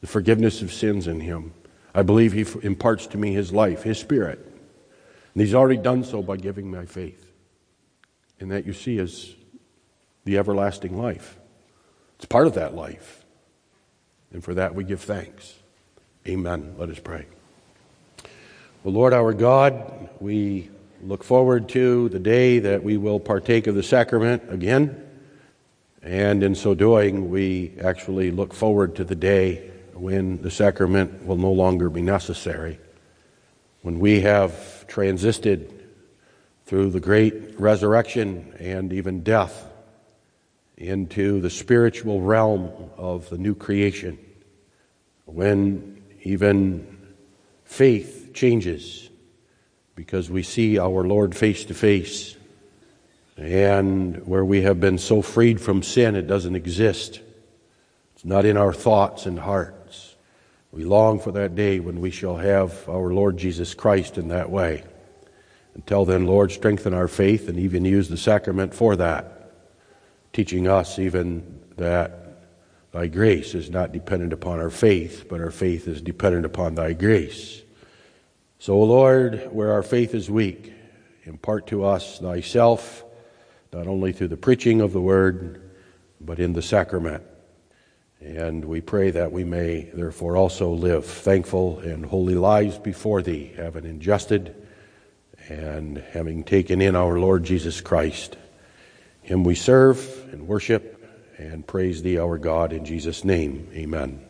the 0.00 0.08
forgiveness 0.08 0.60
of 0.60 0.72
sins 0.72 1.06
in 1.06 1.20
him. 1.20 1.54
I 1.94 2.02
believe 2.02 2.32
he 2.32 2.44
imparts 2.66 3.06
to 3.08 3.16
me 3.16 3.32
his 3.32 3.52
life, 3.52 3.84
his 3.84 3.96
spirit. 3.96 4.40
And 5.34 5.40
he's 5.40 5.54
already 5.54 5.80
done 5.80 6.02
so 6.02 6.20
by 6.20 6.36
giving 6.36 6.68
my 6.68 6.84
faith. 6.84 7.30
And 8.40 8.50
that 8.50 8.66
you 8.66 8.72
see 8.72 8.98
is 8.98 9.36
the 10.24 10.36
everlasting 10.36 10.98
life. 10.98 11.36
It's 12.16 12.26
part 12.26 12.48
of 12.48 12.54
that 12.54 12.74
life. 12.74 13.24
And 14.32 14.42
for 14.42 14.54
that 14.54 14.74
we 14.74 14.82
give 14.82 15.02
thanks. 15.02 15.54
Amen. 16.26 16.74
Let 16.76 16.90
us 16.90 16.98
pray. 16.98 17.26
Well, 18.82 18.94
Lord 18.94 19.12
our 19.12 19.32
God, 19.32 20.08
we 20.18 20.70
look 21.02 21.24
forward 21.24 21.68
to 21.70 22.08
the 22.08 22.18
day 22.18 22.58
that 22.58 22.82
we 22.82 22.96
will 22.96 23.20
partake 23.20 23.66
of 23.66 23.74
the 23.74 23.82
sacrament 23.82 24.42
again. 24.48 25.04
And 26.02 26.42
in 26.42 26.54
so 26.54 26.74
doing, 26.74 27.30
we 27.30 27.74
actually 27.82 28.30
look 28.30 28.54
forward 28.54 28.96
to 28.96 29.04
the 29.04 29.14
day 29.14 29.70
when 29.94 30.42
the 30.42 30.50
sacrament 30.50 31.24
will 31.26 31.36
no 31.36 31.52
longer 31.52 31.90
be 31.90 32.02
necessary. 32.02 32.78
When 33.82 33.98
we 33.98 34.20
have 34.20 34.86
transisted 34.86 35.74
through 36.66 36.90
the 36.90 37.00
great 37.00 37.58
resurrection 37.58 38.54
and 38.58 38.92
even 38.92 39.22
death 39.22 39.66
into 40.76 41.40
the 41.40 41.50
spiritual 41.50 42.20
realm 42.20 42.70
of 42.96 43.28
the 43.30 43.38
new 43.38 43.54
creation. 43.54 44.18
When 45.24 46.02
even 46.22 46.98
faith 47.64 48.30
changes 48.34 49.07
because 49.98 50.30
we 50.30 50.44
see 50.44 50.78
our 50.78 51.02
Lord 51.02 51.34
face 51.34 51.64
to 51.64 51.74
face. 51.74 52.36
And 53.36 54.24
where 54.28 54.44
we 54.44 54.62
have 54.62 54.78
been 54.78 54.96
so 54.96 55.22
freed 55.22 55.60
from 55.60 55.82
sin, 55.82 56.14
it 56.14 56.28
doesn't 56.28 56.54
exist. 56.54 57.20
It's 58.14 58.24
not 58.24 58.44
in 58.44 58.56
our 58.56 58.72
thoughts 58.72 59.26
and 59.26 59.40
hearts. 59.40 60.14
We 60.70 60.84
long 60.84 61.18
for 61.18 61.32
that 61.32 61.56
day 61.56 61.80
when 61.80 62.00
we 62.00 62.12
shall 62.12 62.36
have 62.36 62.88
our 62.88 63.12
Lord 63.12 63.38
Jesus 63.38 63.74
Christ 63.74 64.18
in 64.18 64.28
that 64.28 64.50
way. 64.50 64.84
Until 65.74 66.04
then, 66.04 66.28
Lord, 66.28 66.52
strengthen 66.52 66.94
our 66.94 67.08
faith 67.08 67.48
and 67.48 67.58
even 67.58 67.84
use 67.84 68.08
the 68.08 68.16
sacrament 68.16 68.74
for 68.74 68.94
that, 68.94 69.50
teaching 70.32 70.68
us 70.68 71.00
even 71.00 71.58
that 71.76 72.44
thy 72.92 73.08
grace 73.08 73.52
is 73.52 73.68
not 73.68 73.90
dependent 73.90 74.32
upon 74.32 74.60
our 74.60 74.70
faith, 74.70 75.24
but 75.28 75.40
our 75.40 75.50
faith 75.50 75.88
is 75.88 76.00
dependent 76.00 76.46
upon 76.46 76.76
thy 76.76 76.92
grace. 76.92 77.62
So, 78.60 78.78
Lord, 78.80 79.50
where 79.52 79.72
our 79.72 79.84
faith 79.84 80.14
is 80.14 80.28
weak, 80.28 80.72
impart 81.24 81.68
to 81.68 81.84
us 81.84 82.18
thyself, 82.18 83.04
not 83.72 83.86
only 83.86 84.12
through 84.12 84.28
the 84.28 84.36
preaching 84.36 84.80
of 84.80 84.92
the 84.92 85.00
word, 85.00 85.70
but 86.20 86.40
in 86.40 86.54
the 86.54 86.62
sacrament. 86.62 87.22
And 88.20 88.64
we 88.64 88.80
pray 88.80 89.12
that 89.12 89.30
we 89.30 89.44
may 89.44 89.90
therefore 89.94 90.36
also 90.36 90.72
live 90.72 91.04
thankful 91.04 91.78
and 91.78 92.04
holy 92.04 92.34
lives 92.34 92.78
before 92.78 93.22
thee, 93.22 93.52
having 93.56 93.84
ingested 93.84 94.56
and 95.48 95.98
having 96.10 96.42
taken 96.42 96.80
in 96.82 96.96
our 96.96 97.18
Lord 97.18 97.44
Jesus 97.44 97.80
Christ. 97.80 98.36
Him 99.22 99.44
we 99.44 99.54
serve 99.54 100.28
and 100.32 100.48
worship 100.48 100.96
and 101.38 101.64
praise 101.64 102.02
thee, 102.02 102.18
our 102.18 102.38
God, 102.38 102.72
in 102.72 102.84
Jesus' 102.84 103.24
name. 103.24 103.68
Amen. 103.72 104.27